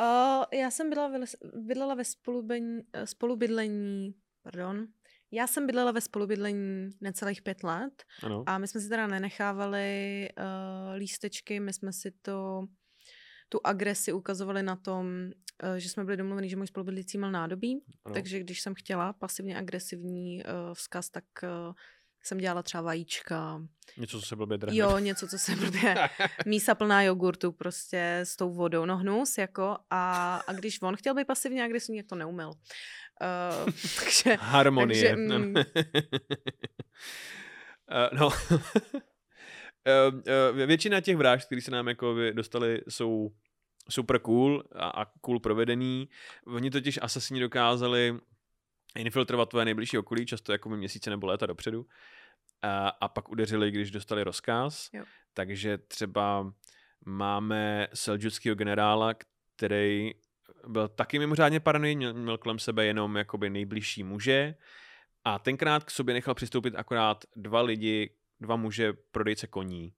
Uh, 0.00 0.44
já 0.60 0.70
jsem 0.70 0.90
byla 0.90 1.08
ve, 1.08 1.18
bydlela 1.54 1.94
ve 1.94 2.04
spolubydlení, 2.04 2.82
spolubydlení, 3.04 4.14
pardon, 4.42 4.86
já 5.32 5.46
jsem 5.46 5.66
bydlela 5.66 5.92
ve 5.92 6.00
spolubydlení 6.00 6.90
necelých 7.00 7.42
pět 7.42 7.62
let 7.64 8.04
Ano. 8.22 8.44
a 8.46 8.58
my 8.58 8.68
jsme 8.68 8.80
si 8.80 8.88
teda 8.88 9.06
nenechávali 9.06 10.28
uh, 10.38 10.94
lístečky, 10.96 11.60
my 11.60 11.72
jsme 11.72 11.92
si 11.92 12.10
to 12.22 12.64
tu 13.48 13.60
agresi 13.64 14.12
ukazovali 14.12 14.62
na 14.62 14.76
tom, 14.76 15.06
uh, 15.62 15.74
že 15.76 15.88
jsme 15.88 16.04
byli 16.04 16.16
domluveni, 16.16 16.48
že 16.48 16.56
můj 16.56 16.66
spolubydlící 16.66 17.18
měl 17.18 17.30
nádobí, 17.30 17.80
ano. 18.04 18.14
takže 18.14 18.40
když 18.40 18.60
jsem 18.60 18.74
chtěla 18.74 19.12
pasivně 19.12 19.58
agresivní 19.58 20.42
uh, 20.44 20.74
vzkaz, 20.74 21.10
tak 21.10 21.24
uh, 21.42 21.74
jsem 22.22 22.38
dělala 22.38 22.62
třeba 22.62 22.82
vajíčka, 22.82 23.62
Něco, 23.98 24.20
co 24.20 24.26
se 24.26 24.36
blbě 24.36 24.58
drhne. 24.58 24.76
jo, 24.76 24.98
něco, 24.98 25.28
co 25.28 25.38
se 25.38 25.56
blbě, 25.56 25.94
mísa 26.46 26.74
plná 26.74 27.02
jogurtu 27.02 27.52
prostě 27.52 28.20
s 28.24 28.36
tou 28.36 28.52
vodou, 28.52 28.84
no 28.84 28.96
hnus, 28.96 29.38
jako, 29.38 29.76
a, 29.90 30.36
a 30.36 30.52
když 30.52 30.82
on 30.82 30.96
chtěl 30.96 31.14
být 31.14 31.26
pasivně 31.26 31.64
agresivní, 31.64 31.96
jak 31.96 32.06
to 32.06 32.14
neuměl. 32.14 32.52
Uh, 33.20 33.72
takže, 34.04 34.36
Harmonie. 34.40 35.16
Takže, 35.16 35.38
mm. 35.38 35.54
Eh, 37.90 38.08
no. 38.12 38.30
Eh, 39.86 40.12
eh, 40.60 40.66
Většina 40.66 41.00
těch 41.00 41.16
vražd, 41.16 41.46
které 41.46 41.60
se 41.60 41.70
nám 41.70 41.88
jako 41.88 42.16
dostali, 42.32 42.80
jsou 42.88 43.30
super 43.90 44.18
cool 44.18 44.64
a, 44.74 44.88
a 44.88 45.04
cool 45.20 45.40
provedený. 45.40 46.08
Oni 46.46 46.70
totiž 46.70 46.98
asasini 47.02 47.40
dokázali 47.40 48.18
infiltrovat 48.96 49.48
tvoje 49.48 49.64
nejbližší 49.64 49.98
okolí, 49.98 50.26
často 50.26 50.52
jako 50.52 50.68
měsíce 50.68 51.10
nebo 51.10 51.26
léta 51.26 51.46
dopředu. 51.46 51.86
A, 52.62 52.88
a 52.88 53.08
pak 53.08 53.28
udeřili, 53.28 53.70
když 53.70 53.90
dostali 53.90 54.24
rozkaz. 54.24 54.88
Jo. 54.92 55.04
Takže 55.34 55.78
třeba 55.78 56.52
máme 57.06 57.88
seljukského 57.94 58.54
generála, 58.56 59.14
který 59.56 60.10
byl 60.68 60.88
taky 60.88 61.18
mimořádně 61.18 61.60
paranoidní, 61.60 61.96
měl, 61.96 62.14
měl 62.14 62.38
kolem 62.38 62.58
sebe 62.58 62.84
jenom 62.84 63.16
jakoby 63.16 63.50
nejbližší 63.50 64.04
muže 64.04 64.54
a 65.24 65.38
tenkrát 65.38 65.84
k 65.84 65.90
sobě 65.90 66.14
nechal 66.14 66.34
přistoupit 66.34 66.74
akorát 66.74 67.24
dva 67.36 67.60
lidi, 67.60 68.14
dva 68.40 68.56
muže 68.56 68.92
prodejce 68.92 69.46
koní, 69.46 69.94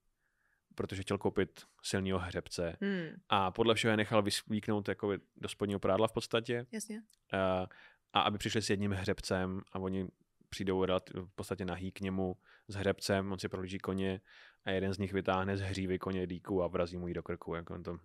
protože 0.74 1.02
chtěl 1.02 1.18
koupit 1.18 1.62
silného 1.82 2.18
hřebce 2.18 2.76
hmm, 2.80 3.08
a 3.28 3.50
podle 3.50 3.74
všeho 3.74 3.90
je 3.90 3.96
nechal 3.96 4.22
vysvíknout 4.22 4.88
jako 4.88 5.12
do 5.36 5.48
spodního 5.48 5.80
prádla 5.80 6.08
v 6.08 6.12
podstatě 6.12 6.66
jasně. 6.72 7.02
a, 7.32 7.66
a 8.12 8.20
aby 8.20 8.38
přišli 8.38 8.62
s 8.62 8.70
jedním 8.70 8.92
hřebcem 8.92 9.60
a 9.72 9.78
oni 9.78 10.08
přijdou 10.48 10.86
v 11.14 11.34
podstatě 11.34 11.64
nahý 11.64 11.92
k 11.92 12.00
němu 12.00 12.36
s 12.68 12.74
hřebcem, 12.74 13.32
on 13.32 13.38
si 13.38 13.48
prohlíží 13.48 13.78
koně 13.78 14.20
a 14.64 14.70
jeden 14.70 14.94
z 14.94 14.98
nich 14.98 15.12
vytáhne 15.12 15.56
z 15.56 15.60
hřívy 15.60 15.98
koně 15.98 16.26
dýku 16.26 16.62
a 16.62 16.66
vrazí 16.66 16.96
mu 16.96 17.08
ji 17.08 17.14
do 17.14 17.22
krku. 17.22 17.54
Jako 17.54 17.82
to. 17.82 17.98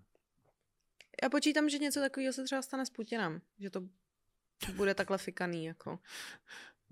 Já 1.23 1.29
počítám, 1.29 1.69
že 1.69 1.77
něco 1.77 1.99
takového 1.99 2.33
se 2.33 2.43
třeba 2.43 2.61
stane 2.61 2.85
s 2.85 2.89
Putinem, 2.89 3.41
že 3.59 3.69
to 3.69 3.81
bude 4.75 4.93
takhle 4.95 5.17
fikaný, 5.17 5.65
jako. 5.65 5.99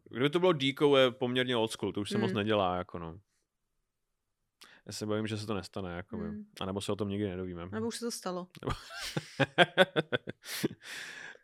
Kdyby 0.09 0.29
to 0.29 0.39
bylo 0.39 0.53
díkou, 0.53 0.95
je 0.95 1.11
poměrně 1.11 1.55
old 1.57 1.71
school, 1.71 1.93
to 1.93 2.01
už 2.01 2.09
se 2.09 2.17
Mm. 2.17 2.21
moc 2.21 2.33
nedělá, 2.33 2.77
jako 2.77 2.99
no. 2.99 3.19
Já 4.85 4.91
se 4.93 5.05
bojím, 5.05 5.27
že 5.27 5.37
se 5.37 5.45
to 5.45 5.53
nestane, 5.53 5.95
jako. 5.95 6.17
Mm. 6.17 6.45
A 6.61 6.65
nebo 6.65 6.81
se 6.81 6.91
o 6.91 6.95
tom 6.95 7.09
nikdy 7.09 7.27
nedovíme. 7.29 7.65
Nebo 7.71 7.87
už 7.87 7.95
se 7.95 8.05
to 8.05 8.11
stalo. 8.11 8.47
uh, 8.65 8.73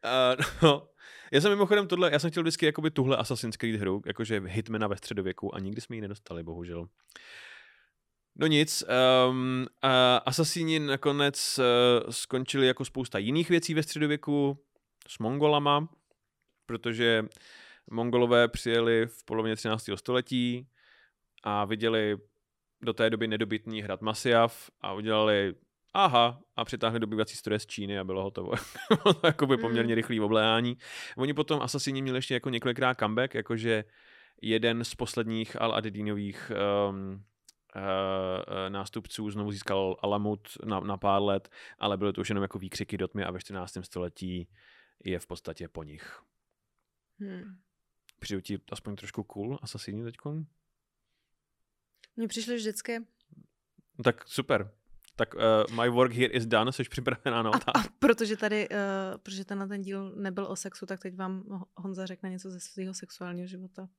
no. 0.64 0.88
Já 1.32 1.42
jsem 1.42 1.52
mimochodem 1.52 1.88
tohle, 1.88 2.12
já 2.12 2.20
jsem 2.20 2.32
chtěl 2.32 2.44
vždycky 2.44 2.66
jakoby 2.66 2.92
tuhle 2.92 3.18
Assassin's 3.18 3.58
Creed 3.58 3.76
hru, 3.80 4.02
jakože 4.06 4.42
Hitmana 4.46 4.88
ve 4.88 4.98
středověku 4.98 5.56
a 5.56 5.60
nikdy 5.60 5.82
jsme 5.82 5.96
ji 5.96 6.02
nedostali, 6.02 6.44
bohužel. 6.44 6.88
No 8.36 8.48
nic, 8.48 8.84
um, 9.30 9.62
uh, 9.84 9.90
Asasíni 10.26 10.80
nakonec 10.80 11.60
uh, 11.60 12.10
skončili 12.10 12.68
jako 12.68 12.86
spousta 12.86 13.18
jiných 13.18 13.50
věcí 13.50 13.74
ve 13.74 13.84
středověku 13.84 14.60
s 15.08 15.20
Mongolama, 15.20 15.90
protože 16.66 17.26
Mongolové 17.92 18.48
přijeli 18.48 19.08
v 19.08 19.26
polovině 19.26 19.56
13. 19.56 19.90
století 19.96 20.68
a 21.44 21.66
viděli 21.66 22.18
do 22.82 22.94
té 22.94 23.10
doby 23.10 23.28
nedobytný 23.28 23.82
hrad 23.82 24.02
Masiav 24.02 24.70
a 24.82 24.94
udělali 24.94 25.54
aha 25.94 26.42
a 26.56 26.66
přitáhli 26.66 27.00
dobývací 27.00 27.36
stroje 27.36 27.60
z 27.60 27.66
Číny 27.66 28.00
a 28.00 28.04
bylo 28.04 28.24
hotovo. 28.24 28.52
Jakoby 29.24 29.56
Mm. 29.56 29.62
poměrně 29.62 29.96
rychlý 29.96 30.20
obléhání. 30.20 30.78
Oni 31.18 31.34
potom 31.34 31.62
asasini 31.62 32.02
měli 32.02 32.18
ještě 32.18 32.34
jako 32.34 32.50
několikrát 32.50 33.00
comeback, 33.00 33.34
jakože 33.34 33.84
jeden 34.42 34.84
z 34.84 34.96
posledních 34.96 35.56
Al-Adidinových 35.56 36.52
um, 36.90 37.24
nástupců 38.70 39.30
znovu 39.32 39.52
získal 39.52 39.98
Alamut 40.02 40.48
na, 40.66 40.80
na 40.80 40.98
pár 40.98 41.22
let, 41.22 41.50
ale 41.80 41.98
bylo 41.98 42.14
to 42.14 42.22
už 42.22 42.30
jenom 42.30 42.42
jako 42.42 42.60
výkřiky 42.60 42.98
do 42.98 43.08
tmy 43.08 43.24
a 43.24 43.32
ve 43.32 43.40
14. 43.40 43.78
století 43.82 44.50
je 45.04 45.20
v 45.20 45.28
podstatě 45.28 45.68
po 45.68 45.84
nich. 45.84 46.20
Hmm. 47.20 47.58
Přijdu 48.20 48.42
ti 48.42 48.60
aspoň 48.72 48.96
trošku 48.96 49.24
cool 49.24 49.60
asasini 49.62 50.04
teďkon? 50.04 50.46
Mně 52.16 52.28
přišlo 52.28 52.56
vždycky, 52.56 53.00
No 53.98 54.04
tak 54.04 54.28
super. 54.28 54.72
Tak 55.16 55.34
uh, 55.34 55.76
my 55.84 55.90
work 55.90 56.14
here 56.14 56.34
is 56.34 56.46
done, 56.46 56.72
jsi 56.72 56.84
připravená 56.84 57.44
na 57.44 57.50
a, 57.50 57.54
a 57.54 57.58
otázku. 57.58 57.94
protože 58.00 58.38
tady, 58.38 58.70
uh, 58.70 58.76
protože 59.18 59.46
tenhle 59.46 59.68
ten 59.68 59.82
díl 59.82 60.12
nebyl 60.16 60.46
o 60.46 60.56
sexu, 60.56 60.86
tak 60.86 61.00
teď 61.00 61.16
vám 61.16 61.44
Ho- 61.50 61.66
Honza 61.76 62.06
řekne 62.06 62.30
něco 62.30 62.50
ze 62.50 62.60
svého 62.60 62.94
sexuálního 62.94 63.48
života. 63.48 63.90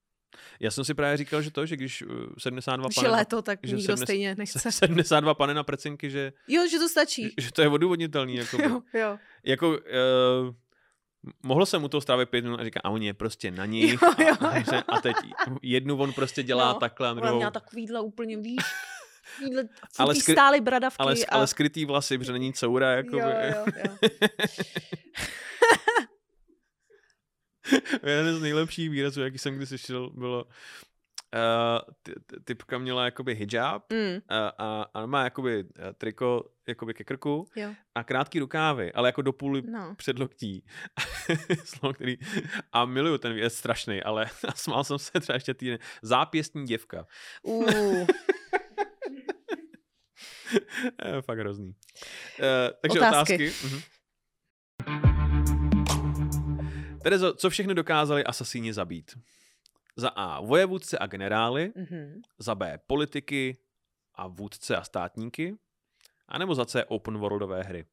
Já 0.60 0.70
jsem 0.70 0.84
si 0.84 0.94
právě 0.94 1.16
říkal, 1.16 1.42
že 1.42 1.50
to, 1.50 1.66
že 1.66 1.76
když 1.76 2.02
uh, 2.02 2.08
72 2.38 2.88
Už 2.88 2.96
je 2.96 3.00
pane 3.02 3.08
na, 3.12 3.16
léto, 3.16 3.42
tak 3.42 3.58
že 3.62 3.76
nikdo 3.76 3.94
sedmdes- 3.94 4.02
stejně 4.02 4.34
nechce. 4.34 4.70
72 4.72 5.34
pane 5.34 5.54
na 5.54 5.62
precinky, 5.62 6.10
že, 6.10 6.32
Jo, 6.48 6.62
že 6.70 6.78
to 6.78 6.88
stačí. 6.88 7.34
že 7.40 7.52
to 7.52 7.62
je 7.62 7.68
odůvodnitelný. 7.68 8.34
Jako, 8.36 8.56
Jo, 8.62 8.82
jo. 8.94 9.18
jako 9.44 9.68
uh, 9.70 9.76
mohl 11.42 11.66
jsem 11.66 11.80
mu 11.80 11.88
to 11.88 12.00
strávit 12.00 12.28
pět 12.28 12.44
minut 12.44 12.60
a 12.60 12.64
říká, 12.64 12.80
a 12.84 12.90
on 12.90 13.02
je 13.02 13.14
prostě 13.14 13.50
na 13.50 13.66
nich 13.66 13.92
Jo, 13.92 13.98
a, 14.18 14.22
jo, 14.22 14.34
a, 14.40 14.56
jo. 14.76 14.82
a 14.88 15.00
teď 15.00 15.16
jednu 15.62 15.96
on 15.96 16.12
prostě 16.12 16.42
dělá 16.42 16.72
No, 16.72 16.78
takhle 16.78 17.08
a 17.08 17.12
Ona 17.12 17.20
druhou, 17.20 17.36
měla 17.36 17.50
takovýhle 17.50 18.00
úplně, 18.00 18.36
víš, 18.36 18.60
Ale 19.52 19.68
ale 19.98 20.14
skry- 20.14 20.32
stály 20.32 20.60
bradavky 20.60 20.96
ale, 20.98 21.14
a... 21.14 21.34
ale 21.34 21.46
skrytý 21.46 21.84
vlasy, 21.84 22.18
protože 22.18 22.32
není 22.32 22.52
coura. 22.52 22.92
Jako, 22.92 23.16
jo, 23.16 23.28
jo, 23.28 23.64
jo. 23.84 23.96
Jeden 28.06 28.36
z 28.36 28.42
nejlepších 28.42 28.90
výrazů, 28.90 29.22
jaký 29.22 29.38
jsem 29.38 29.56
kdy 29.56 29.66
slyšel, 29.66 30.10
bylo 30.10 30.44
uh, 30.44 30.50
ty, 32.02 32.12
ty, 32.26 32.40
typka 32.44 32.78
měla 32.78 33.04
jakoby 33.04 33.34
hijab 33.34 33.92
Mm, 33.92 34.18
a, 34.28 34.48
a, 34.58 34.86
a 34.94 35.06
má 35.06 35.24
jakoby 35.24 35.64
eh, 35.78 35.92
triko 35.92 36.44
jakoby 36.68 36.94
ke 36.94 37.04
krku 37.04 37.46
jo, 37.56 37.74
a 37.94 38.04
krátký 38.04 38.38
rukávy, 38.38 38.92
ale 38.92 39.08
jako 39.08 39.22
do 39.22 39.32
půly 39.32 39.62
no. 39.62 39.94
předloktí. 39.94 40.64
Slovo, 41.64 41.94
který... 41.94 42.16
A 42.72 42.84
miluju 42.84 43.18
ten 43.18 43.34
věc, 43.34 43.54
strašný, 43.54 44.02
ale 44.02 44.26
smál 44.54 44.84
jsem 44.84 44.98
se 44.98 45.20
třeba 45.20 45.36
ještě 45.36 45.54
týden. 45.54 45.78
Zápěstní 46.02 46.66
děvka. 46.66 47.06
Uh, 47.42 48.06
fakt 51.20 51.38
hrozný. 51.38 51.68
Uh, 51.68 51.74
takže 52.82 52.98
Otázky. 52.98 53.34
otázky. 53.34 53.52
Mhm. 53.66 55.11
Terezo, 57.02 57.34
co 57.34 57.50
všechno 57.50 57.74
dokázali 57.74 58.24
asasíni 58.24 58.72
zabít? 58.72 59.18
Za 59.96 60.08
A. 60.08 60.40
Vojevůdce 60.40 60.98
a 60.98 61.06
generály. 61.06 61.72
mhm. 61.76 62.22
Za 62.38 62.54
B. 62.54 62.78
Politiky 62.86 63.56
a 64.14 64.26
vůdce 64.26 64.76
a 64.76 64.84
státníky. 64.84 65.56
A 66.28 66.38
nebo 66.38 66.54
za 66.54 66.64
C. 66.64 66.84
Open 66.84 67.18
worldové 67.18 67.62
hry. 67.62 67.84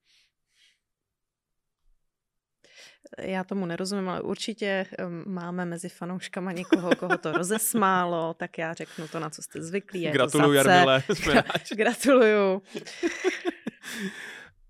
Já 3.21 3.43
tomu 3.43 3.65
nerozumím, 3.65 4.09
ale 4.09 4.21
určitě 4.21 4.85
máme 5.25 5.65
mezi 5.65 5.89
fanouškama 5.89 6.51
někoho, 6.51 6.95
koho 6.95 7.17
to 7.17 7.31
rozesmálo, 7.31 8.33
tak 8.33 8.57
já 8.57 8.73
řeknu 8.73 9.07
to, 9.07 9.19
na 9.19 9.29
co 9.29 9.41
jste 9.41 9.61
zvyklí. 9.63 10.09
Gratuluju. 10.11 10.53
Jarmile. 10.53 11.03
Gratuluju. 11.75 12.61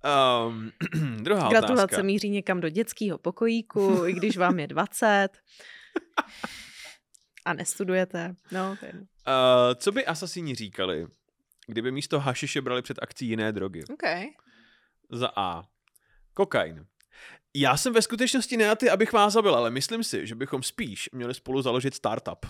Um, 0.04 0.72
druhá 1.24 1.50
Gratulace 1.50 1.84
otázka. 1.84 2.04
míří 2.04 2.30
někam 2.30 2.62
do 2.62 2.70
dětského 2.70 3.18
pokojíku, 3.18 4.06
i 4.06 4.14
když 4.14 4.38
vám 4.38 4.60
je 4.60 4.68
20 4.68 5.30
a 7.45 7.54
nestudujete. 7.54 8.36
No. 8.52 8.78
Uh, 8.82 8.95
co 9.76 9.91
by 9.91 10.06
asasíni 10.06 10.56
říkali, 10.56 11.08
kdyby 11.68 11.91
místo 11.91 12.20
hašiše 12.20 12.62
brali 12.62 12.82
před 12.82 13.00
akcí 13.02 13.28
jiné 13.28 13.52
drogy? 13.52 13.84
OK. 13.93 14.04
Za 15.12 15.32
A. 15.36 15.64
Kokain. 16.34 16.86
Já 17.56 17.78
jsem 17.78 17.93
ve 17.93 18.02
skutečnosti 18.02 18.58
ne 18.58 18.68
na 18.68 18.76
ty, 18.76 18.89
abych 18.89 19.14
vás 19.14 19.34
zabil, 19.34 19.56
ale 19.56 19.70
myslím 19.70 20.04
si, 20.04 20.28
že 20.28 20.36
bychom 20.36 20.64
spíš 20.64 21.10
měli 21.14 21.34
spolu 21.34 21.62
založit 21.62 21.95
startup. 21.95 22.45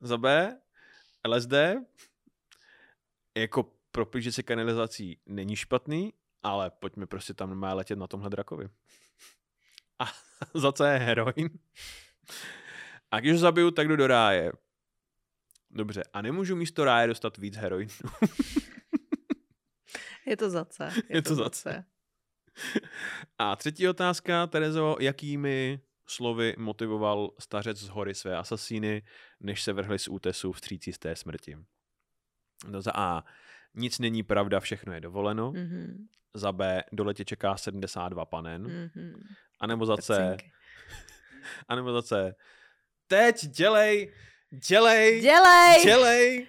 Za 0.00 0.16
B. 0.16 0.56
LSD. 1.28 1.52
Jako 3.36 3.72
propížet 3.92 4.32
se 4.32 4.42
kanalizací 4.42 5.20
není 5.26 5.56
špatný, 5.56 6.12
ale 6.42 6.70
pojďme 6.70 7.06
prostě 7.06 7.34
tam 7.34 7.54
má 7.54 7.74
letět 7.74 7.98
na 7.98 8.06
tomhle 8.06 8.30
drakovi. 8.30 8.68
A 9.98 10.04
za 10.54 10.72
C. 10.72 10.98
Heroin. 10.98 11.50
A 13.10 13.20
když 13.20 13.32
ho 13.32 13.38
zabiju, 13.38 13.70
tak 13.70 13.88
jdu 13.88 13.96
do 13.96 14.06
ráje. 14.06 14.52
Dobře, 15.70 16.02
a 16.12 16.22
nemůžu 16.22 16.56
místo 16.56 16.84
ráje 16.84 17.08
dostat 17.08 17.38
víc 17.38 17.56
heroinu. 17.56 17.92
Je 20.26 20.36
to 20.36 20.50
za 20.50 20.64
C. 20.64 20.84
Je, 21.08 21.16
Je 21.16 21.22
to 21.22 21.34
za 21.34 21.50
C. 21.50 21.84
A 23.38 23.56
třetí 23.56 23.88
otázka, 23.88 24.46
Terezo, 24.46 24.96
jakými 25.00 25.80
slovy 26.06 26.54
motivoval 26.58 27.30
stařec 27.38 27.78
z 27.78 27.88
hory 27.88 28.14
své 28.14 28.36
asasíny, 28.36 29.02
než 29.40 29.62
se 29.62 29.72
vrhli 29.72 29.98
z 29.98 30.08
útesu 30.08 30.52
vstříc 30.52 30.94
z 30.94 30.98
té 30.98 31.16
smrti? 31.16 31.56
No 32.68 32.82
za 32.82 32.92
A. 32.94 33.24
Nic 33.74 33.98
není 33.98 34.22
pravda, 34.22 34.60
všechno 34.60 34.92
je 34.92 35.00
dovoleno. 35.00 35.52
Mhm, 35.52 36.06
Za 36.34 36.52
B. 36.52 36.82
Dole 36.92 37.14
tě 37.14 37.24
čeká 37.24 37.56
72 37.56 38.24
panen. 38.26 38.62
mhm. 38.94 39.22
A 39.60 39.66
nebo 39.66 39.86
za 39.86 39.96
C. 39.96 40.36
A 41.68 41.74
nebo 41.74 41.92
za 41.92 42.02
C. 42.02 42.34
Teď 43.06 43.46
dělej, 43.46 44.12
dělej, 44.68 45.20
Dělej! 45.20 45.84
dělej. 45.84 46.46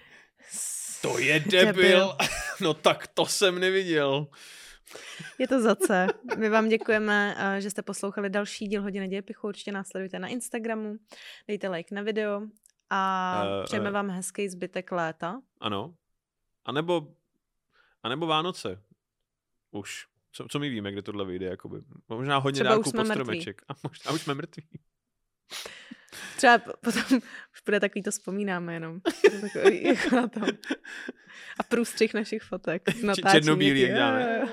To 1.02 1.18
je 1.18 1.40
debil. 1.40 1.66
Debil. 1.66 2.16
No 2.60 2.74
tak 2.74 3.06
to 3.06 3.26
jsem 3.26 3.58
neviděl. 3.58 4.26
Je 5.38 5.48
to 5.48 5.60
za 5.62 5.74
C. 5.76 6.06
My 6.38 6.48
vám 6.48 6.68
děkujeme, 6.68 7.34
eh, 7.38 7.60
že 7.60 7.70
jste 7.70 7.82
poslouchali 7.82 8.30
další 8.30 8.66
díl 8.66 8.82
Hodiny 8.82 9.08
dějepichu. 9.08 9.48
Určitě 9.48 9.72
nás 9.72 9.88
sledujte 9.88 10.18
na 10.18 10.28
Instagramu, 10.28 10.96
dejte 11.48 11.68
like 11.68 11.94
na 11.94 12.02
video 12.02 12.42
a 12.90 13.42
Eh, 13.44 13.64
přejeme 13.64 13.88
eh. 13.88 13.92
vám 13.92 14.10
hezký 14.10 14.48
zbytek 14.48 14.92
léta. 14.92 15.40
Ano. 15.60 15.94
A 16.64 16.72
nebo, 16.72 17.14
a 18.02 18.08
nebo 18.08 18.26
Vánoce. 18.26 18.82
Už. 19.70 20.06
Co, 20.32 20.46
co 20.48 20.58
my 20.58 20.68
víme, 20.68 20.92
kde 20.92 21.02
tohle 21.02 21.24
vyjde, 21.24 21.46
jakoby. 21.46 21.80
Možná 22.08 22.38
hodně 22.38 22.56
Třeba 22.56 22.70
dárků 22.70 22.92
pod 22.92 22.96
mrtví. 22.96 23.12
stromeček. 23.12 23.62
A 23.68 23.72
možná 23.82 24.10
už 24.10 24.20
jsme 24.20 24.34
mrtví. 24.34 24.68
Třeba 26.36 26.58
potom 26.58 27.02
už 27.52 27.60
bude 27.64 27.80
takový 27.80 28.02
to 28.02 28.10
vzpomínáme 28.10 28.74
jenom. 28.74 29.00
Takový, 29.40 29.84
jako 29.94 30.16
na 30.16 30.28
tom. 30.28 30.48
A 31.58 31.62
průstřih 31.62 32.14
našich 32.14 32.42
fotek. 32.42 32.82
Černobílý, 33.30 33.80
jak 33.80 33.92
dáme. 33.92 34.48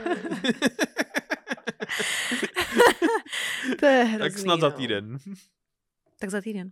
to 3.80 3.86
je 3.86 4.04
hrozný, 4.04 4.20
tak 4.20 4.38
snad 4.38 4.60
za 4.60 4.70
no. 4.70 4.78
týden. 4.78 5.18
Tak 6.20 6.30
za 6.30 6.42
týden. 6.42 6.72